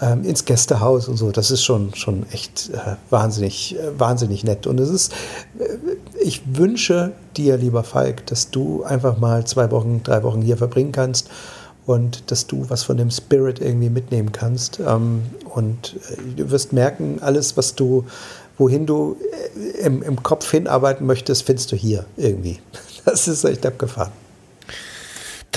ähm, 0.00 0.24
ins 0.24 0.44
Gästehaus 0.44 1.08
und 1.08 1.16
so. 1.16 1.30
Das 1.30 1.50
ist 1.50 1.64
schon, 1.64 1.94
schon 1.94 2.26
echt 2.30 2.70
äh, 2.72 2.96
wahnsinnig, 3.10 3.76
äh, 3.78 3.98
wahnsinnig 3.98 4.44
nett. 4.44 4.66
Und 4.66 4.78
es 4.78 4.90
ist, 4.90 5.12
äh, 5.58 5.64
ich 6.20 6.42
wünsche 6.46 7.12
dir, 7.36 7.56
lieber 7.56 7.84
Falk, 7.84 8.26
dass 8.26 8.50
du 8.50 8.82
einfach 8.84 9.18
mal 9.18 9.46
zwei 9.46 9.70
Wochen, 9.70 10.02
drei 10.02 10.22
Wochen 10.22 10.42
hier 10.42 10.56
verbringen 10.56 10.92
kannst 10.92 11.30
und 11.86 12.30
dass 12.30 12.46
du 12.46 12.68
was 12.68 12.82
von 12.82 12.96
dem 12.96 13.10
Spirit 13.10 13.60
irgendwie 13.60 13.90
mitnehmen 13.90 14.32
kannst. 14.32 14.80
Ähm, 14.80 15.22
und 15.54 15.96
äh, 16.10 16.36
du 16.36 16.50
wirst 16.50 16.72
merken, 16.72 17.18
alles, 17.22 17.56
was 17.56 17.74
du, 17.74 18.04
wohin 18.58 18.86
du 18.86 19.16
äh, 19.56 19.86
im, 19.86 20.02
im 20.02 20.22
Kopf 20.22 20.50
hinarbeiten 20.50 21.06
möchtest, 21.06 21.44
findest 21.44 21.72
du 21.72 21.76
hier 21.76 22.04
irgendwie. 22.16 22.58
Das 23.06 23.28
ist 23.28 23.44
echt 23.44 23.64
abgefahren. 23.64 24.10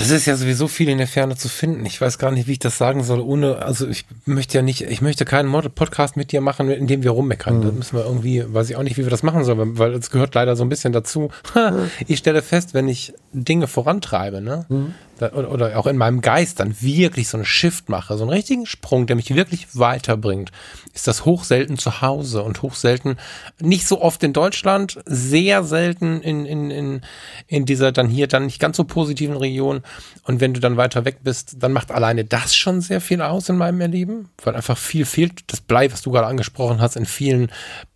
Das 0.00 0.10
ist 0.10 0.24
ja 0.24 0.34
sowieso 0.34 0.66
viel 0.66 0.88
in 0.88 0.96
der 0.96 1.06
Ferne 1.06 1.36
zu 1.36 1.48
finden. 1.48 1.84
Ich 1.84 2.00
weiß 2.00 2.16
gar 2.16 2.30
nicht, 2.30 2.48
wie 2.48 2.52
ich 2.52 2.58
das 2.58 2.78
sagen 2.78 3.04
soll, 3.04 3.20
ohne, 3.20 3.56
also 3.56 3.86
ich 3.86 4.06
möchte 4.24 4.56
ja 4.56 4.62
nicht, 4.62 4.80
ich 4.80 5.02
möchte 5.02 5.26
keinen 5.26 5.52
Podcast 5.74 6.16
mit 6.16 6.32
dir 6.32 6.40
machen, 6.40 6.70
in 6.70 6.86
dem 6.86 7.02
wir 7.02 7.10
rummeckern. 7.10 7.58
Mhm. 7.58 7.62
Da 7.62 7.72
müssen 7.72 7.98
wir 7.98 8.06
irgendwie, 8.06 8.42
weiß 8.46 8.70
ich 8.70 8.76
auch 8.76 8.82
nicht, 8.82 8.96
wie 8.96 9.04
wir 9.04 9.10
das 9.10 9.22
machen 9.22 9.44
sollen, 9.44 9.78
weil 9.78 9.92
es 9.92 10.10
gehört 10.10 10.34
leider 10.34 10.56
so 10.56 10.64
ein 10.64 10.70
bisschen 10.70 10.94
dazu. 10.94 11.30
Mhm. 11.54 11.90
Ich 12.06 12.18
stelle 12.18 12.40
fest, 12.40 12.72
wenn 12.72 12.88
ich 12.88 13.12
Dinge 13.32 13.66
vorantreibe, 13.66 14.40
ne, 14.40 14.64
mhm 14.70 14.94
oder, 15.22 15.50
oder 15.50 15.78
auch 15.78 15.86
in 15.86 15.96
meinem 15.96 16.20
Geist 16.20 16.60
dann 16.60 16.80
wirklich 16.80 17.28
so 17.28 17.36
einen 17.36 17.44
Shift 17.44 17.88
mache, 17.88 18.16
so 18.16 18.24
einen 18.24 18.32
richtigen 18.32 18.66
Sprung, 18.66 19.06
der 19.06 19.16
mich 19.16 19.34
wirklich 19.34 19.68
weiterbringt, 19.78 20.50
ist 20.94 21.06
das 21.06 21.24
hoch 21.24 21.44
selten 21.44 21.78
zu 21.78 22.00
Hause 22.00 22.42
und 22.42 22.62
hoch 22.62 22.74
selten, 22.74 23.16
nicht 23.60 23.86
so 23.86 24.00
oft 24.00 24.22
in 24.22 24.32
Deutschland, 24.32 24.98
sehr 25.06 25.62
selten 25.64 26.20
in, 26.20 26.46
in, 26.46 26.70
in, 26.70 27.00
in 27.46 27.66
dieser 27.66 27.92
dann 27.92 28.08
hier 28.08 28.26
dann 28.26 28.46
nicht 28.46 28.60
ganz 28.60 28.76
so 28.76 28.84
positiven 28.84 29.36
Region. 29.36 29.82
Und 30.24 30.40
wenn 30.40 30.54
du 30.54 30.60
dann 30.60 30.76
weiter 30.76 31.04
weg 31.04 31.18
bist, 31.22 31.56
dann 31.58 31.72
macht 31.72 31.90
alleine 31.90 32.24
das 32.24 32.54
schon 32.54 32.80
sehr 32.80 33.00
viel 33.00 33.22
aus 33.22 33.48
in 33.48 33.56
meinem 33.56 33.80
Erleben, 33.80 34.30
weil 34.42 34.56
einfach 34.56 34.78
viel 34.78 35.04
fehlt. 35.04 35.44
Das 35.48 35.60
Blei, 35.60 35.92
was 35.92 36.02
du 36.02 36.10
gerade 36.10 36.26
angesprochen 36.26 36.80
hast, 36.80 36.96
in 36.96 37.06
vielen 37.06 37.50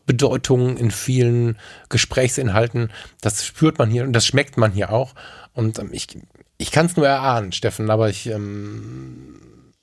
Bedeutungen, 0.07 0.77
in 0.77 0.91
vielen 0.91 1.57
Gesprächsinhalten, 1.89 2.91
das 3.21 3.45
spürt 3.45 3.79
man 3.79 3.91
hier 3.91 4.05
und 4.05 4.13
das 4.13 4.27
schmeckt 4.27 4.57
man 4.57 4.73
hier 4.73 4.93
auch. 4.93 5.15
Und 5.55 5.79
ähm, 5.79 5.91
ich, 5.93 6.09
ich 6.65 6.71
kann 6.71 6.87
es 6.87 6.97
nur 6.97 7.07
erahnen, 7.07 7.53
Steffen, 7.53 7.91
aber 7.91 8.09
ich. 8.09 8.27
Ähm, 8.27 9.39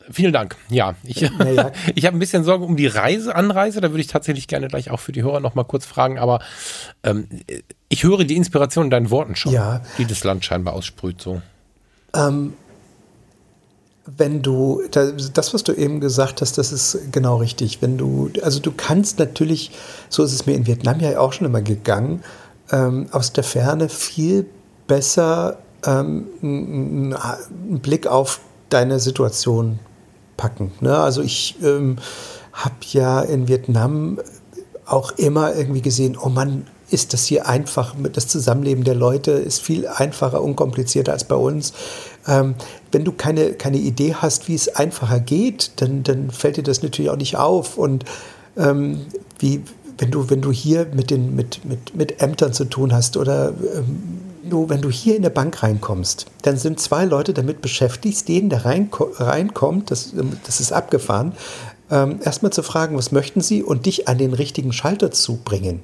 vielen 0.09 0.33
Dank. 0.33 0.55
Ja, 0.67 0.95
ich, 1.03 1.21
ja. 1.21 1.29
ich 1.95 2.07
habe 2.07 2.17
ein 2.17 2.19
bisschen 2.19 2.43
Sorge 2.43 2.65
um 2.65 2.75
die 2.75 2.87
Reise, 2.87 3.35
Anreise. 3.35 3.81
Da 3.81 3.91
würde 3.91 4.01
ich 4.01 4.07
tatsächlich 4.07 4.47
gerne 4.47 4.67
gleich 4.67 4.89
auch 4.89 4.99
für 4.99 5.11
die 5.11 5.21
Hörer 5.21 5.41
noch 5.41 5.53
mal 5.53 5.63
kurz 5.63 5.85
fragen. 5.85 6.17
Aber 6.17 6.39
ähm, 7.03 7.27
ich 7.87 8.03
höre 8.03 8.23
die 8.23 8.35
Inspiration 8.35 8.85
in 8.85 8.89
deinen 8.89 9.11
Worten 9.11 9.35
schon, 9.35 9.53
ja. 9.53 9.81
die 9.99 10.05
das 10.05 10.23
Land 10.23 10.43
scheinbar 10.43 10.73
aussprüht. 10.73 11.21
So. 11.21 11.43
Ähm, 12.15 12.53
wenn 14.07 14.41
du, 14.41 14.81
das, 14.89 15.53
was 15.53 15.61
du 15.61 15.73
eben 15.73 15.99
gesagt 15.99 16.41
hast, 16.41 16.57
das 16.57 16.71
ist 16.71 17.11
genau 17.11 17.37
richtig. 17.37 17.83
Wenn 17.83 17.99
du, 17.99 18.31
also 18.41 18.59
du 18.59 18.71
kannst 18.71 19.19
natürlich, 19.19 19.69
so 20.09 20.23
ist 20.23 20.33
es 20.33 20.47
mir 20.47 20.55
in 20.55 20.65
Vietnam 20.65 20.99
ja 20.99 21.19
auch 21.19 21.33
schon 21.33 21.45
immer 21.45 21.61
gegangen, 21.61 22.23
ähm, 22.71 23.05
aus 23.11 23.33
der 23.33 23.43
Ferne 23.43 23.87
viel 23.87 24.47
besser 24.87 25.59
ähm, 25.85 26.27
einen 26.41 27.79
Blick 27.81 28.07
auf 28.07 28.39
deine 28.69 28.99
Situation 28.99 29.79
packen. 30.37 30.71
Ne? 30.79 30.97
Also 30.97 31.21
ich 31.21 31.57
ähm, 31.63 31.97
habe 32.53 32.75
ja 32.91 33.21
in 33.21 33.47
Vietnam 33.47 34.19
auch 34.85 35.11
immer 35.11 35.55
irgendwie 35.55 35.81
gesehen, 35.81 36.17
oh 36.21 36.29
Mann, 36.29 36.65
ist 36.89 37.13
das 37.13 37.25
hier 37.25 37.47
einfach, 37.47 37.95
das 38.11 38.27
Zusammenleben 38.27 38.83
der 38.83 38.95
Leute 38.95 39.31
ist 39.31 39.61
viel 39.61 39.87
einfacher, 39.87 40.41
unkomplizierter 40.43 41.13
als 41.13 41.23
bei 41.23 41.35
uns. 41.35 41.73
Ähm, 42.27 42.55
wenn 42.91 43.05
du 43.05 43.13
keine, 43.13 43.53
keine 43.53 43.77
Idee 43.77 44.15
hast, 44.15 44.49
wie 44.49 44.55
es 44.55 44.75
einfacher 44.75 45.21
geht, 45.21 45.71
dann, 45.77 46.03
dann 46.03 46.31
fällt 46.31 46.57
dir 46.57 46.63
das 46.63 46.83
natürlich 46.83 47.09
auch 47.09 47.17
nicht 47.17 47.37
auf. 47.37 47.77
Und 47.77 48.03
ähm, 48.57 49.05
wie, 49.39 49.61
wenn 49.97 50.11
du, 50.11 50.29
wenn 50.29 50.41
du 50.41 50.51
hier 50.51 50.87
mit, 50.93 51.11
den, 51.11 51.35
mit, 51.35 51.63
mit, 51.63 51.95
mit 51.95 52.21
Ämtern 52.21 52.51
zu 52.51 52.65
tun 52.65 52.93
hast 52.93 53.15
oder 53.15 53.49
ähm, 53.49 54.20
du, 54.51 54.69
wenn 54.69 54.81
du 54.81 54.91
hier 54.91 55.15
in 55.15 55.23
der 55.23 55.31
Bank 55.31 55.63
reinkommst, 55.63 56.27
dann 56.43 56.57
sind 56.57 56.79
zwei 56.79 57.05
Leute 57.05 57.33
damit 57.33 57.61
beschäftigt, 57.61 58.27
denen, 58.27 58.49
der 58.49 58.65
reinko 58.65 59.09
reinkommt, 59.15 59.89
das, 59.89 60.13
das 60.45 60.59
ist 60.59 60.71
abgefahren, 60.71 61.33
ähm, 61.89 62.19
erstmal 62.23 62.53
zu 62.53 62.61
fragen, 62.61 62.95
was 62.97 63.11
möchten 63.11 63.41
sie 63.41 63.63
und 63.63 63.85
dich 63.85 64.07
an 64.07 64.17
den 64.17 64.33
richtigen 64.33 64.73
Schalter 64.73 65.11
zu 65.11 65.37
bringen. 65.37 65.81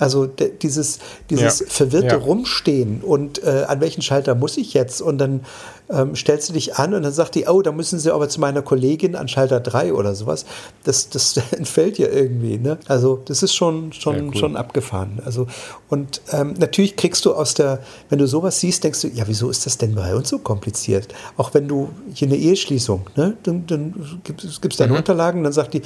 Also 0.00 0.26
dieses, 0.26 0.98
dieses 1.28 1.60
ja. 1.60 1.66
verwirrte 1.68 2.06
ja. 2.06 2.16
Rumstehen 2.16 3.02
und 3.02 3.44
äh, 3.44 3.64
an 3.68 3.82
welchen 3.82 4.00
Schalter 4.00 4.34
muss 4.34 4.56
ich 4.56 4.72
jetzt? 4.72 5.02
Und 5.02 5.18
dann 5.18 5.42
ähm, 5.90 6.16
stellst 6.16 6.48
du 6.48 6.54
dich 6.54 6.76
an 6.76 6.94
und 6.94 7.02
dann 7.02 7.12
sagt 7.12 7.34
die, 7.34 7.46
oh, 7.46 7.60
da 7.60 7.70
müssen 7.70 7.98
sie 7.98 8.10
aber 8.10 8.30
zu 8.30 8.40
meiner 8.40 8.62
Kollegin 8.62 9.14
an 9.14 9.28
Schalter 9.28 9.60
3 9.60 9.92
oder 9.92 10.14
sowas. 10.14 10.46
Das, 10.84 11.10
das 11.10 11.36
entfällt 11.50 11.98
ja 11.98 12.08
irgendwie. 12.08 12.56
Ne? 12.56 12.78
Also 12.88 13.20
das 13.26 13.42
ist 13.42 13.54
schon, 13.54 13.92
schon, 13.92 14.16
ja, 14.16 14.22
cool. 14.22 14.36
schon 14.36 14.56
abgefahren. 14.56 15.20
Also, 15.26 15.46
und 15.90 16.22
ähm, 16.32 16.54
natürlich 16.58 16.96
kriegst 16.96 17.26
du 17.26 17.34
aus 17.34 17.52
der, 17.52 17.80
wenn 18.08 18.18
du 18.18 18.26
sowas 18.26 18.58
siehst, 18.58 18.82
denkst 18.84 19.02
du, 19.02 19.08
ja, 19.08 19.24
wieso 19.26 19.50
ist 19.50 19.66
das 19.66 19.76
denn 19.76 19.94
bei 19.94 20.14
uns 20.14 20.30
so 20.30 20.38
kompliziert? 20.38 21.08
Auch 21.36 21.52
wenn 21.52 21.68
du 21.68 21.90
hier 22.14 22.28
eine 22.28 22.38
Eheschließung, 22.38 23.10
ne? 23.16 23.36
dann, 23.42 23.66
dann 23.66 24.20
gibst 24.24 24.64
du 24.64 24.68
deine 24.78 24.92
mhm. 24.92 24.98
Unterlagen, 24.98 25.44
dann 25.44 25.52
sagt 25.52 25.74
die, 25.74 25.82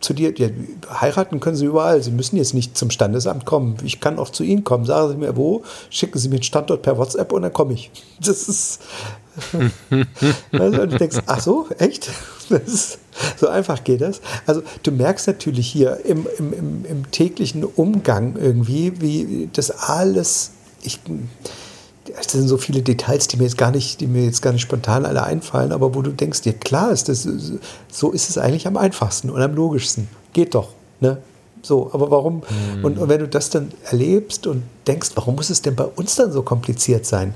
zu 0.00 0.14
dir, 0.14 0.32
ja, 0.36 0.48
heiraten 1.00 1.40
können 1.40 1.56
Sie 1.56 1.66
überall. 1.66 2.02
Sie 2.02 2.10
müssen 2.10 2.36
jetzt 2.36 2.54
nicht 2.54 2.76
zum 2.76 2.90
Standesamt 2.90 3.44
kommen. 3.44 3.76
Ich 3.84 4.00
kann 4.00 4.18
auch 4.18 4.30
zu 4.30 4.44
Ihnen 4.44 4.64
kommen. 4.64 4.84
Sagen 4.84 5.10
Sie 5.10 5.16
mir 5.16 5.36
wo, 5.36 5.62
schicken 5.90 6.18
Sie 6.18 6.28
mir 6.28 6.36
den 6.36 6.44
Standort 6.44 6.82
per 6.82 6.98
WhatsApp 6.98 7.32
und 7.32 7.42
dann 7.42 7.52
komme 7.52 7.74
ich. 7.74 7.90
Das 8.20 8.48
ist. 8.48 8.80
also, 10.52 10.82
und 10.82 10.92
du 10.92 10.98
denkst, 10.98 11.18
ach 11.26 11.40
so, 11.40 11.66
echt? 11.78 12.10
Ist, 12.50 12.98
so 13.36 13.48
einfach 13.48 13.84
geht 13.84 14.00
das. 14.00 14.20
Also 14.46 14.62
du 14.82 14.90
merkst 14.90 15.26
natürlich 15.26 15.68
hier 15.68 16.04
im, 16.04 16.26
im, 16.38 16.52
im, 16.52 16.84
im 16.84 17.10
täglichen 17.10 17.64
Umgang 17.64 18.36
irgendwie, 18.36 19.00
wie 19.00 19.50
das 19.52 19.70
alles. 19.70 20.52
Ich, 20.82 21.00
es 22.20 22.32
sind 22.32 22.48
so 22.48 22.58
viele 22.58 22.82
Details, 22.82 23.28
die 23.28 23.36
mir 23.36 23.44
jetzt 23.44 23.58
gar 23.58 23.70
nicht, 23.70 24.00
die 24.00 24.06
mir 24.06 24.24
jetzt 24.24 24.42
gar 24.42 24.52
nicht 24.52 24.62
spontan 24.62 25.06
alle 25.06 25.22
einfallen, 25.22 25.72
aber 25.72 25.94
wo 25.94 26.02
du 26.02 26.10
denkst, 26.10 26.42
dir 26.42 26.52
klar 26.52 26.90
ist, 26.90 27.08
das, 27.08 27.28
so 27.90 28.10
ist 28.10 28.30
es 28.30 28.38
eigentlich 28.38 28.66
am 28.66 28.76
einfachsten 28.76 29.30
und 29.30 29.40
am 29.40 29.54
logischsten. 29.54 30.08
Geht 30.32 30.54
doch. 30.54 30.70
Ne? 31.00 31.18
So, 31.62 31.90
aber 31.92 32.10
warum? 32.10 32.36
Mhm. 32.76 32.84
Und, 32.84 32.98
und, 32.98 33.08
wenn 33.08 33.20
du 33.20 33.28
das 33.28 33.50
dann 33.50 33.72
erlebst 33.90 34.46
und 34.46 34.62
denkst, 34.86 35.10
warum 35.14 35.36
muss 35.36 35.50
es 35.50 35.62
denn 35.62 35.74
bei 35.74 35.84
uns 35.84 36.14
dann 36.14 36.32
so 36.32 36.42
kompliziert 36.42 37.06
sein? 37.06 37.34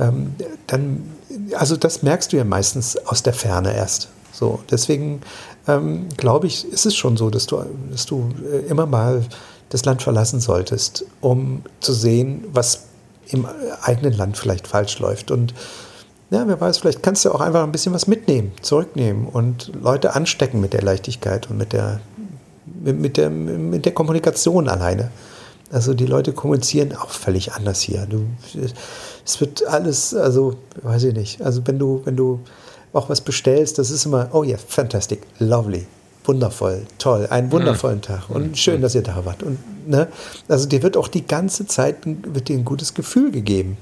Ähm, 0.00 0.34
dann, 0.66 1.12
also 1.54 1.76
das 1.76 2.02
merkst 2.02 2.32
du 2.32 2.36
ja 2.36 2.44
meistens 2.44 2.96
aus 3.06 3.22
der 3.22 3.34
Ferne 3.34 3.74
erst. 3.74 4.08
So, 4.32 4.60
deswegen 4.70 5.20
ähm, 5.66 6.08
glaube 6.16 6.46
ich, 6.46 6.70
ist 6.70 6.86
es 6.86 6.94
schon 6.94 7.16
so, 7.16 7.30
dass 7.30 7.46
du, 7.46 7.62
dass 7.90 8.06
du 8.06 8.30
äh, 8.50 8.68
immer 8.68 8.86
mal 8.86 9.24
das 9.70 9.84
Land 9.84 10.02
verlassen 10.02 10.40
solltest, 10.40 11.04
um 11.20 11.62
zu 11.80 11.92
sehen, 11.92 12.44
was 12.52 12.87
im 13.30 13.46
eigenen 13.82 14.12
Land 14.12 14.36
vielleicht 14.36 14.66
falsch 14.66 14.98
läuft. 14.98 15.30
Und 15.30 15.54
ja, 16.30 16.46
wer 16.46 16.60
weiß, 16.60 16.78
vielleicht 16.78 17.02
kannst 17.02 17.24
du 17.24 17.32
auch 17.32 17.40
einfach 17.40 17.62
ein 17.62 17.72
bisschen 17.72 17.94
was 17.94 18.06
mitnehmen, 18.06 18.52
zurücknehmen 18.60 19.26
und 19.26 19.72
Leute 19.80 20.14
anstecken 20.14 20.60
mit 20.60 20.72
der 20.72 20.82
Leichtigkeit 20.82 21.48
und 21.50 21.56
mit 21.56 21.72
der, 21.72 22.00
mit, 22.66 23.16
der, 23.16 23.30
mit 23.30 23.86
der 23.86 23.92
Kommunikation 23.92 24.68
alleine. 24.68 25.10
Also 25.70 25.94
die 25.94 26.06
Leute 26.06 26.32
kommunizieren 26.32 26.94
auch 26.96 27.10
völlig 27.10 27.52
anders 27.52 27.80
hier. 27.80 28.06
Du, 28.06 28.26
es 29.24 29.40
wird 29.40 29.66
alles, 29.66 30.14
also 30.14 30.54
weiß 30.82 31.04
ich 31.04 31.14
nicht. 31.14 31.42
Also 31.42 31.66
wenn 31.66 31.78
du, 31.78 32.00
wenn 32.04 32.16
du 32.16 32.40
auch 32.92 33.08
was 33.08 33.20
bestellst, 33.20 33.78
das 33.78 33.90
ist 33.90 34.06
immer, 34.06 34.28
oh 34.32 34.44
yeah, 34.44 34.58
fantastic, 34.58 35.26
lovely, 35.38 35.86
wundervoll, 36.28 36.86
toll, 36.98 37.26
einen 37.28 37.50
wundervollen 37.50 37.98
mhm. 37.98 38.02
Tag 38.02 38.30
und 38.30 38.56
schön, 38.58 38.82
dass 38.82 38.94
ihr 38.94 39.02
da 39.02 39.24
wart. 39.24 39.42
Und, 39.42 39.58
ne, 39.88 40.08
also 40.46 40.68
dir 40.68 40.82
wird 40.82 40.96
auch 40.96 41.08
die 41.08 41.26
ganze 41.26 41.66
Zeit 41.66 41.96
wird 42.04 42.48
dir 42.48 42.56
ein 42.56 42.64
gutes 42.64 42.94
Gefühl 42.94 43.32
gegeben. 43.32 43.78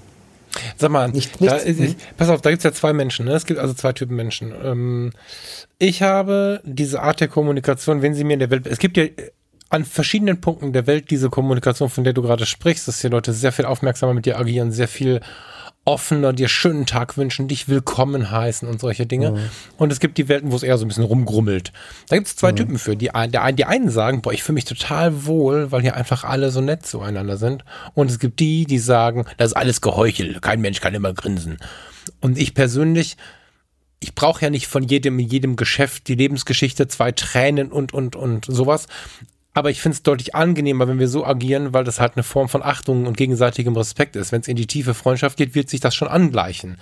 Sag 0.76 0.90
mal, 0.90 1.10
nicht, 1.10 1.40
nicht, 1.40 1.52
da, 1.52 1.62
ich, 1.62 1.96
pass 2.16 2.30
auf, 2.30 2.40
da 2.40 2.50
gibt 2.50 2.60
es 2.60 2.64
ja 2.64 2.72
zwei 2.72 2.92
Menschen, 2.92 3.26
ne? 3.26 3.32
es 3.32 3.44
gibt 3.44 3.60
also 3.60 3.74
zwei 3.74 3.92
Typen 3.92 4.16
Menschen. 4.16 4.54
Ähm, 4.64 5.12
ich 5.78 6.02
habe 6.02 6.62
diese 6.64 7.02
Art 7.02 7.20
der 7.20 7.28
Kommunikation, 7.28 8.00
wenn 8.00 8.14
sie 8.14 8.24
mir 8.24 8.34
in 8.34 8.40
der 8.40 8.50
Welt, 8.50 8.66
es 8.66 8.78
gibt 8.78 8.96
ja 8.96 9.04
an 9.68 9.84
verschiedenen 9.84 10.40
Punkten 10.40 10.72
der 10.72 10.86
Welt 10.86 11.10
diese 11.10 11.28
Kommunikation, 11.28 11.90
von 11.90 12.04
der 12.04 12.12
du 12.12 12.22
gerade 12.22 12.46
sprichst, 12.46 12.88
dass 12.88 13.00
die 13.00 13.08
Leute 13.08 13.32
sehr 13.32 13.52
viel 13.52 13.64
aufmerksamer 13.64 14.14
mit 14.14 14.24
dir 14.24 14.38
agieren, 14.38 14.70
sehr 14.72 14.88
viel 14.88 15.20
offener 15.86 16.32
dir 16.32 16.48
schönen 16.48 16.84
Tag 16.84 17.16
wünschen, 17.16 17.46
dich 17.46 17.68
willkommen 17.68 18.30
heißen 18.30 18.68
und 18.68 18.80
solche 18.80 19.06
Dinge. 19.06 19.30
Mhm. 19.30 19.50
Und 19.78 19.92
es 19.92 20.00
gibt 20.00 20.18
die 20.18 20.28
Welten, 20.28 20.50
wo 20.50 20.56
es 20.56 20.64
eher 20.64 20.76
so 20.78 20.84
ein 20.84 20.88
bisschen 20.88 21.04
rumgrummelt. 21.04 21.72
Da 22.08 22.16
gibt 22.16 22.26
es 22.26 22.36
zwei 22.36 22.50
mhm. 22.50 22.56
Typen 22.56 22.78
für. 22.78 22.96
Die, 22.96 23.08
der, 23.08 23.52
die 23.52 23.64
einen 23.64 23.88
sagen, 23.88 24.20
boah, 24.20 24.32
ich 24.32 24.42
fühle 24.42 24.54
mich 24.54 24.64
total 24.64 25.26
wohl, 25.26 25.70
weil 25.70 25.82
hier 25.82 25.94
einfach 25.94 26.24
alle 26.24 26.50
so 26.50 26.60
nett 26.60 26.84
zueinander 26.84 27.36
sind. 27.36 27.64
Und 27.94 28.10
es 28.10 28.18
gibt 28.18 28.40
die, 28.40 28.66
die 28.66 28.80
sagen, 28.80 29.26
das 29.36 29.52
ist 29.52 29.56
alles 29.56 29.80
Geheuchel. 29.80 30.40
Kein 30.40 30.60
Mensch 30.60 30.80
kann 30.80 30.92
immer 30.92 31.14
grinsen. 31.14 31.58
Und 32.20 32.36
ich 32.36 32.54
persönlich, 32.54 33.16
ich 34.00 34.16
brauche 34.16 34.42
ja 34.42 34.50
nicht 34.50 34.66
von 34.66 34.82
jedem, 34.82 35.20
jedem 35.20 35.54
Geschäft 35.54 36.08
die 36.08 36.16
Lebensgeschichte, 36.16 36.88
zwei 36.88 37.12
Tränen 37.12 37.70
und, 37.70 37.94
und, 37.94 38.16
und 38.16 38.44
sowas. 38.44 38.88
Aber 39.56 39.70
ich 39.70 39.80
finde 39.80 39.96
es 39.96 40.02
deutlich 40.02 40.34
angenehmer, 40.34 40.86
wenn 40.86 40.98
wir 40.98 41.08
so 41.08 41.24
agieren, 41.24 41.72
weil 41.72 41.82
das 41.82 41.98
halt 41.98 42.12
eine 42.14 42.22
Form 42.22 42.50
von 42.50 42.62
Achtung 42.62 43.06
und 43.06 43.16
gegenseitigem 43.16 43.74
Respekt 43.74 44.14
ist. 44.14 44.30
Wenn 44.30 44.42
es 44.42 44.48
in 44.48 44.56
die 44.56 44.66
tiefe 44.66 44.92
Freundschaft 44.92 45.38
geht, 45.38 45.54
wird 45.54 45.70
sich 45.70 45.80
das 45.80 45.94
schon 45.94 46.08
angleichen. 46.08 46.76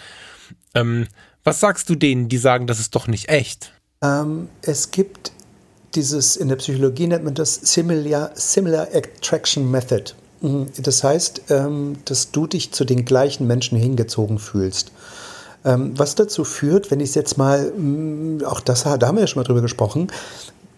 Ähm, 0.75 1.07
was 1.45 1.61
sagst 1.61 1.89
du 1.89 1.95
denen, 1.95 2.29
die 2.29 2.37
sagen, 2.37 2.67
das 2.67 2.81
ist 2.81 2.97
doch 2.97 3.07
nicht 3.07 3.29
echt? 3.29 3.71
Ähm, 4.03 4.49
es 4.63 4.91
gibt 4.91 5.31
dieses, 5.95 6.35
in 6.35 6.49
der 6.49 6.57
Psychologie 6.57 7.07
nennt 7.07 7.23
man 7.23 7.35
das 7.35 7.55
Similar, 7.55 8.33
Similar 8.35 8.89
Attraction 8.93 9.71
Method. 9.71 10.15
Mhm. 10.41 10.67
Das 10.79 11.05
heißt, 11.05 11.43
ähm, 11.51 11.99
dass 12.07 12.33
du 12.33 12.49
dich 12.49 12.73
zu 12.73 12.85
den 12.85 13.05
gleichen 13.05 13.47
Menschen 13.47 13.79
hingezogen 13.79 14.41
fühlst. 14.41 14.91
Ähm, 15.65 15.97
was 15.97 16.17
dazu 16.17 16.43
führt, 16.43 16.91
wenn 16.91 16.99
ich 16.99 17.11
es 17.11 17.15
jetzt 17.15 17.39
mal, 17.39 17.71
mm, 17.71 18.43
auch 18.45 18.59
das, 18.59 18.83
da 18.83 18.99
haben 19.01 19.17
wir 19.17 19.21
ja 19.21 19.27
schon 19.29 19.41
mal 19.41 19.47
drüber 19.47 19.63
gesprochen, 19.63 20.09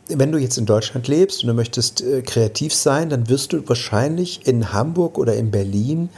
wenn 0.09 0.33
du 0.33 0.39
jetzt 0.39 0.59
in 0.59 0.67
Deutschland 0.67 1.09
lebst 1.09 1.43
und 1.43 1.49
du 1.49 1.55
möchtest 1.55 2.03
äh, 2.03 2.23
kreativ 2.23 2.75
sein, 2.75 3.11
dann 3.11 3.29
wirst 3.29 3.53
du 3.53 3.69
wahrscheinlich 3.69 4.47
in 4.47 4.73
Hamburg 4.73 5.19
oder 5.19 5.35
in 5.35 5.51
Berlin 5.51 6.09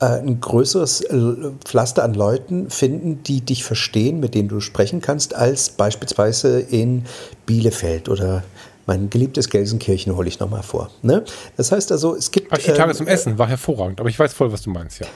äh, 0.00 0.06
ein 0.06 0.40
größeres 0.40 1.02
äh, 1.02 1.50
Pflaster 1.64 2.04
an 2.04 2.14
Leuten 2.14 2.70
finden, 2.70 3.22
die 3.22 3.40
dich 3.40 3.64
verstehen, 3.64 4.20
mit 4.20 4.34
denen 4.34 4.48
du 4.48 4.60
sprechen 4.60 5.00
kannst, 5.00 5.34
als 5.34 5.70
beispielsweise 5.70 6.60
in 6.60 7.04
Bielefeld 7.46 8.08
oder 8.08 8.42
mein 8.86 9.10
geliebtes 9.10 9.50
Gelsenkirchen 9.50 10.16
hole 10.16 10.26
ich 10.28 10.40
nochmal 10.40 10.62
vor. 10.62 10.90
Ne? 11.02 11.22
Das 11.58 11.72
heißt 11.72 11.92
also, 11.92 12.16
es 12.16 12.30
gibt. 12.30 12.50
Ach, 12.50 12.56
die 12.56 12.72
Tage 12.72 12.92
ähm, 12.92 12.96
zum 12.96 13.06
Essen 13.06 13.38
war 13.38 13.46
hervorragend, 13.46 14.00
aber 14.00 14.08
ich 14.08 14.18
weiß 14.18 14.32
voll, 14.32 14.50
was 14.50 14.62
du 14.62 14.70
meinst, 14.70 15.00
ja. 15.00 15.06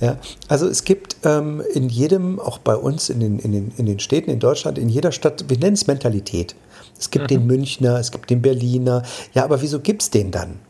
ja, 0.00 0.16
also 0.46 0.68
es 0.68 0.84
gibt 0.84 1.16
ähm, 1.24 1.60
in 1.74 1.88
jedem, 1.88 2.38
auch 2.38 2.58
bei 2.58 2.76
uns 2.76 3.10
in 3.10 3.18
den, 3.18 3.40
in, 3.40 3.50
den, 3.50 3.72
in 3.76 3.86
den 3.86 3.98
Städten 3.98 4.30
in 4.30 4.38
Deutschland, 4.38 4.78
in 4.78 4.88
jeder 4.88 5.10
Stadt, 5.10 5.46
wir 5.48 5.58
nennen 5.58 5.74
es 5.74 5.88
Mentalität. 5.88 6.54
Es 6.98 7.10
gibt 7.10 7.24
mhm. 7.24 7.28
den 7.28 7.46
Münchner, 7.46 7.98
es 7.98 8.10
gibt 8.10 8.30
den 8.30 8.42
Berliner. 8.42 9.02
Ja, 9.34 9.44
aber 9.44 9.62
wieso 9.62 9.80
gibt 9.80 10.02
es 10.02 10.10
den 10.10 10.30
dann? 10.30 10.60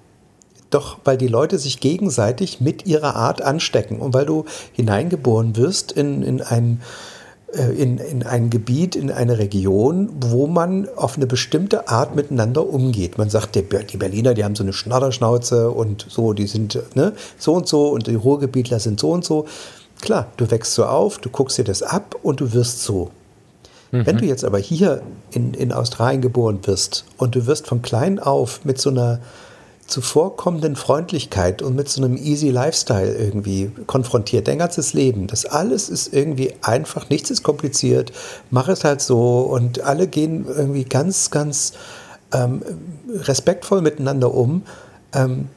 Doch 0.70 0.98
weil 1.04 1.16
die 1.16 1.28
Leute 1.28 1.58
sich 1.58 1.80
gegenseitig 1.80 2.60
mit 2.60 2.86
ihrer 2.86 3.16
Art 3.16 3.40
anstecken 3.40 4.00
und 4.00 4.12
weil 4.12 4.26
du 4.26 4.44
hineingeboren 4.72 5.56
wirst 5.56 5.92
in, 5.92 6.22
in, 6.22 6.42
ein, 6.42 6.82
äh, 7.54 7.72
in, 7.72 7.96
in 7.96 8.22
ein 8.22 8.50
Gebiet, 8.50 8.94
in 8.94 9.10
eine 9.10 9.38
Region, 9.38 10.10
wo 10.20 10.46
man 10.46 10.86
auf 10.96 11.16
eine 11.16 11.26
bestimmte 11.26 11.88
Art 11.88 12.14
miteinander 12.14 12.68
umgeht. 12.68 13.16
Man 13.16 13.30
sagt, 13.30 13.54
die 13.54 13.62
Berliner, 13.62 14.34
die 14.34 14.44
haben 14.44 14.56
so 14.56 14.62
eine 14.62 14.74
Schnatterschnauze 14.74 15.70
und 15.70 16.04
so, 16.08 16.34
die 16.34 16.46
sind 16.46 16.78
ne, 16.94 17.14
so 17.38 17.54
und 17.54 17.66
so 17.66 17.88
und 17.88 18.06
die 18.06 18.14
Ruhrgebietler 18.14 18.78
sind 18.78 19.00
so 19.00 19.10
und 19.10 19.24
so. 19.24 19.46
Klar, 20.02 20.26
du 20.36 20.50
wächst 20.50 20.74
so 20.74 20.84
auf, 20.84 21.18
du 21.18 21.30
guckst 21.30 21.56
dir 21.56 21.64
das 21.64 21.82
ab 21.82 22.14
und 22.22 22.40
du 22.40 22.52
wirst 22.52 22.82
so. 22.82 23.10
Mhm. 23.90 24.06
Wenn 24.06 24.18
du 24.18 24.24
jetzt 24.26 24.44
aber 24.44 24.58
hier 24.58 25.02
in, 25.30 25.54
in 25.54 25.72
Australien 25.72 26.20
geboren 26.20 26.60
wirst 26.64 27.04
und 27.16 27.34
du 27.34 27.46
wirst 27.46 27.66
von 27.66 27.82
klein 27.82 28.18
auf 28.18 28.64
mit 28.64 28.80
so 28.80 28.90
einer 28.90 29.20
zuvorkommenden 29.88 30.76
Freundlichkeit 30.76 31.62
und 31.62 31.74
mit 31.74 31.88
so 31.88 32.02
einem 32.02 32.16
easy 32.16 32.50
Lifestyle 32.50 33.14
irgendwie 33.14 33.70
konfrontiert, 33.86 34.46
dein 34.46 34.58
ganzes 34.58 34.92
Leben. 34.92 35.26
Das 35.26 35.46
alles 35.46 35.88
ist 35.88 36.12
irgendwie 36.12 36.52
einfach, 36.60 37.08
nichts 37.08 37.30
ist 37.30 37.42
kompliziert, 37.42 38.12
mach 38.50 38.68
es 38.68 38.84
halt 38.84 39.00
so 39.00 39.40
und 39.40 39.80
alle 39.80 40.06
gehen 40.06 40.44
irgendwie 40.46 40.84
ganz, 40.84 41.30
ganz 41.30 41.72
ähm, 42.32 42.60
respektvoll 43.08 43.80
miteinander 43.80 44.34
um, 44.34 44.62
ähm, 45.14 45.48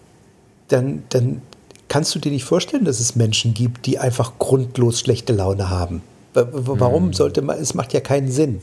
dann, 0.69 1.03
dann 1.09 1.41
kannst 1.89 2.15
du 2.15 2.19
dir 2.19 2.31
nicht 2.31 2.45
vorstellen, 2.45 2.85
dass 2.85 3.01
es 3.01 3.17
Menschen 3.17 3.53
gibt, 3.53 3.85
die 3.85 3.99
einfach 3.99 4.39
grundlos 4.39 5.01
schlechte 5.01 5.33
Laune 5.33 5.69
haben. 5.69 6.01
Warum 6.33 7.05
hm. 7.05 7.13
sollte 7.13 7.41
man, 7.41 7.57
es 7.57 7.73
macht 7.73 7.93
ja 7.93 7.99
keinen 7.99 8.31
Sinn. 8.31 8.61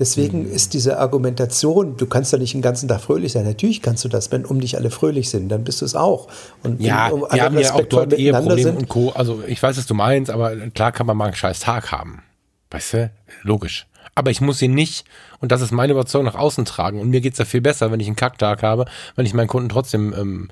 Deswegen 0.00 0.44
mhm. 0.44 0.52
ist 0.52 0.72
diese 0.72 0.98
Argumentation, 0.98 1.98
du 1.98 2.06
kannst 2.06 2.32
ja 2.32 2.38
nicht 2.38 2.54
den 2.54 2.62
ganzen 2.62 2.88
Tag 2.88 3.02
fröhlich 3.02 3.32
sein. 3.32 3.44
Natürlich 3.44 3.82
kannst 3.82 4.02
du 4.02 4.08
das, 4.08 4.32
wenn 4.32 4.46
um 4.46 4.58
dich 4.58 4.78
alle 4.78 4.90
fröhlich 4.90 5.28
sind, 5.28 5.50
dann 5.50 5.62
bist 5.62 5.82
du 5.82 5.84
es 5.84 5.94
auch. 5.94 6.28
Und 6.62 6.80
ja, 6.80 7.08
um 7.08 7.26
wir 7.30 7.42
haben 7.42 7.58
ja 7.58 7.74
auch 7.74 7.82
dort 7.82 8.14
Eheprobleme 8.14 8.72
und 8.72 8.88
Co. 8.88 9.10
Also 9.10 9.42
ich 9.46 9.62
weiß, 9.62 9.76
was 9.76 9.84
du 9.84 9.92
meinst, 9.92 10.30
aber 10.30 10.56
klar 10.70 10.92
kann 10.92 11.06
man 11.06 11.18
mal 11.18 11.26
einen 11.26 11.34
scheiß 11.34 11.60
Tag 11.60 11.92
haben. 11.92 12.22
Weißt 12.70 12.94
du? 12.94 13.10
Logisch. 13.42 13.86
Aber 14.14 14.30
ich 14.30 14.40
muss 14.40 14.62
ihn 14.62 14.74
nicht, 14.74 15.04
und 15.40 15.52
das 15.52 15.60
ist 15.60 15.70
meine 15.70 15.92
Überzeugung, 15.92 16.24
nach 16.24 16.34
außen 16.34 16.64
tragen. 16.64 16.98
Und 16.98 17.10
mir 17.10 17.20
geht 17.20 17.34
es 17.34 17.38
ja 17.38 17.44
viel 17.44 17.60
besser, 17.60 17.92
wenn 17.92 18.00
ich 18.00 18.06
einen 18.06 18.16
Kacktag 18.16 18.62
habe, 18.62 18.86
wenn 19.16 19.26
ich 19.26 19.34
meinen 19.34 19.48
Kunden 19.48 19.68
trotzdem 19.68 20.14
ähm, 20.16 20.48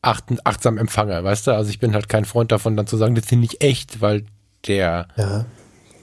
acht, 0.00 0.24
achtsam 0.44 0.78
empfange, 0.78 1.24
weißt 1.24 1.48
du? 1.48 1.50
Also 1.50 1.70
ich 1.70 1.80
bin 1.80 1.92
halt 1.92 2.08
kein 2.08 2.24
Freund 2.24 2.52
davon, 2.52 2.76
dann 2.76 2.86
zu 2.86 2.96
sagen, 2.96 3.16
das 3.16 3.24
ist 3.24 3.32
nicht 3.32 3.64
echt, 3.64 4.00
weil 4.00 4.24
der, 4.66 5.08
ja. 5.16 5.44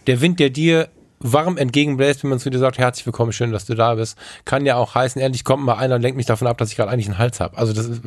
Der 0.08 0.22
Wind, 0.22 0.40
der 0.40 0.50
dir 0.50 0.90
warm 1.24 1.58
entgegenbläst, 1.58 2.24
wenn 2.24 2.30
man 2.30 2.40
zu 2.40 2.50
dir 2.50 2.60
sagt, 2.60 2.78
herzlich 2.78 3.06
willkommen, 3.06 3.32
schön, 3.32 3.52
dass 3.52 3.66
du 3.66 3.76
da 3.76 3.96
bist, 3.96 4.18
kann 4.46 4.66
ja 4.66 4.76
auch 4.76 4.94
heißen, 4.94 5.22
ehrlich 5.22 5.44
kommt 5.44 5.64
mal 5.64 5.76
einer 5.76 5.96
und 5.96 6.02
lenkt 6.02 6.18
mich 6.18 6.26
davon 6.26 6.48
ab, 6.48 6.58
dass 6.58 6.70
ich 6.70 6.76
gerade 6.76 6.92
eigentlich 6.92 7.08
einen 7.08 7.18
Hals 7.18 7.40
habe. 7.40 7.58
Also 7.58 7.74
das 7.74 7.88
ist, 7.88 8.02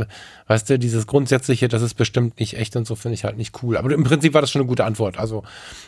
weißt 0.46 0.70
du, 0.70 0.78
dieses 0.78 1.06
Grundsätzliche, 1.06 1.68
das 1.68 1.82
ist 1.82 1.94
bestimmt 1.94 2.38
nicht 2.38 2.58
echt 2.58 2.76
und 2.76 2.86
so 2.86 2.94
finde 2.94 3.14
ich 3.14 3.24
halt 3.24 3.38
nicht 3.38 3.62
cool. 3.62 3.78
Aber 3.78 3.90
im 3.90 4.04
Prinzip 4.04 4.34
war 4.34 4.42
das 4.42 4.50
schon 4.50 4.60
eine 4.60 4.68
gute 4.68 4.84
Antwort. 4.84 5.18
Also 5.18 5.42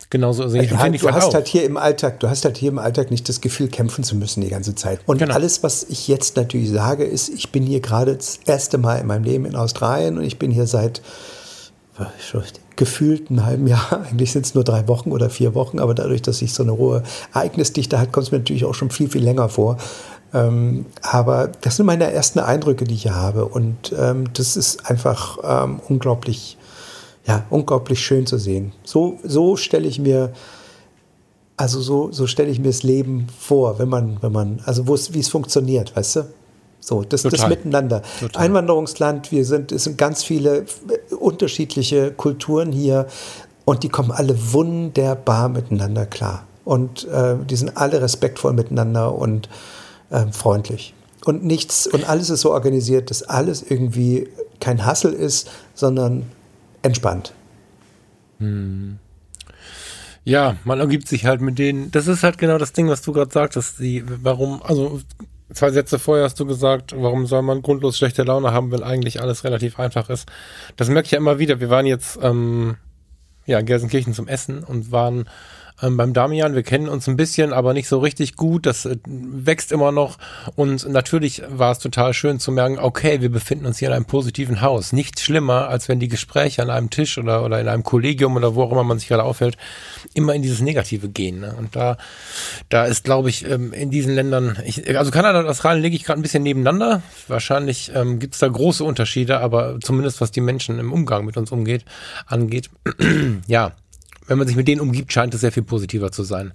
genauso 0.08 0.44
also 0.44 0.56
ich, 0.56 0.74
halt, 0.74 0.94
ich 0.94 1.02
Du 1.02 1.10
hast 1.10 1.26
auch. 1.26 1.34
halt 1.34 1.48
hier 1.48 1.64
im 1.64 1.76
Alltag, 1.76 2.18
du 2.20 2.30
hast 2.30 2.44
halt 2.44 2.56
hier 2.56 2.70
im 2.70 2.78
Alltag 2.78 3.10
nicht 3.10 3.28
das 3.28 3.40
Gefühl, 3.42 3.68
kämpfen 3.68 4.04
zu 4.04 4.16
müssen 4.16 4.40
die 4.40 4.48
ganze 4.48 4.74
Zeit. 4.74 5.00
Und 5.04 5.18
genau. 5.18 5.34
alles, 5.34 5.62
was 5.62 5.84
ich 5.84 6.08
jetzt 6.08 6.36
natürlich 6.36 6.70
sage, 6.70 7.04
ist, 7.04 7.28
ich 7.28 7.50
bin 7.50 7.64
hier 7.64 7.80
gerade 7.80 8.16
das 8.16 8.40
erste 8.46 8.78
Mal 8.78 8.96
in 8.96 9.06
meinem 9.06 9.24
Leben 9.24 9.44
in 9.44 9.54
Australien 9.54 10.16
und 10.16 10.24
ich 10.24 10.38
bin 10.38 10.50
hier 10.50 10.66
seit 10.66 11.02
gefühlt 12.76 13.30
einen 13.30 13.44
halben 13.44 13.66
Jahr. 13.66 14.04
Eigentlich 14.10 14.32
sind 14.32 14.46
es 14.46 14.54
nur 14.54 14.64
drei 14.64 14.88
Wochen 14.88 15.12
oder 15.12 15.30
vier 15.30 15.54
Wochen, 15.54 15.78
aber 15.78 15.94
dadurch, 15.94 16.22
dass 16.22 16.40
ich 16.42 16.54
so 16.54 16.62
eine 16.62 16.76
hohe 16.76 17.02
Ereignisdichte 17.34 17.98
hat, 17.98 18.12
kommt 18.12 18.26
es 18.26 18.32
mir 18.32 18.38
natürlich 18.38 18.64
auch 18.64 18.74
schon 18.74 18.90
viel, 18.90 19.10
viel 19.10 19.22
länger 19.22 19.48
vor. 19.48 19.76
Ähm, 20.32 20.86
aber 21.02 21.50
das 21.60 21.76
sind 21.76 21.86
meine 21.86 22.10
ersten 22.10 22.38
Eindrücke, 22.38 22.84
die 22.84 22.94
ich 22.94 23.02
hier 23.02 23.14
habe. 23.14 23.46
Und 23.46 23.94
ähm, 23.98 24.32
das 24.32 24.56
ist 24.56 24.88
einfach 24.90 25.38
ähm, 25.42 25.80
unglaublich, 25.88 26.56
ja, 27.26 27.44
unglaublich 27.50 28.00
schön 28.00 28.26
zu 28.26 28.38
sehen. 28.38 28.72
So, 28.84 29.18
so 29.24 29.56
stelle 29.56 29.88
ich 29.88 29.98
mir, 29.98 30.32
also 31.56 31.80
so, 31.80 32.12
so 32.12 32.26
stelle 32.26 32.50
ich 32.50 32.58
mir 32.58 32.68
das 32.68 32.82
Leben 32.82 33.26
vor, 33.38 33.78
wenn 33.78 33.88
man, 33.88 34.18
wenn 34.20 34.32
man, 34.32 34.60
also 34.64 34.86
wie 34.86 35.20
es 35.20 35.28
funktioniert, 35.28 35.96
weißt 35.96 36.16
du? 36.16 36.24
So, 36.80 37.02
das, 37.02 37.22
das 37.22 37.48
Miteinander. 37.48 38.02
Total. 38.20 38.44
Einwanderungsland, 38.44 39.30
wir 39.32 39.44
sind, 39.44 39.72
es 39.72 39.84
sind 39.84 39.98
ganz 39.98 40.24
viele 40.24 40.64
unterschiedliche 41.18 42.12
Kulturen 42.12 42.72
hier 42.72 43.06
und 43.64 43.82
die 43.82 43.88
kommen 43.88 44.10
alle 44.10 44.52
wunderbar 44.52 45.48
miteinander 45.48 46.06
klar. 46.06 46.46
Und 46.64 47.06
äh, 47.08 47.36
die 47.48 47.56
sind 47.56 47.76
alle 47.76 48.00
respektvoll 48.00 48.52
miteinander 48.52 49.14
und 49.14 49.48
äh, 50.10 50.26
freundlich. 50.32 50.94
Und 51.24 51.44
nichts, 51.44 51.86
und 51.86 52.08
alles 52.08 52.30
ist 52.30 52.42
so 52.42 52.52
organisiert, 52.52 53.10
dass 53.10 53.22
alles 53.22 53.62
irgendwie 53.62 54.28
kein 54.60 54.86
Hassel 54.86 55.12
ist, 55.12 55.50
sondern 55.74 56.24
entspannt. 56.82 57.32
Hm. 58.38 58.98
Ja, 60.24 60.56
man 60.64 60.78
ergibt 60.80 61.08
sich 61.08 61.26
halt 61.26 61.40
mit 61.40 61.58
denen. 61.58 61.90
Das 61.90 62.06
ist 62.06 62.22
halt 62.22 62.38
genau 62.38 62.58
das 62.58 62.72
Ding, 62.72 62.88
was 62.88 63.02
du 63.02 63.12
gerade 63.12 63.32
sagtest. 63.32 63.78
Die, 63.78 64.04
warum, 64.22 64.62
also 64.62 65.00
zwei 65.52 65.70
Sätze 65.70 65.98
vorher 65.98 66.24
hast 66.24 66.38
du 66.40 66.46
gesagt, 66.46 66.94
warum 66.96 67.26
soll 67.26 67.42
man 67.42 67.62
grundlos 67.62 67.96
schlechte 67.96 68.22
Laune 68.22 68.52
haben, 68.52 68.70
wenn 68.70 68.82
eigentlich 68.82 69.20
alles 69.20 69.44
relativ 69.44 69.78
einfach 69.78 70.10
ist. 70.10 70.28
Das 70.76 70.88
merke 70.88 71.06
ich 71.06 71.12
ja 71.12 71.18
immer 71.18 71.38
wieder. 71.38 71.60
Wir 71.60 71.70
waren 71.70 71.86
jetzt 71.86 72.18
ähm, 72.22 72.76
ja, 73.46 73.58
in 73.58 73.66
Gelsenkirchen 73.66 74.12
zum 74.12 74.28
Essen 74.28 74.62
und 74.62 74.92
waren 74.92 75.28
ähm, 75.82 75.96
beim 75.96 76.12
Damian. 76.12 76.54
Wir 76.54 76.62
kennen 76.62 76.88
uns 76.88 77.08
ein 77.08 77.16
bisschen, 77.16 77.52
aber 77.52 77.72
nicht 77.72 77.88
so 77.88 77.98
richtig 77.98 78.36
gut. 78.36 78.66
Das 78.66 78.84
äh, 78.84 78.96
wächst 79.06 79.72
immer 79.72 79.92
noch. 79.92 80.18
Und 80.56 80.88
natürlich 80.88 81.42
war 81.48 81.72
es 81.72 81.78
total 81.78 82.14
schön 82.14 82.40
zu 82.40 82.52
merken, 82.52 82.78
okay, 82.78 83.20
wir 83.20 83.30
befinden 83.30 83.66
uns 83.66 83.78
hier 83.78 83.88
in 83.88 83.94
einem 83.94 84.04
positiven 84.04 84.60
Haus. 84.60 84.92
Nichts 84.92 85.22
schlimmer, 85.22 85.68
als 85.68 85.88
wenn 85.88 86.00
die 86.00 86.08
Gespräche 86.08 86.62
an 86.62 86.70
einem 86.70 86.90
Tisch 86.90 87.18
oder, 87.18 87.44
oder 87.44 87.60
in 87.60 87.68
einem 87.68 87.82
Kollegium 87.82 88.36
oder 88.36 88.54
wo 88.54 88.62
auch 88.62 88.72
immer 88.72 88.84
man 88.84 88.98
sich 88.98 89.08
gerade 89.08 89.24
aufhält, 89.24 89.56
immer 90.14 90.34
in 90.34 90.42
dieses 90.42 90.60
Negative 90.60 91.08
gehen. 91.08 91.40
Ne? 91.40 91.54
Und 91.58 91.76
da, 91.76 91.96
da 92.68 92.84
ist, 92.84 93.04
glaube 93.04 93.28
ich, 93.28 93.48
ähm, 93.48 93.72
in 93.72 93.90
diesen 93.90 94.14
Ländern, 94.14 94.58
ich, 94.64 94.96
also 94.96 95.10
Kanada 95.10 95.40
und 95.40 95.46
Australien 95.46 95.82
lege 95.82 95.96
ich 95.96 96.04
gerade 96.04 96.20
ein 96.20 96.22
bisschen 96.22 96.42
nebeneinander. 96.42 97.02
Wahrscheinlich 97.28 97.92
ähm, 97.94 98.18
gibt 98.18 98.34
es 98.34 98.40
da 98.40 98.48
große 98.48 98.84
Unterschiede, 98.84 99.40
aber 99.40 99.78
zumindest 99.80 100.20
was 100.20 100.30
die 100.30 100.40
Menschen 100.40 100.78
im 100.78 100.92
Umgang 100.92 101.24
mit 101.24 101.36
uns 101.36 101.52
umgeht, 101.52 101.84
angeht. 102.26 102.70
ja, 103.46 103.72
wenn 104.28 104.38
man 104.38 104.46
sich 104.46 104.56
mit 104.56 104.68
denen 104.68 104.80
umgibt, 104.80 105.12
scheint 105.12 105.34
es 105.34 105.40
sehr 105.40 105.52
viel 105.52 105.64
positiver 105.64 106.12
zu 106.12 106.22
sein. 106.22 106.52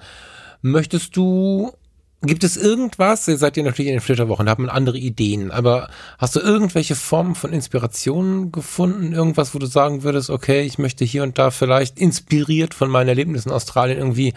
Möchtest 0.62 1.18
du, 1.18 1.74
gibt 2.22 2.46
es 2.46 2.56
irgendwas, 2.56 3.28
ihr 3.28 3.38
seid 3.38 3.58
ja 3.58 3.64
natürlich 3.64 3.90
in 3.90 3.96
den 3.96 4.02
Flitterwochen, 4.02 4.46
da 4.46 4.54
hat 4.54 4.60
man 4.60 4.70
andere 4.70 4.98
Ideen, 4.98 5.52
aber 5.52 5.90
hast 6.18 6.36
du 6.36 6.40
irgendwelche 6.40 6.96
Formen 6.96 7.36
von 7.36 7.52
Inspiration 7.52 8.52
gefunden? 8.52 9.12
Irgendwas, 9.12 9.54
wo 9.54 9.60
du 9.60 9.66
sagen 9.66 10.04
würdest, 10.04 10.30
okay, 10.30 10.62
ich 10.62 10.78
möchte 10.78 11.04
hier 11.04 11.24
und 11.24 11.38
da 11.38 11.52
vielleicht 11.52 12.00
inspiriert 12.00 12.74
von 12.74 12.90
meinen 12.90 13.10
Erlebnissen 13.10 13.50
in 13.50 13.56
Australien 13.56 13.98
irgendwie 13.98 14.34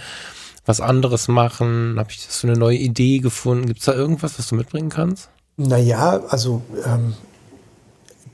was 0.64 0.80
anderes 0.80 1.28
machen? 1.28 1.94
Habe 1.98 2.10
ich 2.10 2.26
so 2.28 2.48
eine 2.48 2.58
neue 2.58 2.76
Idee 2.76 3.20
gefunden? 3.20 3.66
Gibt 3.66 3.78
es 3.78 3.86
da 3.86 3.94
irgendwas, 3.94 4.38
was 4.38 4.48
du 4.48 4.56
mitbringen 4.56 4.88
kannst? 4.88 5.30
Naja, 5.56 6.22
also 6.28 6.62
ähm, 6.84 7.14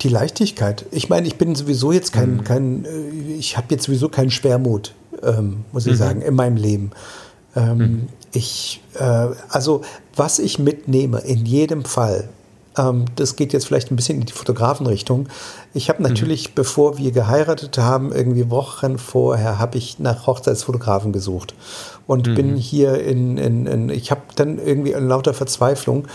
die 0.01 0.09
Leichtigkeit. 0.09 0.87
Ich 0.91 1.09
meine, 1.09 1.27
ich 1.27 1.37
bin 1.37 1.55
sowieso 1.55 1.93
jetzt 1.93 2.13
kein, 2.13 2.37
mhm. 2.37 2.45
kein 2.45 2.85
äh, 2.85 3.35
ich 3.39 3.57
habe 3.57 3.69
jetzt 3.71 3.85
sowieso 3.85 4.09
keinen 4.09 4.31
Schwermut, 4.31 4.95
ähm, 5.23 5.65
muss 5.73 5.87
ich 5.87 5.93
mhm. 5.93 5.99
sagen, 5.99 6.23
in 6.23 6.35
meinem 6.35 6.57
Leben. 6.57 6.91
Ähm, 7.55 7.79
mhm. 7.79 8.09
Ich, 8.33 8.83
äh, 8.99 9.29
also 9.49 9.83
was 10.17 10.39
ich 10.39 10.59
mitnehme, 10.59 11.21
in 11.21 11.45
jedem 11.45 11.85
Fall, 11.85 12.29
ähm, 12.77 13.05
das 13.17 13.37
geht 13.37 13.53
jetzt 13.53 13.67
vielleicht 13.67 13.91
ein 13.91 13.97
bisschen 13.97 14.21
in 14.21 14.27
die 14.27 14.33
Fotografenrichtung. 14.33 15.29
Ich 15.75 15.89
habe 15.89 16.03
mhm. 16.03 16.09
natürlich, 16.09 16.55
bevor 16.55 16.99
wir 16.99 17.13
geheiratet 17.13 17.79
haben, 17.79 18.13
irgendwie 18.13 18.51
Wochen 18.51 18.99
vorher, 18.99 19.59
habe 19.59 19.79
ich 19.79 19.99
nach 19.99 20.27
Hochzeitsfotografen 20.27 21.13
gesucht 21.13 21.55
und 22.07 22.29
mhm. 22.29 22.35
bin 22.35 22.57
hier 22.57 23.01
in, 23.01 23.37
in, 23.37 23.67
in 23.67 23.89
ich 23.91 24.11
habe 24.11 24.23
dann 24.37 24.59
irgendwie 24.59 24.93
in 24.93 25.09
lauter 25.09 25.35
Verzweiflung 25.35 26.07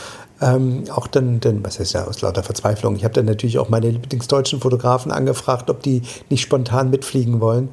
ähm, 0.42 0.84
auch 0.94 1.08
dann, 1.08 1.40
dann, 1.40 1.64
was 1.66 1.80
heißt 1.80 1.94
ja 1.94 2.06
aus 2.06 2.22
lauter 2.22 2.44
Verzweiflung, 2.44 2.96
ich 2.96 3.04
habe 3.04 3.14
dann 3.14 3.26
natürlich 3.26 3.58
auch 3.58 3.70
meine 3.70 3.90
Lieblingsdeutschen 3.90 4.60
Fotografen 4.60 5.12
angefragt, 5.12 5.70
ob 5.70 5.82
die 5.82 6.04
nicht 6.30 6.42
spontan 6.42 6.90
mitfliegen 6.90 7.40
wollen, 7.40 7.70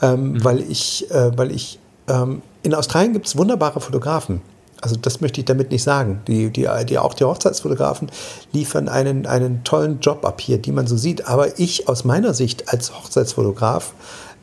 ähm, 0.00 0.32
mhm. 0.32 0.44
weil 0.44 0.60
ich, 0.60 1.10
äh, 1.10 1.36
weil 1.36 1.50
ich, 1.50 1.78
ähm, 2.08 2.42
in 2.62 2.74
Australien 2.74 3.12
gibt 3.12 3.26
es 3.26 3.36
wunderbare 3.36 3.80
Fotografen. 3.80 4.40
Also 4.80 4.96
das 4.96 5.20
möchte 5.20 5.40
ich 5.40 5.46
damit 5.46 5.70
nicht 5.70 5.82
sagen. 5.82 6.20
Die, 6.26 6.50
die, 6.50 6.68
die, 6.86 6.98
auch 6.98 7.14
die 7.14 7.24
Hochzeitsfotografen 7.24 8.10
liefern 8.52 8.88
einen, 8.88 9.26
einen 9.26 9.64
tollen 9.64 10.00
Job 10.00 10.24
ab 10.24 10.40
hier, 10.40 10.58
die 10.58 10.72
man 10.72 10.86
so 10.86 10.96
sieht. 10.96 11.26
Aber 11.26 11.58
ich 11.58 11.88
aus 11.88 12.04
meiner 12.04 12.34
Sicht 12.34 12.72
als 12.72 12.94
Hochzeitsfotograf, 12.94 13.94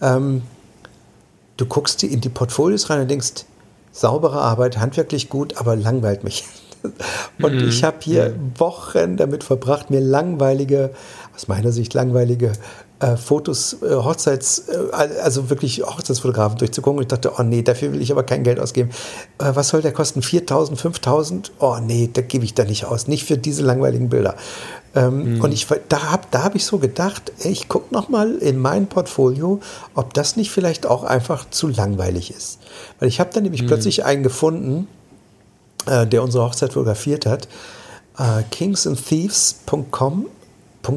ähm, 0.02 0.42
du 1.58 1.66
guckst 1.66 2.04
in 2.04 2.20
die 2.20 2.30
Portfolios 2.30 2.90
rein 2.90 3.02
und 3.02 3.12
denkst, 3.12 3.46
saubere 3.92 4.42
Arbeit, 4.42 4.80
handwerklich 4.80 5.30
gut, 5.30 5.58
aber 5.58 5.76
langweilt 5.76 6.24
mich. 6.24 6.46
Und 7.42 7.56
mhm. 7.56 7.68
ich 7.68 7.84
habe 7.84 7.98
hier. 8.02 8.36
Wochen 8.58 9.18
damit 9.18 9.44
verbracht, 9.44 9.90
mir 9.90 10.00
langweilige, 10.00 10.92
aus 11.36 11.48
meiner 11.48 11.72
Sicht 11.72 11.94
langweilige 11.94 12.54
äh, 13.04 13.18
Fotos, 13.18 13.78
äh, 13.82 13.96
Hochzeits, 13.96 14.70
äh, 14.70 14.96
also 15.22 15.50
wirklich 15.50 15.84
Hochzeitsfotografen 15.84 16.58
durchzugucken. 16.58 17.00
Und 17.00 17.04
ich 17.04 17.08
dachte, 17.10 17.34
oh 17.38 17.44
nee, 17.44 17.62
dafür 17.62 17.92
will 17.92 18.02
ich 18.02 18.12
aber 18.12 18.24
kein 18.24 18.44
Geld 18.44 18.60
ausgeben. 18.60 18.92
Äh, 19.40 19.52
was 19.54 19.70
soll 19.70 19.82
der 19.82 19.92
kosten? 19.92 20.22
4.000, 20.22 20.78
5.000? 20.78 21.52
Oh 21.60 21.78
nee, 21.82 22.10
da 22.12 22.22
gebe 22.22 22.46
ich 22.46 22.54
da 22.54 22.64
nicht 22.64 22.86
aus. 22.86 23.08
Nicht 23.08 23.26
für 23.26 23.38
diese 23.38 23.64
langweiligen 23.64 24.10
Bilder. 24.10 24.36
Ähm, 24.96 25.36
mhm. 25.36 25.42
Und 25.42 25.52
ich, 25.52 25.68
da 25.90 26.12
habe 26.12 26.24
da 26.32 26.44
hab 26.44 26.56
ich 26.56 26.66
so 26.66 26.78
gedacht, 26.78 27.32
ich 27.44 27.68
gucke 27.68 27.94
nochmal 27.94 28.36
in 28.36 28.60
mein 28.60 28.88
Portfolio, 28.88 29.60
ob 29.96 30.14
das 30.14 30.38
nicht 30.38 30.52
vielleicht 30.52 30.86
auch 30.86 31.04
einfach 31.04 31.50
zu 31.50 31.68
langweilig 31.68 32.32
ist. 32.32 32.60
Weil 33.00 33.10
ich 33.10 33.20
habe 33.20 33.32
dann 33.34 33.44
nämlich 33.44 33.64
mhm. 33.64 33.68
plötzlich 33.68 34.06
einen 34.06 34.24
gefunden, 34.24 34.88
äh, 35.86 36.06
der 36.08 36.24
unsere 36.24 36.46
Hochzeit 36.46 36.74
fotografiert 36.74 37.26
hat. 37.26 37.48
Äh, 38.18 38.44
kingsandthieves.com 38.52 40.28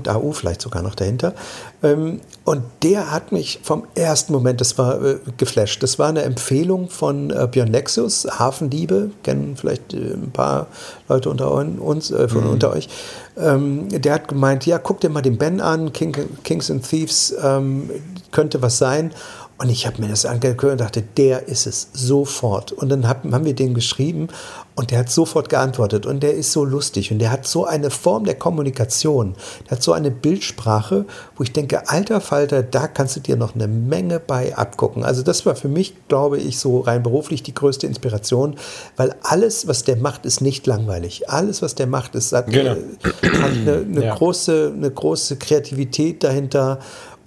.au 0.08 0.32
vielleicht 0.32 0.62
sogar 0.62 0.82
noch 0.82 0.94
dahinter. 0.94 1.34
Ähm, 1.82 2.20
und 2.44 2.62
der 2.82 3.12
hat 3.12 3.32
mich 3.32 3.60
vom 3.62 3.84
ersten 3.94 4.32
Moment, 4.32 4.60
das 4.60 4.78
war 4.78 5.02
äh, 5.02 5.18
geflasht. 5.36 5.82
Das 5.82 5.98
war 5.98 6.08
eine 6.08 6.22
Empfehlung 6.22 6.88
von 6.90 7.30
äh, 7.30 7.48
Björn 7.50 7.68
Lexus, 7.68 8.26
Hafenliebe, 8.38 9.10
kennen 9.22 9.56
vielleicht 9.56 9.92
ein 9.92 10.30
paar 10.32 10.66
Leute 11.08 11.30
unter 11.30 11.52
uns, 11.52 12.08
von 12.08 12.44
mhm. 12.44 12.50
unter 12.50 12.72
euch. 12.72 12.88
Ähm, 13.36 13.88
der 13.90 14.14
hat 14.14 14.28
gemeint, 14.28 14.66
ja, 14.66 14.78
guck 14.78 15.00
dir 15.00 15.10
mal 15.10 15.22
den 15.22 15.38
Ben 15.38 15.60
an, 15.60 15.92
King, 15.92 16.16
Kings 16.42 16.70
and 16.70 16.88
Thieves, 16.88 17.34
ähm, 17.42 17.90
könnte 18.32 18.62
was 18.62 18.78
sein. 18.78 19.12
Und 19.58 19.70
ich 19.70 19.86
habe 19.86 20.02
mir 20.02 20.08
das 20.08 20.26
angehört 20.26 20.62
und 20.64 20.80
dachte, 20.80 21.02
der 21.02 21.48
ist 21.48 21.66
es 21.66 21.88
sofort. 21.94 22.72
Und 22.72 22.90
dann 22.90 23.08
hab, 23.08 23.24
haben 23.24 23.44
wir 23.46 23.54
den 23.54 23.72
geschrieben 23.72 24.28
und 24.74 24.90
der 24.90 24.98
hat 24.98 25.10
sofort 25.10 25.48
geantwortet. 25.48 26.04
Und 26.04 26.22
der 26.22 26.34
ist 26.34 26.52
so 26.52 26.62
lustig 26.62 27.10
und 27.10 27.20
der 27.20 27.30
hat 27.30 27.46
so 27.46 27.64
eine 27.64 27.88
Form 27.88 28.24
der 28.24 28.34
Kommunikation. 28.34 29.34
Der 29.64 29.78
hat 29.78 29.82
so 29.82 29.94
eine 29.94 30.10
Bildsprache, 30.10 31.06
wo 31.36 31.42
ich 31.42 31.52
denke, 31.52 31.88
alter 31.88 32.20
Falter, 32.20 32.62
da 32.62 32.86
kannst 32.86 33.16
du 33.16 33.20
dir 33.20 33.36
noch 33.36 33.54
eine 33.54 33.66
Menge 33.66 34.20
bei 34.20 34.54
abgucken. 34.54 35.04
Also 35.04 35.22
das 35.22 35.46
war 35.46 35.56
für 35.56 35.68
mich, 35.68 35.94
glaube 36.08 36.38
ich, 36.38 36.58
so 36.58 36.80
rein 36.80 37.02
beruflich 37.02 37.42
die 37.42 37.54
größte 37.54 37.86
Inspiration, 37.86 38.56
weil 38.98 39.14
alles, 39.22 39.66
was 39.66 39.84
der 39.84 39.96
macht, 39.96 40.26
ist 40.26 40.42
nicht 40.42 40.66
langweilig. 40.66 41.30
Alles, 41.30 41.62
was 41.62 41.74
der 41.74 41.86
macht, 41.86 42.14
ist, 42.14 42.32
hat, 42.32 42.48
genau. 42.48 42.72
hat 42.72 43.52
eine, 43.52 43.76
eine 43.76 44.04
ja. 44.04 44.14
große, 44.14 44.74
eine 44.76 44.90
große 44.90 45.36
Kreativität 45.36 46.22
dahinter 46.22 46.80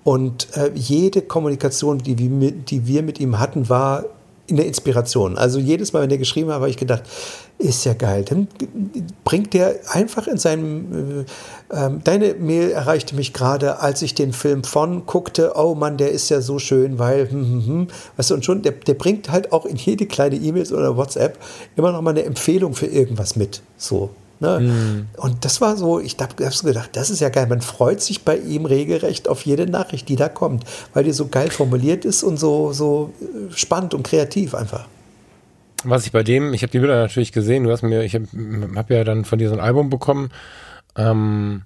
und 0.04 0.48
äh, 0.56 0.72
jede 0.76 1.22
Kommunikation, 1.22 2.00
die 2.00 2.18
wir, 2.18 2.30
mit, 2.30 2.72
die 2.72 2.88
wir 2.88 3.04
mit 3.04 3.20
ihm 3.20 3.40
hatten, 3.40 3.70
war 3.70 4.06
eine 4.52 4.64
Inspiration. 4.64 5.38
Also 5.38 5.60
jedes 5.60 5.94
Mal, 5.94 6.02
wenn 6.02 6.12
er 6.12 6.18
geschrieben 6.18 6.50
hat, 6.50 6.56
habe 6.56 6.70
ich 6.70 6.78
gedacht, 6.78 7.04
ist 7.58 7.86
ja 7.86 7.94
geil. 7.94 8.24
Dann 8.24 8.48
bringt 9.24 9.54
der 9.54 9.76
einfach 9.92 10.28
in 10.28 10.38
seinem, 10.38 11.26
äh, 11.70 11.86
äh, 11.86 11.92
deine 12.04 12.34
Mail 12.36 12.72
erreichte 12.72 13.16
mich 13.16 13.34
gerade, 13.34 13.80
als 13.80 14.02
ich 14.02 14.16
den 14.16 14.34
Film 14.34 14.64
von 14.64 15.06
guckte, 15.06 15.54
oh 15.56 15.76
Mann, 15.76 15.98
der 15.98 16.12
ist 16.12 16.30
ja 16.30 16.42
so 16.42 16.58
schön, 16.58 17.00
weil, 17.00 17.30
hm, 17.30 17.42
hm, 17.42 17.66
hm. 17.66 17.88
weißt 18.18 18.32
du, 18.32 18.36
und 18.36 18.46
schon, 18.46 18.62
der, 18.62 18.72
der 18.72 18.94
bringt 18.94 19.30
halt 19.30 19.52
auch 19.52 19.66
in 19.66 19.76
jede 19.76 20.06
kleine 20.06 20.38
E-Mails 20.38 20.72
oder 20.72 20.96
WhatsApp 20.96 21.38
immer 21.76 21.92
noch 21.92 22.02
mal 22.02 22.12
eine 22.12 22.24
Empfehlung 22.24 22.74
für 22.74 22.88
irgendwas 22.88 23.36
mit. 23.36 23.62
So. 23.78 24.10
Ne? 24.40 24.60
Mhm. 24.60 25.08
Und 25.18 25.44
das 25.44 25.60
war 25.60 25.76
so, 25.76 26.00
ich 26.00 26.18
habe 26.20 26.52
so 26.52 26.66
gedacht, 26.66 26.92
das 26.94 27.10
ist 27.10 27.20
ja 27.20 27.30
geil. 27.30 27.48
Man 27.48 27.62
freut 27.62 28.02
sich 28.02 28.24
bei 28.24 28.38
ihm 28.38 28.66
regelrecht 28.66 29.28
auf 29.28 29.46
jede 29.46 29.70
Nachricht, 29.70 30.08
die 30.08 30.16
da 30.16 30.30
kommt, 30.30 30.64
weil 30.94 31.04
die 31.04 31.12
so 31.12 31.28
geil 31.28 31.52
formuliert 31.52 32.06
ist 32.06 32.24
und 32.24 32.38
so, 32.38 32.72
so 32.72 33.14
äh, 33.22 33.52
spannend 33.54 33.94
und 33.94 34.04
kreativ 34.04 34.56
einfach. 34.56 34.88
Was 35.84 36.06
ich 36.06 36.12
bei 36.12 36.24
dem, 36.24 36.54
ich 36.54 36.62
habe 36.62 36.72
die 36.72 36.80
Bilder 36.80 36.96
natürlich 36.96 37.32
gesehen, 37.32 37.64
du 37.64 37.72
hast 37.72 37.84
mir, 37.84 38.04
ich 38.04 38.16
habe 38.16 38.28
hab 38.76 38.90
ja 38.90 39.04
dann 39.04 39.26
von 39.26 39.40
dir 39.40 39.50
so 39.50 39.56
ein 39.56 39.62
Album 39.62 39.90
bekommen, 39.90 40.30
ähm, 40.96 41.64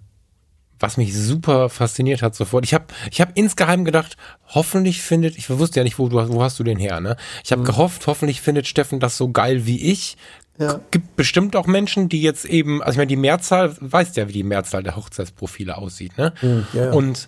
was 0.79 0.97
mich 0.97 1.17
super 1.17 1.69
fasziniert 1.69 2.21
hat 2.21 2.35
sofort. 2.35 2.65
Ich 2.65 2.73
habe 2.73 2.85
ich 3.09 3.21
hab 3.21 3.37
insgeheim 3.37 3.85
gedacht, 3.85 4.17
hoffentlich 4.47 5.01
findet, 5.01 5.37
ich 5.37 5.49
wusste 5.49 5.79
ja 5.79 5.83
nicht, 5.83 5.97
wo, 5.97 6.09
du, 6.09 6.17
wo 6.29 6.43
hast 6.43 6.59
du 6.59 6.63
den 6.63 6.77
her, 6.77 6.99
ne? 6.99 7.15
Ich 7.43 7.51
habe 7.51 7.61
mhm. 7.61 7.67
gehofft, 7.67 8.05
hoffentlich 8.05 8.41
findet 8.41 8.67
Steffen 8.67 8.99
das 8.99 9.17
so 9.17 9.31
geil 9.31 9.65
wie 9.65 9.91
ich. 9.91 10.17
Ja. 10.59 10.79
Gibt 10.91 11.15
bestimmt 11.15 11.55
auch 11.55 11.65
Menschen, 11.65 12.09
die 12.09 12.21
jetzt 12.21 12.45
eben, 12.45 12.83
also 12.83 12.91
ich 12.91 12.97
meine, 12.97 13.07
die 13.07 13.15
Mehrzahl, 13.15 13.75
weißt 13.79 14.17
ja, 14.17 14.27
wie 14.27 14.33
die 14.33 14.43
Mehrzahl 14.43 14.83
der 14.83 14.95
Hochzeitsprofile 14.95 15.77
aussieht, 15.77 16.15
ne? 16.17 16.31
Mhm, 16.41 16.67
ja, 16.73 16.85
ja. 16.85 16.91
Und 16.91 17.27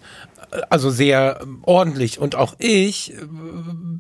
äh, 0.52 0.62
also 0.70 0.92
sehr 0.92 1.40
ordentlich. 1.64 2.20
Und 2.20 2.36
auch 2.36 2.54
ich 2.60 3.14
äh, 3.14 3.26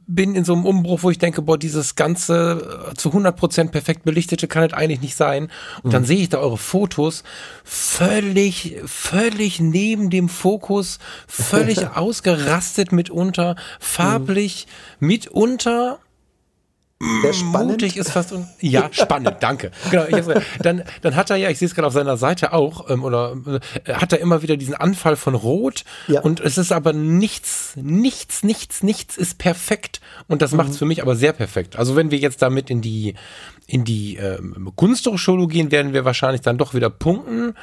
bin 0.05 0.35
in 0.35 0.45
so 0.45 0.53
einem 0.53 0.65
Umbruch, 0.65 1.01
wo 1.01 1.09
ich 1.09 1.17
denke, 1.17 1.41
boah, 1.41 1.57
dieses 1.57 1.95
ganze 1.95 2.91
äh, 2.91 2.93
zu 2.93 3.09
100% 3.09 3.69
perfekt 3.69 4.03
belichtete 4.03 4.47
kann 4.47 4.63
es 4.63 4.73
eigentlich 4.73 5.01
nicht 5.01 5.15
sein. 5.15 5.49
Und 5.81 5.85
mhm. 5.85 5.91
dann 5.91 6.05
sehe 6.05 6.19
ich 6.19 6.29
da 6.29 6.37
eure 6.37 6.59
Fotos 6.59 7.23
völlig, 7.63 8.75
völlig 8.85 9.59
neben 9.59 10.11
dem 10.11 10.29
Fokus, 10.29 10.99
völlig 11.27 11.87
ausgerastet 11.95 12.91
mitunter, 12.91 13.55
farblich 13.79 14.67
mhm. 14.99 15.07
mitunter 15.07 15.97
sehr 16.99 17.33
spannend. 17.33 17.71
Mutig 17.71 17.97
ist 17.97 18.11
fast. 18.11 18.33
Ja, 18.61 18.87
spannend, 18.91 19.35
danke. 19.41 19.71
Genau, 19.91 20.05
dann, 20.61 20.83
dann 21.01 21.15
hat 21.15 21.29
er 21.29 21.35
ja, 21.35 21.49
ich 21.49 21.59
sehe 21.59 21.67
es 21.67 21.75
gerade 21.75 21.87
auf 21.87 21.93
seiner 21.93 22.15
Seite 22.15 22.53
auch, 22.53 22.89
ähm, 22.89 23.03
oder 23.03 23.35
äh, 23.83 23.93
hat 23.93 24.13
er 24.13 24.19
immer 24.19 24.41
wieder 24.41 24.55
diesen 24.55 24.75
Anfall 24.75 25.17
von 25.17 25.35
Rot. 25.35 25.83
Ja. 26.07 26.21
Und 26.21 26.39
es 26.39 26.57
ist 26.57 26.71
aber 26.71 26.93
nichts, 26.93 27.73
nichts, 27.75 28.43
nichts, 28.43 28.81
nichts 28.81 29.17
ist 29.17 29.37
perfekt. 29.37 29.99
Und 30.29 30.41
das 30.41 30.51
mhm. 30.51 30.57
macht 30.57 30.69
es 30.69 30.77
für 30.77 30.85
mich 30.85 31.01
aber 31.01 31.17
sehr 31.17 31.33
perfekt. 31.33 31.75
Also 31.75 31.97
wenn 31.97 32.11
wir 32.11 32.17
jetzt 32.17 32.41
damit 32.41 32.69
in 32.69 32.81
die, 32.81 33.15
in 33.67 33.83
die 33.83 34.15
ähm, 34.15 34.71
Kunsthochschule 34.75 35.47
gehen, 35.47 35.71
werden 35.71 35.91
wir 35.91 36.05
wahrscheinlich 36.05 36.41
dann 36.41 36.57
doch 36.57 36.73
wieder 36.73 36.89
punkten. 36.89 37.55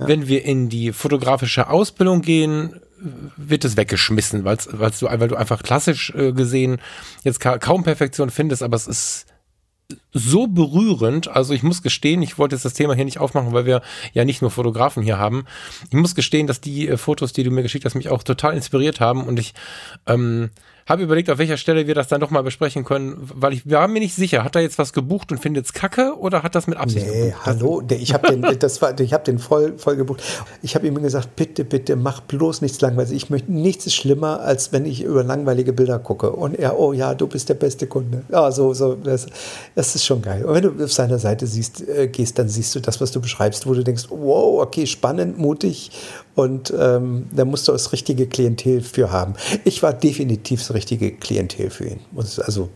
Ja. 0.00 0.08
Wenn 0.08 0.26
wir 0.26 0.44
in 0.44 0.68
die 0.68 0.92
fotografische 0.92 1.70
Ausbildung 1.70 2.22
gehen, 2.22 2.80
wird 3.36 3.64
es 3.64 3.76
weggeschmissen, 3.76 4.44
weil's 4.44 4.68
du, 4.68 5.06
weil 5.06 5.28
du 5.28 5.36
einfach 5.36 5.62
klassisch 5.62 6.12
äh, 6.14 6.32
gesehen 6.32 6.78
jetzt 7.24 7.40
ka 7.40 7.58
kaum 7.58 7.82
Perfektion 7.82 8.30
findest, 8.30 8.62
aber 8.62 8.76
es 8.76 8.86
ist 8.86 9.26
so 10.12 10.46
berührend. 10.46 11.28
Also 11.28 11.54
ich 11.54 11.62
muss 11.62 11.82
gestehen, 11.82 12.22
ich 12.22 12.38
wollte 12.38 12.54
jetzt 12.54 12.64
das 12.64 12.74
Thema 12.74 12.94
hier 12.94 13.04
nicht 13.04 13.18
aufmachen, 13.18 13.52
weil 13.52 13.66
wir 13.66 13.82
ja 14.12 14.24
nicht 14.24 14.42
nur 14.42 14.50
Fotografen 14.50 15.02
hier 15.02 15.18
haben. 15.18 15.44
Ich 15.90 15.94
muss 15.96 16.14
gestehen, 16.14 16.46
dass 16.46 16.60
die 16.60 16.88
äh, 16.88 16.96
Fotos, 16.96 17.32
die 17.32 17.42
du 17.42 17.50
mir 17.50 17.62
geschickt 17.62 17.84
hast, 17.84 17.94
mich 17.94 18.08
auch 18.08 18.22
total 18.22 18.54
inspiriert 18.54 19.00
haben 19.00 19.24
und 19.24 19.38
ich 19.38 19.54
ähm, 20.06 20.50
habe 20.86 21.02
überlegt, 21.02 21.30
auf 21.30 21.38
welcher 21.38 21.56
Stelle 21.56 21.86
wir 21.86 21.94
das 21.94 22.08
dann 22.08 22.20
doch 22.20 22.30
mal 22.30 22.42
besprechen 22.42 22.84
können, 22.84 23.16
weil 23.18 23.52
ich 23.52 23.68
war 23.70 23.88
mir 23.88 24.00
nicht 24.00 24.14
sicher, 24.14 24.44
hat 24.44 24.56
er 24.56 24.62
jetzt 24.62 24.78
was 24.78 24.92
gebucht 24.92 25.30
und 25.32 25.38
findet 25.38 25.66
es 25.66 25.72
kacke 25.72 26.14
oder 26.18 26.42
hat 26.42 26.54
das 26.54 26.66
mit 26.66 26.78
Absicht 26.78 27.06
nee, 27.06 27.26
gebucht? 27.26 27.46
hallo, 27.46 27.82
ich 27.90 28.14
habe 28.14 28.28
den, 28.28 28.42
das 28.58 28.82
war, 28.82 28.98
ich 28.98 29.12
habe 29.12 29.24
den 29.24 29.38
voll, 29.38 29.74
voll 29.78 29.96
gebucht. 29.96 30.22
Ich 30.62 30.74
habe 30.74 30.86
ihm 30.86 31.00
gesagt, 31.02 31.36
bitte, 31.36 31.64
bitte, 31.64 31.96
mach 31.96 32.20
bloß 32.20 32.62
nichts 32.62 32.80
langweiliges. 32.80 33.14
Ich 33.14 33.30
möchte 33.30 33.52
nichts 33.52 33.86
ist 33.86 33.94
schlimmer, 33.94 34.40
als 34.40 34.72
wenn 34.72 34.86
ich 34.86 35.02
über 35.02 35.24
langweilige 35.24 35.72
Bilder 35.72 35.98
gucke. 35.98 36.30
Und 36.30 36.58
er, 36.58 36.78
oh 36.78 36.92
ja, 36.92 37.14
du 37.14 37.26
bist 37.26 37.48
der 37.48 37.54
beste 37.54 37.86
Kunde. 37.86 38.22
Ja, 38.30 38.50
so, 38.50 38.74
so, 38.74 38.94
das, 38.94 39.26
das 39.74 39.94
ist 39.94 40.04
schon 40.04 40.22
geil. 40.22 40.44
Und 40.44 40.54
wenn 40.54 40.62
du 40.62 40.84
auf 40.84 40.92
seiner 40.92 41.18
Seite 41.18 41.46
siehst, 41.46 41.86
äh, 41.88 42.08
gehst, 42.08 42.38
dann 42.38 42.48
siehst 42.48 42.74
du 42.74 42.80
das, 42.80 43.00
was 43.00 43.12
du 43.12 43.20
beschreibst, 43.20 43.66
wo 43.66 43.74
du 43.74 43.84
denkst, 43.84 44.04
wow, 44.10 44.62
okay, 44.62 44.86
spannend, 44.86 45.38
mutig 45.38 45.90
und 46.34 46.72
ähm, 46.78 47.26
da 47.32 47.44
musst 47.44 47.68
du 47.68 47.72
das 47.72 47.92
richtige 47.92 48.26
Klientel 48.26 48.80
für 48.80 49.10
haben. 49.10 49.34
Ich 49.64 49.82
war 49.82 49.92
definitiv 49.92 50.60
das 50.60 50.74
richtige 50.74 51.12
Klientel 51.12 51.70
für 51.70 51.86
ihn. 51.86 52.00
Also 52.16 52.70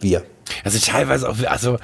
wir. 0.00 0.22
Also 0.64 0.78
teilweise 0.78 1.28
auch, 1.28 1.36
also 1.46 1.78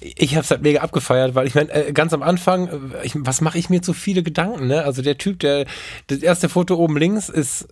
ich 0.00 0.34
habe 0.34 0.44
es 0.44 0.50
halt 0.50 0.62
mega 0.62 0.80
abgefeiert, 0.80 1.34
weil 1.34 1.46
ich 1.46 1.54
meine, 1.54 1.70
äh, 1.72 1.92
ganz 1.92 2.12
am 2.12 2.22
Anfang, 2.22 2.68
äh, 2.68 3.04
ich, 3.04 3.12
was 3.16 3.40
mache 3.40 3.58
ich 3.58 3.68
mir 3.68 3.82
zu 3.82 3.92
viele 3.92 4.22
Gedanken, 4.22 4.68
ne? 4.68 4.84
Also 4.84 5.02
der 5.02 5.18
Typ, 5.18 5.40
der, 5.40 5.66
das 6.06 6.18
erste 6.20 6.48
Foto 6.48 6.76
oben 6.76 6.96
links 6.96 7.28
ist 7.28 7.68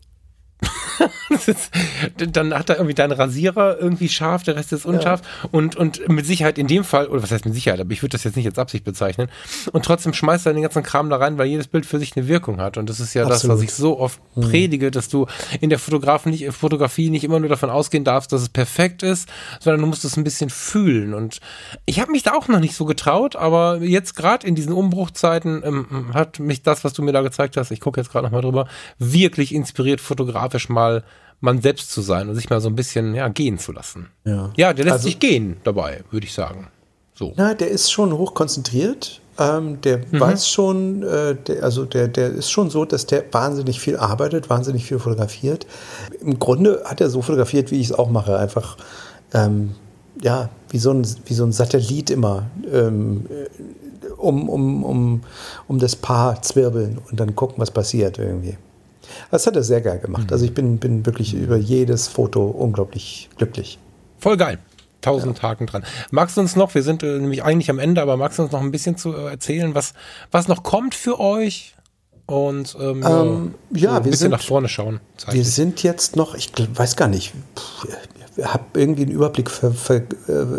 dann 2.32 2.54
hat 2.54 2.70
er 2.70 2.76
irgendwie 2.76 2.94
deinen 2.94 3.12
Rasierer 3.12 3.78
irgendwie 3.80 4.08
scharf, 4.08 4.42
der 4.42 4.56
Rest 4.56 4.72
ist 4.72 4.86
unscharf. 4.86 5.22
Ja. 5.42 5.48
Und, 5.52 5.76
und 5.76 6.08
mit 6.08 6.26
Sicherheit 6.26 6.58
in 6.58 6.66
dem 6.66 6.84
Fall, 6.84 7.06
oder 7.06 7.22
was 7.22 7.30
heißt 7.30 7.44
mit 7.44 7.54
Sicherheit, 7.54 7.80
aber 7.80 7.92
ich 7.92 8.02
würde 8.02 8.12
das 8.12 8.24
jetzt 8.24 8.36
nicht 8.36 8.46
als 8.46 8.58
Absicht 8.58 8.84
bezeichnen. 8.84 9.28
Und 9.72 9.84
trotzdem 9.84 10.14
schmeißt 10.14 10.46
er 10.46 10.52
den 10.52 10.62
ganzen 10.62 10.82
Kram 10.82 11.10
da 11.10 11.16
rein, 11.16 11.38
weil 11.38 11.46
jedes 11.46 11.68
Bild 11.68 11.86
für 11.86 11.98
sich 11.98 12.16
eine 12.16 12.28
Wirkung 12.28 12.60
hat. 12.60 12.76
Und 12.76 12.88
das 12.88 13.00
ist 13.00 13.14
ja 13.14 13.24
Absolut. 13.24 13.42
das, 13.42 13.48
was 13.48 13.62
ich 13.62 13.74
so 13.74 13.98
oft 13.98 14.20
mhm. 14.34 14.42
predige, 14.42 14.90
dass 14.90 15.08
du 15.08 15.26
in 15.60 15.70
der 15.70 15.78
Fotograf 15.78 16.26
nicht, 16.26 16.50
Fotografie 16.52 17.10
nicht 17.10 17.24
immer 17.24 17.40
nur 17.40 17.48
davon 17.48 17.70
ausgehen 17.70 18.04
darfst, 18.04 18.32
dass 18.32 18.42
es 18.42 18.48
perfekt 18.48 19.02
ist, 19.02 19.28
sondern 19.60 19.80
du 19.80 19.86
musst 19.86 20.04
es 20.04 20.16
ein 20.16 20.24
bisschen 20.24 20.50
fühlen. 20.50 21.14
Und 21.14 21.40
ich 21.86 22.00
habe 22.00 22.12
mich 22.12 22.22
da 22.22 22.32
auch 22.32 22.48
noch 22.48 22.60
nicht 22.60 22.74
so 22.74 22.84
getraut, 22.84 23.36
aber 23.36 23.78
jetzt 23.82 24.16
gerade 24.16 24.46
in 24.46 24.54
diesen 24.54 24.72
Umbruchzeiten 24.72 25.62
ähm, 25.64 26.14
hat 26.14 26.38
mich 26.38 26.62
das, 26.62 26.84
was 26.84 26.92
du 26.92 27.02
mir 27.02 27.12
da 27.12 27.22
gezeigt 27.22 27.56
hast, 27.56 27.70
ich 27.70 27.80
gucke 27.80 28.00
jetzt 28.00 28.10
gerade 28.10 28.24
nochmal 28.24 28.42
drüber, 28.42 28.66
wirklich 28.98 29.54
inspiriert, 29.54 30.00
fotografisch 30.00 30.53
mal 30.58 30.68
mal 30.68 31.04
man 31.44 31.60
selbst 31.60 31.92
zu 31.92 32.00
sein 32.00 32.28
und 32.28 32.34
sich 32.34 32.48
mal 32.50 32.60
so 32.60 32.68
ein 32.68 32.74
bisschen 32.74 33.14
ja, 33.14 33.28
gehen 33.28 33.58
zu 33.58 33.72
lassen. 33.72 34.08
Ja, 34.24 34.50
ja 34.56 34.72
der 34.72 34.84
lässt 34.86 34.94
also, 34.94 35.04
sich 35.04 35.20
gehen 35.20 35.58
dabei, 35.62 36.02
würde 36.10 36.26
ich 36.26 36.32
sagen. 36.32 36.68
So. 37.14 37.32
Na, 37.36 37.54
der 37.54 37.68
ist 37.68 37.92
schon 37.92 38.16
hochkonzentriert. 38.16 39.20
Ähm, 39.36 39.80
der 39.80 39.98
mhm. 39.98 40.20
weiß 40.20 40.48
schon, 40.48 41.02
äh, 41.02 41.34
der, 41.34 41.64
also 41.64 41.84
der, 41.84 42.08
der 42.08 42.30
ist 42.30 42.50
schon 42.50 42.70
so, 42.70 42.84
dass 42.84 43.06
der 43.06 43.24
wahnsinnig 43.32 43.80
viel 43.80 43.96
arbeitet, 43.96 44.48
wahnsinnig 44.48 44.86
viel 44.86 44.98
fotografiert. 44.98 45.66
Im 46.20 46.38
Grunde 46.38 46.82
hat 46.84 47.00
er 47.00 47.10
so 47.10 47.20
fotografiert, 47.20 47.70
wie 47.70 47.80
ich 47.80 47.90
es 47.90 47.92
auch 47.92 48.10
mache. 48.10 48.38
Einfach, 48.38 48.76
ähm, 49.32 49.74
ja, 50.22 50.50
wie 50.70 50.78
so, 50.78 50.92
ein, 50.92 51.06
wie 51.26 51.34
so 51.34 51.44
ein 51.44 51.52
Satellit 51.52 52.10
immer. 52.10 52.46
Ähm, 52.72 53.26
um, 54.16 54.48
um, 54.48 54.84
um, 54.84 55.20
um 55.66 55.78
das 55.78 55.96
Paar 55.96 56.40
zwirbeln 56.42 56.98
und 57.10 57.18
dann 57.20 57.34
gucken, 57.34 57.56
was 57.58 57.70
passiert 57.70 58.18
irgendwie. 58.18 58.56
Das 59.30 59.46
hat 59.46 59.56
er 59.56 59.62
sehr 59.62 59.80
geil 59.80 59.98
gemacht. 59.98 60.32
Also 60.32 60.44
ich 60.44 60.54
bin, 60.54 60.78
bin 60.78 61.04
wirklich 61.06 61.34
über 61.34 61.56
jedes 61.56 62.08
Foto 62.08 62.46
unglaublich 62.46 63.28
glücklich. 63.36 63.78
Voll 64.18 64.36
geil. 64.36 64.58
Tausend 65.00 65.38
ja. 65.38 65.50
Haken 65.50 65.66
dran. 65.66 65.84
Magst 66.10 66.36
du 66.36 66.40
uns 66.40 66.56
noch, 66.56 66.74
wir 66.74 66.82
sind 66.82 67.02
äh, 67.02 67.18
nämlich 67.18 67.44
eigentlich 67.44 67.68
am 67.68 67.78
Ende, 67.78 68.00
aber 68.00 68.16
magst 68.16 68.38
du 68.38 68.42
uns 68.42 68.52
noch 68.52 68.60
ein 68.60 68.70
bisschen 68.70 68.96
zu 68.96 69.14
äh, 69.14 69.30
erzählen, 69.30 69.74
was, 69.74 69.92
was 70.30 70.48
noch 70.48 70.62
kommt 70.62 70.94
für 70.94 71.20
euch? 71.20 71.74
Und 72.26 72.74
ähm, 72.80 73.04
ähm, 73.06 73.54
ja, 73.70 73.90
so 73.90 73.96
ein 73.96 74.02
bisschen 74.04 74.18
sind, 74.18 74.30
nach 74.30 74.40
vorne 74.40 74.68
schauen. 74.68 75.00
Zeitlich. 75.18 75.44
Wir 75.44 75.44
sind 75.44 75.82
jetzt 75.82 76.16
noch, 76.16 76.34
ich 76.34 76.50
weiß 76.56 76.96
gar 76.96 77.08
nicht, 77.08 77.34
ich 78.36 78.44
habe 78.44 78.64
irgendwie 78.74 79.02
einen 79.02 79.12
Überblick, 79.12 79.50
für, 79.50 79.72
für, 79.72 79.96
äh, 79.96 80.04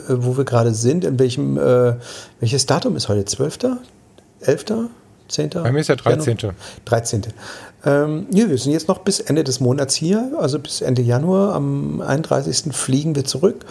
wo 0.10 0.38
wir 0.38 0.46
gerade 0.46 0.76
sind, 0.76 1.04
in 1.04 1.18
welchem, 1.18 1.58
äh, 1.58 1.96
welches 2.40 2.68
Datum 2.68 2.96
ist 2.96 3.10
heute? 3.10 3.26
12.? 3.26 3.80
11.? 4.42 4.90
10. 5.28 5.50
Bei 5.50 5.72
mir 5.72 5.80
ist 5.80 5.90
der 5.90 5.96
13. 5.96 6.38
Januar? 6.38 6.56
13. 6.86 7.24
Ähm, 7.86 8.26
ja, 8.32 8.50
wir 8.50 8.58
sind 8.58 8.72
jetzt 8.72 8.88
noch 8.88 9.00
bis 9.00 9.20
Ende 9.20 9.44
des 9.44 9.60
Monats 9.60 9.94
hier, 9.96 10.34
also 10.40 10.60
bis 10.60 10.82
Ende 10.82 11.02
Januar. 11.02 11.54
Am 11.54 12.02
31. 12.02 12.76
fliegen 12.76 13.16
wir 13.16 13.26
zurück 13.26 13.66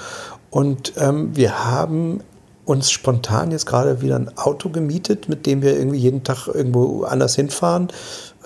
und 0.51 0.93
ähm, 0.97 1.35
wir 1.37 1.65
haben 1.65 2.21
uns 2.65 2.91
spontan 2.91 3.51
jetzt 3.51 3.67
gerade 3.67 4.01
wieder 4.01 4.17
ein 4.17 4.39
Auto 4.39 4.71
gemietet, 4.71 5.29
mit 5.29 5.47
dem 5.47 5.63
wir 5.63 5.77
irgendwie 5.77 5.99
jeden 5.99 6.23
Tag 6.23 6.47
irgendwo 6.47 7.03
anders 7.03 7.35
hinfahren, 7.35 7.89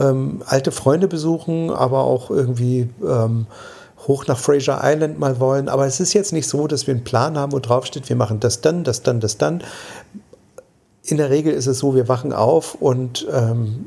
ähm, 0.00 0.42
alte 0.46 0.72
Freunde 0.72 1.06
besuchen, 1.06 1.70
aber 1.70 2.04
auch 2.04 2.30
irgendwie 2.30 2.88
ähm, 3.06 3.46
hoch 4.06 4.26
nach 4.26 4.38
Fraser 4.38 4.80
Island 4.82 5.18
mal 5.18 5.38
wollen. 5.38 5.68
Aber 5.68 5.86
es 5.86 6.00
ist 6.00 6.14
jetzt 6.14 6.32
nicht 6.32 6.48
so, 6.48 6.66
dass 6.66 6.86
wir 6.86 6.94
einen 6.94 7.04
Plan 7.04 7.38
haben, 7.38 7.52
wo 7.52 7.58
drauf 7.58 7.86
steht, 7.86 8.08
wir 8.08 8.16
machen 8.16 8.40
das 8.40 8.60
dann, 8.60 8.84
das 8.84 9.02
dann, 9.02 9.20
das 9.20 9.38
dann 9.38 9.62
in 11.10 11.16
der 11.16 11.30
Regel 11.30 11.54
ist 11.54 11.66
es 11.66 11.78
so, 11.78 11.94
wir 11.94 12.06
wachen 12.06 12.34
auf 12.34 12.74
und 12.74 13.26
ähm, 13.32 13.86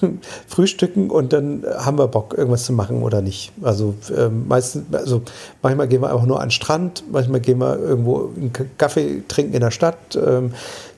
frühstücken 0.48 1.10
und 1.10 1.32
dann 1.32 1.64
haben 1.78 1.96
wir 1.96 2.08
Bock, 2.08 2.34
irgendwas 2.36 2.64
zu 2.64 2.72
machen 2.72 3.02
oder 3.04 3.22
nicht. 3.22 3.52
Also 3.62 3.94
ähm, 4.16 4.48
meistens, 4.48 4.92
also 4.92 5.22
manchmal 5.62 5.86
gehen 5.86 6.02
wir 6.02 6.10
einfach 6.10 6.26
nur 6.26 6.40
an 6.40 6.46
den 6.46 6.50
Strand, 6.50 7.04
manchmal 7.10 7.40
gehen 7.40 7.58
wir 7.58 7.78
irgendwo 7.78 8.30
einen 8.36 8.52
Kaffee 8.78 9.22
trinken 9.28 9.54
in 9.54 9.60
der 9.60 9.70
Stadt. 9.70 9.96
Ähm, 10.16 10.54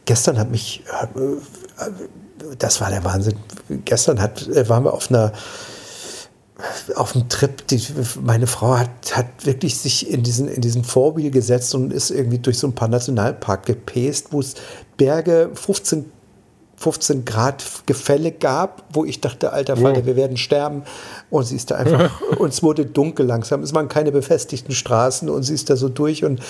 gestern 0.07 0.39
hat 0.39 0.51
mich, 0.51 0.85
äh, 1.03 1.87
das 2.59 2.81
war 2.81 2.89
der 2.89 3.05
Wahnsinn. 3.05 3.35
Gestern 3.85 4.23
hat, 4.23 4.49
äh, 4.49 4.67
waren 4.71 4.85
wir 4.85 4.95
auf 4.95 5.11
einer 5.11 5.33
auf 6.97 7.13
dem 7.13 7.29
Trip, 7.29 7.67
die, 7.69 7.81
meine 8.23 8.47
Frau 8.47 8.79
hat, 8.79 9.17
hat 9.17 9.47
wirklich 9.47 9.79
sich 9.79 10.11
in 10.11 10.23
diesen, 10.23 10.49
in 10.49 10.61
diesen 10.61 10.85
Vorwheel 10.85 11.31
gesetzt 11.31 11.75
und 11.75 11.93
ist 11.93 12.11
irgendwie 12.11 12.39
durch 12.39 12.59
so 12.59 12.67
ein 12.67 12.75
paar 12.75 12.89
Nationalpark 12.89 13.67
gepäst, 13.67 14.29
wo 14.33 14.41
es 14.41 14.55
Berge 14.97 15.51
15 15.55 16.11
15 16.79 17.25
Grad 17.25 17.65
Gefälle 17.87 18.31
gab, 18.31 18.85
wo 18.93 19.05
ich 19.05 19.21
dachte, 19.21 19.53
alter 19.53 19.77
Vater, 19.77 19.99
wow. 19.99 20.07
wir 20.07 20.17
werden 20.17 20.37
sterben. 20.37 20.83
Und 21.29 21.45
sie 21.45 21.57
ist 21.57 21.71
da 21.71 21.77
einfach, 21.77 22.21
und 22.39 22.53
es 22.53 22.63
wurde 22.63 22.87
dunkel 22.87 23.27
langsam. 23.27 23.63
Es 23.63 23.75
waren 23.75 23.89
keine 23.89 24.13
befestigten 24.13 24.73
Straßen 24.75 25.29
und 25.29 25.43
sie 25.43 25.55
ist 25.55 25.71
da 25.71 25.77
so 25.77 25.89
durch 25.89 26.25
und 26.25 26.41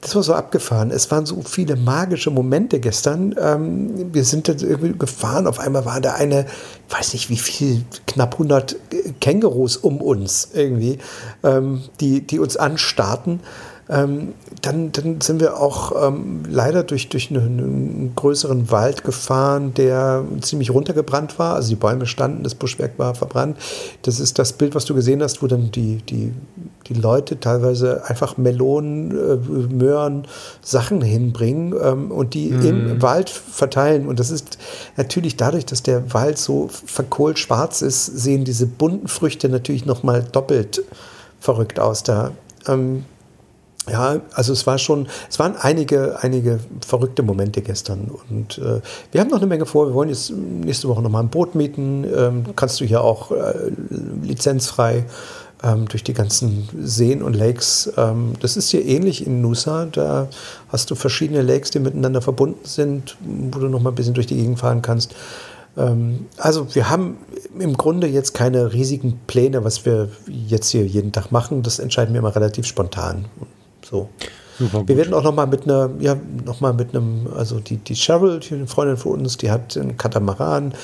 das 0.00 0.14
war 0.14 0.22
so 0.22 0.34
abgefahren. 0.34 0.90
Es 0.90 1.10
waren 1.10 1.26
so 1.26 1.40
viele 1.42 1.76
magische 1.76 2.30
Momente 2.30 2.80
gestern. 2.80 3.34
Ähm, 3.38 4.14
wir 4.14 4.24
sind 4.24 4.48
da 4.48 4.52
irgendwie 4.52 4.98
gefahren. 4.98 5.46
Auf 5.46 5.58
einmal 5.58 5.84
war 5.84 6.00
da 6.00 6.14
eine, 6.14 6.46
weiß 6.90 7.12
nicht 7.12 7.30
wie 7.30 7.36
viel, 7.36 7.84
knapp 8.06 8.34
100 8.34 8.76
Kängurus 9.20 9.76
um 9.76 10.00
uns 10.00 10.48
irgendwie, 10.54 10.98
ähm, 11.42 11.82
die, 12.00 12.26
die 12.26 12.38
uns 12.38 12.56
anstarrten. 12.56 13.40
Ähm, 13.88 14.32
dann, 14.62 14.92
dann 14.92 15.20
sind 15.20 15.40
wir 15.40 15.58
auch 15.60 16.08
ähm, 16.08 16.42
leider 16.48 16.84
durch, 16.84 17.10
durch 17.10 17.30
einen, 17.30 17.58
einen, 17.58 18.12
größeren 18.14 18.70
Wald 18.70 19.04
gefahren, 19.04 19.74
der 19.74 20.24
ziemlich 20.40 20.70
runtergebrannt 20.70 21.38
war. 21.38 21.54
Also 21.54 21.68
die 21.68 21.76
Bäume 21.76 22.06
standen, 22.06 22.44
das 22.44 22.54
Buschwerk 22.54 22.98
war 22.98 23.14
verbrannt. 23.14 23.58
Das 24.02 24.20
ist 24.20 24.38
das 24.38 24.54
Bild, 24.54 24.74
was 24.74 24.86
du 24.86 24.94
gesehen 24.94 25.22
hast, 25.22 25.42
wo 25.42 25.48
dann 25.48 25.70
die, 25.70 25.96
die, 25.96 26.32
die 26.86 26.94
Leute 26.94 27.38
teilweise 27.40 28.04
einfach 28.06 28.38
Melonen, 28.38 29.10
äh, 29.10 29.74
Möhren, 29.74 30.26
Sachen 30.62 31.02
hinbringen 31.02 31.74
ähm, 31.82 32.10
und 32.10 32.32
die 32.32 32.52
mhm. 32.52 32.64
im 32.64 33.02
Wald 33.02 33.28
verteilen. 33.28 34.06
Und 34.06 34.18
das 34.18 34.30
ist 34.30 34.58
natürlich 34.96 35.36
dadurch, 35.36 35.66
dass 35.66 35.82
der 35.82 36.14
Wald 36.14 36.38
so 36.38 36.68
verkohlt 36.68 37.38
schwarz 37.38 37.82
ist, 37.82 38.06
sehen 38.06 38.44
diese 38.44 38.66
bunten 38.66 39.08
Früchte 39.08 39.50
natürlich 39.50 39.84
noch 39.84 40.02
mal 40.02 40.22
doppelt 40.22 40.82
verrückt 41.38 41.78
aus 41.78 42.02
da. 42.02 42.30
Ähm, 42.66 43.04
ja, 43.90 44.20
also 44.32 44.52
es 44.52 44.66
war 44.66 44.78
schon, 44.78 45.08
es 45.28 45.38
waren 45.38 45.56
einige, 45.56 46.18
einige 46.22 46.60
verrückte 46.86 47.22
Momente 47.22 47.60
gestern 47.60 48.10
und 48.30 48.58
äh, 48.58 48.80
wir 49.12 49.20
haben 49.20 49.28
noch 49.28 49.38
eine 49.38 49.46
Menge 49.46 49.66
vor. 49.66 49.88
Wir 49.88 49.94
wollen 49.94 50.08
jetzt 50.08 50.30
nächste 50.30 50.88
Woche 50.88 51.02
nochmal 51.02 51.22
ein 51.22 51.28
Boot 51.28 51.54
mieten. 51.54 52.04
Ähm, 52.04 52.44
kannst 52.56 52.80
du 52.80 52.84
hier 52.84 53.02
auch 53.02 53.30
äh, 53.30 53.70
lizenzfrei 54.22 55.04
ähm, 55.62 55.86
durch 55.88 56.02
die 56.02 56.14
ganzen 56.14 56.68
Seen 56.80 57.22
und 57.22 57.34
Lakes. 57.34 57.92
Ähm, 57.96 58.32
das 58.40 58.56
ist 58.56 58.70
hier 58.70 58.84
ähnlich 58.84 59.26
in 59.26 59.40
Nusa. 59.42 59.86
Da 59.86 60.28
hast 60.68 60.90
du 60.90 60.94
verschiedene 60.94 61.42
Lakes, 61.42 61.70
die 61.70 61.80
miteinander 61.80 62.22
verbunden 62.22 62.64
sind, 62.64 63.16
wo 63.20 63.58
du 63.58 63.68
nochmal 63.68 63.92
ein 63.92 63.96
bisschen 63.96 64.14
durch 64.14 64.26
die 64.26 64.36
Gegend 64.36 64.60
fahren 64.60 64.82
kannst. 64.82 65.14
Ähm, 65.76 66.26
also 66.36 66.74
wir 66.74 66.90
haben 66.90 67.18
im 67.58 67.76
Grunde 67.76 68.06
jetzt 68.06 68.34
keine 68.34 68.72
riesigen 68.72 69.20
Pläne, 69.26 69.64
was 69.64 69.84
wir 69.84 70.08
jetzt 70.26 70.70
hier 70.70 70.86
jeden 70.86 71.12
Tag 71.12 71.32
machen. 71.32 71.62
Das 71.62 71.78
entscheiden 71.78 72.14
wir 72.14 72.20
immer 72.20 72.34
relativ 72.34 72.66
spontan. 72.66 73.26
So. 73.88 74.08
Wir 74.58 74.96
werden 74.96 75.14
auch 75.14 75.24
noch 75.24 75.34
mal 75.34 75.46
mit 75.46 75.64
einer, 75.64 75.90
ja, 75.98 76.16
noch 76.44 76.60
mal 76.60 76.72
mit 76.72 76.94
einem, 76.94 77.26
also 77.36 77.58
die, 77.58 77.76
die 77.76 77.94
Cheryl, 77.94 78.38
die 78.38 78.54
eine 78.54 78.66
Freundin 78.68 78.96
von 78.96 79.20
uns, 79.20 79.36
die 79.36 79.50
hat 79.50 79.76
einen 79.76 79.96
Katamaran. 79.96 80.74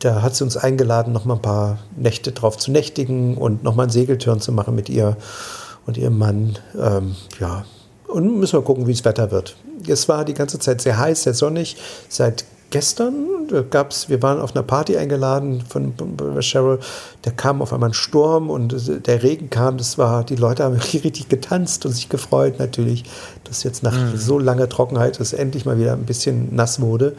Da 0.00 0.22
hat 0.22 0.34
sie 0.34 0.44
uns 0.44 0.56
eingeladen, 0.56 1.12
noch 1.12 1.26
mal 1.26 1.34
ein 1.34 1.42
paar 1.42 1.78
Nächte 1.96 2.32
drauf 2.32 2.58
zu 2.58 2.72
nächtigen 2.72 3.36
und 3.36 3.62
noch 3.62 3.76
mal 3.76 3.84
einen 3.84 3.92
Segeltörn 3.92 4.40
zu 4.40 4.50
machen 4.50 4.74
mit 4.74 4.88
ihr 4.88 5.16
und 5.86 5.96
ihrem 5.96 6.18
Mann. 6.18 6.58
Ähm, 6.78 7.14
ja, 7.38 7.64
und 8.08 8.38
müssen 8.38 8.58
wir 8.58 8.62
gucken, 8.62 8.86
wie 8.86 8.92
das 8.92 9.04
Wetter 9.04 9.30
wird. 9.30 9.56
Es 9.86 10.08
war 10.08 10.24
die 10.24 10.34
ganze 10.34 10.58
Zeit 10.58 10.80
sehr 10.80 10.98
heiß, 10.98 11.22
sehr 11.22 11.34
sonnig. 11.34 11.76
Seit 12.08 12.44
gestern 12.70 13.26
gab's, 13.70 14.08
wir 14.08 14.22
waren 14.22 14.40
auf 14.40 14.54
einer 14.54 14.62
Party 14.62 14.96
eingeladen 14.96 15.62
von, 15.68 15.92
Cheryl, 16.40 16.78
da 17.22 17.30
kam 17.30 17.62
auf 17.62 17.72
einmal 17.72 17.90
ein 17.90 17.94
Sturm 17.94 18.48
und 18.48 19.06
der 19.06 19.22
Regen 19.22 19.50
kam, 19.50 19.76
das 19.76 19.98
war, 19.98 20.24
die 20.24 20.36
Leute 20.36 20.64
haben 20.64 20.76
richtig 20.92 21.28
getanzt 21.28 21.84
und 21.84 21.92
sich 21.92 22.08
gefreut 22.08 22.58
natürlich, 22.58 23.04
dass 23.44 23.62
jetzt 23.62 23.82
nach 23.82 23.96
mhm. 23.96 24.16
so 24.16 24.38
langer 24.38 24.68
Trockenheit 24.68 25.18
es 25.20 25.32
endlich 25.32 25.64
mal 25.64 25.78
wieder 25.78 25.92
ein 25.92 26.06
bisschen 26.06 26.54
nass 26.54 26.80
wurde. 26.80 27.16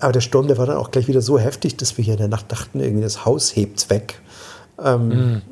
Aber 0.00 0.12
der 0.12 0.20
Sturm, 0.20 0.46
der 0.46 0.58
war 0.58 0.66
dann 0.66 0.76
auch 0.76 0.90
gleich 0.90 1.08
wieder 1.08 1.22
so 1.22 1.38
heftig, 1.38 1.76
dass 1.76 1.96
wir 1.96 2.04
hier 2.04 2.14
in 2.14 2.20
der 2.20 2.28
Nacht 2.28 2.50
dachten, 2.52 2.80
irgendwie 2.80 3.02
das 3.02 3.24
Haus 3.24 3.54
hebt 3.54 3.88
weg. 3.88 4.20
Ähm, 4.82 5.08
mhm. 5.08 5.42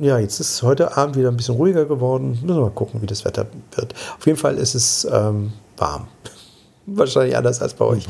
Ja, 0.00 0.18
jetzt 0.18 0.40
ist 0.40 0.62
heute 0.62 0.96
Abend 0.96 1.16
wieder 1.16 1.28
ein 1.28 1.36
bisschen 1.36 1.56
ruhiger 1.56 1.84
geworden. 1.84 2.38
Müssen 2.42 2.56
wir 2.56 2.62
mal 2.62 2.70
gucken, 2.70 3.02
wie 3.02 3.06
das 3.06 3.24
Wetter 3.24 3.46
wird. 3.74 3.94
Auf 4.18 4.26
jeden 4.26 4.38
Fall 4.38 4.56
ist 4.56 4.74
es 4.74 5.06
ähm, 5.10 5.52
warm. 5.76 6.08
Wahrscheinlich 6.86 7.36
anders 7.36 7.60
als 7.60 7.74
bei 7.74 7.84
euch. 7.84 8.06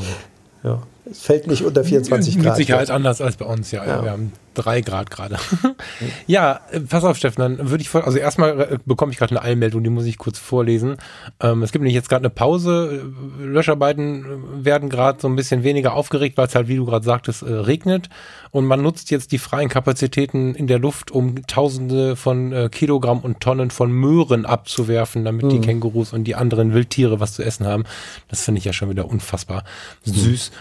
Mhm. 0.63 0.69
Ja. 0.69 0.81
Es 1.11 1.23
fällt 1.23 1.47
nicht 1.47 1.63
unter 1.63 1.83
24 1.83 2.35
Grad. 2.35 2.45
Mit 2.45 2.55
Sicherheit 2.55 2.89
anders 2.89 3.21
als 3.21 3.35
bei 3.35 3.45
uns, 3.45 3.71
ja. 3.71 3.85
ja. 3.85 4.03
Wir 4.03 4.11
haben 4.11 4.31
drei 4.53 4.81
Grad 4.81 5.09
gerade. 5.09 5.37
ja, 6.27 6.61
äh, 6.71 6.79
pass 6.81 7.03
auf, 7.03 7.17
Steffen, 7.17 7.41
dann 7.41 7.69
würde 7.69 7.81
ich 7.81 7.89
vor, 7.89 8.05
also 8.05 8.17
erstmal 8.17 8.59
äh, 8.59 8.77
bekomme 8.85 9.11
ich 9.11 9.17
gerade 9.17 9.31
eine 9.31 9.43
Eilmeldung, 9.43 9.83
die 9.83 9.89
muss 9.89 10.05
ich 10.05 10.17
kurz 10.17 10.39
vorlesen. 10.39 10.97
Ähm, 11.39 11.63
es 11.63 11.71
gibt 11.71 11.81
nämlich 11.81 11.95
jetzt 11.95 12.09
gerade 12.09 12.23
eine 12.23 12.29
Pause. 12.29 13.03
Äh, 13.39 13.43
Löscharbeiten 13.43 14.63
werden 14.63 14.89
gerade 14.89 15.19
so 15.21 15.27
ein 15.27 15.35
bisschen 15.35 15.63
weniger 15.63 15.93
aufgeregt, 15.93 16.37
weil 16.37 16.47
es 16.47 16.55
halt, 16.55 16.67
wie 16.67 16.75
du 16.75 16.85
gerade 16.85 17.05
sagtest, 17.05 17.43
äh, 17.43 17.51
regnet. 17.51 18.09
Und 18.51 18.65
man 18.65 18.81
nutzt 18.81 19.11
jetzt 19.11 19.31
die 19.31 19.37
freien 19.37 19.69
Kapazitäten 19.69 20.55
in 20.55 20.67
der 20.67 20.79
Luft, 20.79 21.11
um 21.11 21.45
Tausende 21.47 22.15
von 22.15 22.51
äh, 22.51 22.69
Kilogramm 22.69 23.19
und 23.19 23.39
Tonnen 23.39 23.71
von 23.71 23.91
Möhren 23.91 24.45
abzuwerfen, 24.45 25.23
damit 25.23 25.45
mhm. 25.45 25.49
die 25.49 25.61
Kängurus 25.61 26.11
und 26.11 26.25
die 26.25 26.35
anderen 26.35 26.73
Wildtiere 26.73 27.19
was 27.19 27.33
zu 27.33 27.43
essen 27.43 27.65
haben. 27.65 27.85
Das 28.27 28.43
finde 28.43 28.59
ich 28.59 28.65
ja 28.65 28.73
schon 28.73 28.89
wieder 28.89 29.09
unfassbar 29.09 29.63
mhm. 30.05 30.11
süß. 30.11 30.51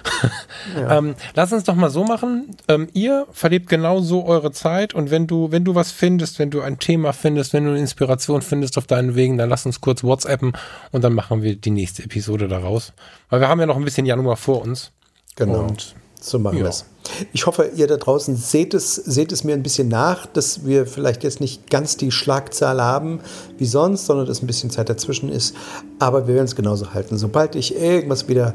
Ja. 0.76 0.98
ähm, 0.98 1.14
lass 1.34 1.52
uns 1.52 1.64
doch 1.64 1.74
mal 1.74 1.90
so 1.90 2.04
machen. 2.04 2.56
Ähm, 2.68 2.88
ihr 2.92 3.26
verlebt 3.32 3.68
genau 3.68 4.00
so 4.00 4.24
eure 4.24 4.52
Zeit 4.52 4.94
und 4.94 5.10
wenn 5.10 5.26
du, 5.26 5.50
wenn 5.50 5.64
du 5.64 5.74
was 5.74 5.90
findest, 5.90 6.38
wenn 6.38 6.50
du 6.50 6.60
ein 6.60 6.78
Thema 6.78 7.12
findest, 7.12 7.52
wenn 7.52 7.64
du 7.64 7.70
eine 7.70 7.80
Inspiration 7.80 8.42
findest 8.42 8.78
auf 8.78 8.86
deinen 8.86 9.14
Wegen, 9.14 9.38
dann 9.38 9.48
lass 9.48 9.66
uns 9.66 9.80
kurz 9.80 10.02
WhatsAppen 10.04 10.52
und 10.92 11.04
dann 11.04 11.14
machen 11.14 11.42
wir 11.42 11.56
die 11.56 11.70
nächste 11.70 12.02
Episode 12.02 12.48
daraus. 12.48 12.92
Weil 13.28 13.40
wir 13.40 13.48
haben 13.48 13.60
ja 13.60 13.66
noch 13.66 13.76
ein 13.76 13.84
bisschen 13.84 14.06
Januar 14.06 14.36
vor 14.36 14.62
uns. 14.62 14.92
Genau. 15.36 15.60
Und 15.60 15.94
so 16.20 16.38
machen 16.38 16.58
ja. 16.58 16.64
wir 16.64 16.68
es. 16.68 16.84
Ich 17.32 17.46
hoffe, 17.46 17.70
ihr 17.74 17.86
da 17.86 17.96
draußen 17.96 18.36
seht 18.36 18.74
es, 18.74 18.94
seht 18.94 19.32
es 19.32 19.42
mir 19.42 19.54
ein 19.54 19.62
bisschen 19.62 19.88
nach, 19.88 20.26
dass 20.26 20.66
wir 20.66 20.86
vielleicht 20.86 21.24
jetzt 21.24 21.40
nicht 21.40 21.70
ganz 21.70 21.96
die 21.96 22.10
Schlagzahl 22.10 22.80
haben 22.80 23.20
wie 23.56 23.64
sonst, 23.64 24.06
sondern 24.06 24.26
dass 24.26 24.42
ein 24.42 24.46
bisschen 24.46 24.70
Zeit 24.70 24.90
dazwischen 24.90 25.30
ist. 25.30 25.56
Aber 25.98 26.28
wir 26.28 26.34
werden 26.34 26.44
es 26.44 26.56
genauso 26.56 26.92
halten. 26.92 27.16
Sobald 27.16 27.54
ich 27.56 27.74
irgendwas 27.74 28.28
wieder 28.28 28.54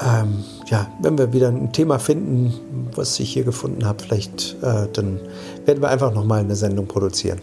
ähm, 0.00 0.44
ja, 0.66 0.88
wenn 1.00 1.18
wir 1.18 1.32
wieder 1.32 1.48
ein 1.48 1.72
Thema 1.72 1.98
finden, 1.98 2.52
was 2.94 3.18
ich 3.20 3.32
hier 3.32 3.44
gefunden 3.44 3.84
habe, 3.84 4.02
vielleicht, 4.02 4.56
äh, 4.62 4.88
dann 4.92 5.20
werden 5.66 5.82
wir 5.82 5.88
einfach 5.88 6.12
nochmal 6.12 6.40
eine 6.40 6.56
Sendung 6.56 6.86
produzieren. 6.86 7.40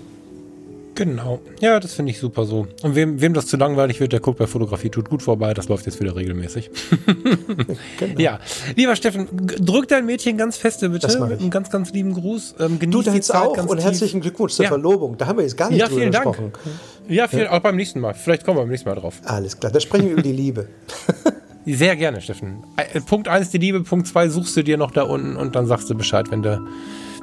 Genau. 0.93 1.39
Ja, 1.61 1.79
das 1.79 1.93
finde 1.93 2.11
ich 2.11 2.19
super 2.19 2.45
so. 2.45 2.67
Und 2.83 2.95
wem, 2.95 3.21
wem 3.21 3.33
das 3.33 3.47
zu 3.47 3.55
langweilig 3.55 3.99
wird, 3.99 4.11
der 4.11 4.19
guckt 4.19 4.39
bei 4.39 4.47
Fotografie 4.47 4.89
tut 4.89 5.09
gut 5.09 5.23
vorbei. 5.23 5.53
Das 5.53 5.69
läuft 5.69 5.85
jetzt 5.85 5.99
wieder 6.01 6.15
regelmäßig. 6.15 6.69
genau. 7.97 8.19
Ja. 8.19 8.39
Lieber 8.75 8.95
Steffen, 8.95 9.27
drück 9.31 9.87
dein 9.87 10.05
Mädchen 10.05 10.37
ganz 10.37 10.57
feste 10.57 10.89
bitte. 10.89 11.07
Mit 11.27 11.39
einem 11.39 11.49
ganz, 11.49 11.69
ganz 11.69 11.93
lieben 11.93 12.13
Gruß. 12.13 12.55
Ähm, 12.59 12.77
genieß 12.77 13.05
du 13.05 13.11
die 13.11 13.21
Zeit 13.21 13.41
auch 13.41 13.65
und 13.65 13.77
tief. 13.77 13.85
herzlichen 13.85 14.21
Glückwunsch 14.21 14.53
zur 14.53 14.65
ja. 14.65 14.69
Verlobung. 14.69 15.17
Da 15.17 15.27
haben 15.27 15.37
wir 15.37 15.43
jetzt 15.43 15.57
gar 15.57 15.69
nicht 15.69 15.79
ja, 15.79 15.87
drüber 15.87 16.07
gesprochen. 16.07 16.51
Dank. 16.51 16.75
Ja, 17.07 17.27
vielen 17.27 17.43
Dank. 17.43 17.53
Auch 17.53 17.61
beim 17.61 17.77
nächsten 17.77 17.99
Mal. 17.99 18.13
Vielleicht 18.13 18.43
kommen 18.43 18.57
wir 18.57 18.61
beim 18.61 18.69
nächsten 18.69 18.89
Mal 18.89 18.95
drauf. 18.95 19.21
Alles 19.23 19.57
klar. 19.57 19.71
Da 19.71 19.79
sprechen 19.79 20.05
wir 20.05 20.13
über 20.13 20.21
die 20.21 20.33
Liebe. 20.33 20.67
Sehr 21.65 21.95
gerne, 21.95 22.21
Steffen. 22.21 22.63
Äh, 22.77 23.01
Punkt 23.01 23.27
1 23.27 23.49
die 23.51 23.57
Liebe, 23.57 23.81
Punkt 23.81 24.07
2 24.07 24.29
suchst 24.29 24.55
du 24.57 24.63
dir 24.63 24.77
noch 24.77 24.91
da 24.91 25.03
unten 25.03 25.35
und 25.35 25.55
dann 25.55 25.67
sagst 25.67 25.89
du 25.89 25.95
Bescheid, 25.95 26.31
wenn 26.31 26.41
du, 26.41 26.59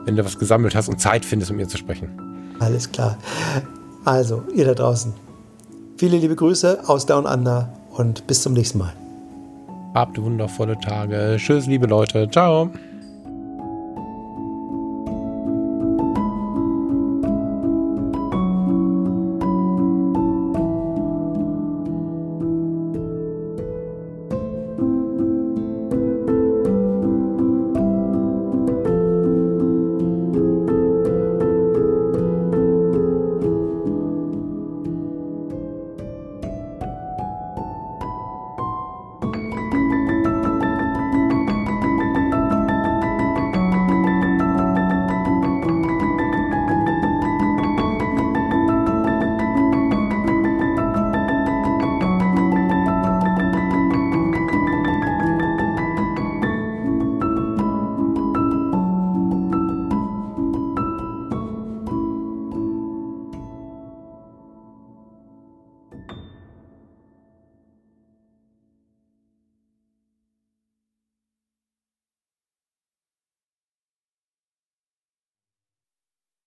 wenn 0.04 0.16
du 0.16 0.24
was 0.24 0.38
gesammelt 0.38 0.74
hast 0.74 0.88
und 0.88 1.00
Zeit 1.00 1.24
findest, 1.24 1.50
mit 1.50 1.60
mir 1.60 1.68
zu 1.68 1.76
sprechen. 1.76 2.08
Alles 2.60 2.90
klar. 2.90 3.18
Also, 4.04 4.42
ihr 4.54 4.64
da 4.64 4.74
draußen. 4.74 5.12
Viele 5.96 6.18
liebe 6.18 6.36
Grüße 6.36 6.88
aus 6.88 7.06
Down 7.06 7.26
Under 7.26 7.72
und 7.90 8.26
bis 8.26 8.42
zum 8.42 8.52
nächsten 8.52 8.78
Mal. 8.78 8.92
Habt 9.94 10.20
wundervolle 10.20 10.78
Tage. 10.78 11.36
Tschüss, 11.38 11.66
liebe 11.66 11.86
Leute. 11.86 12.28
Ciao. 12.30 12.70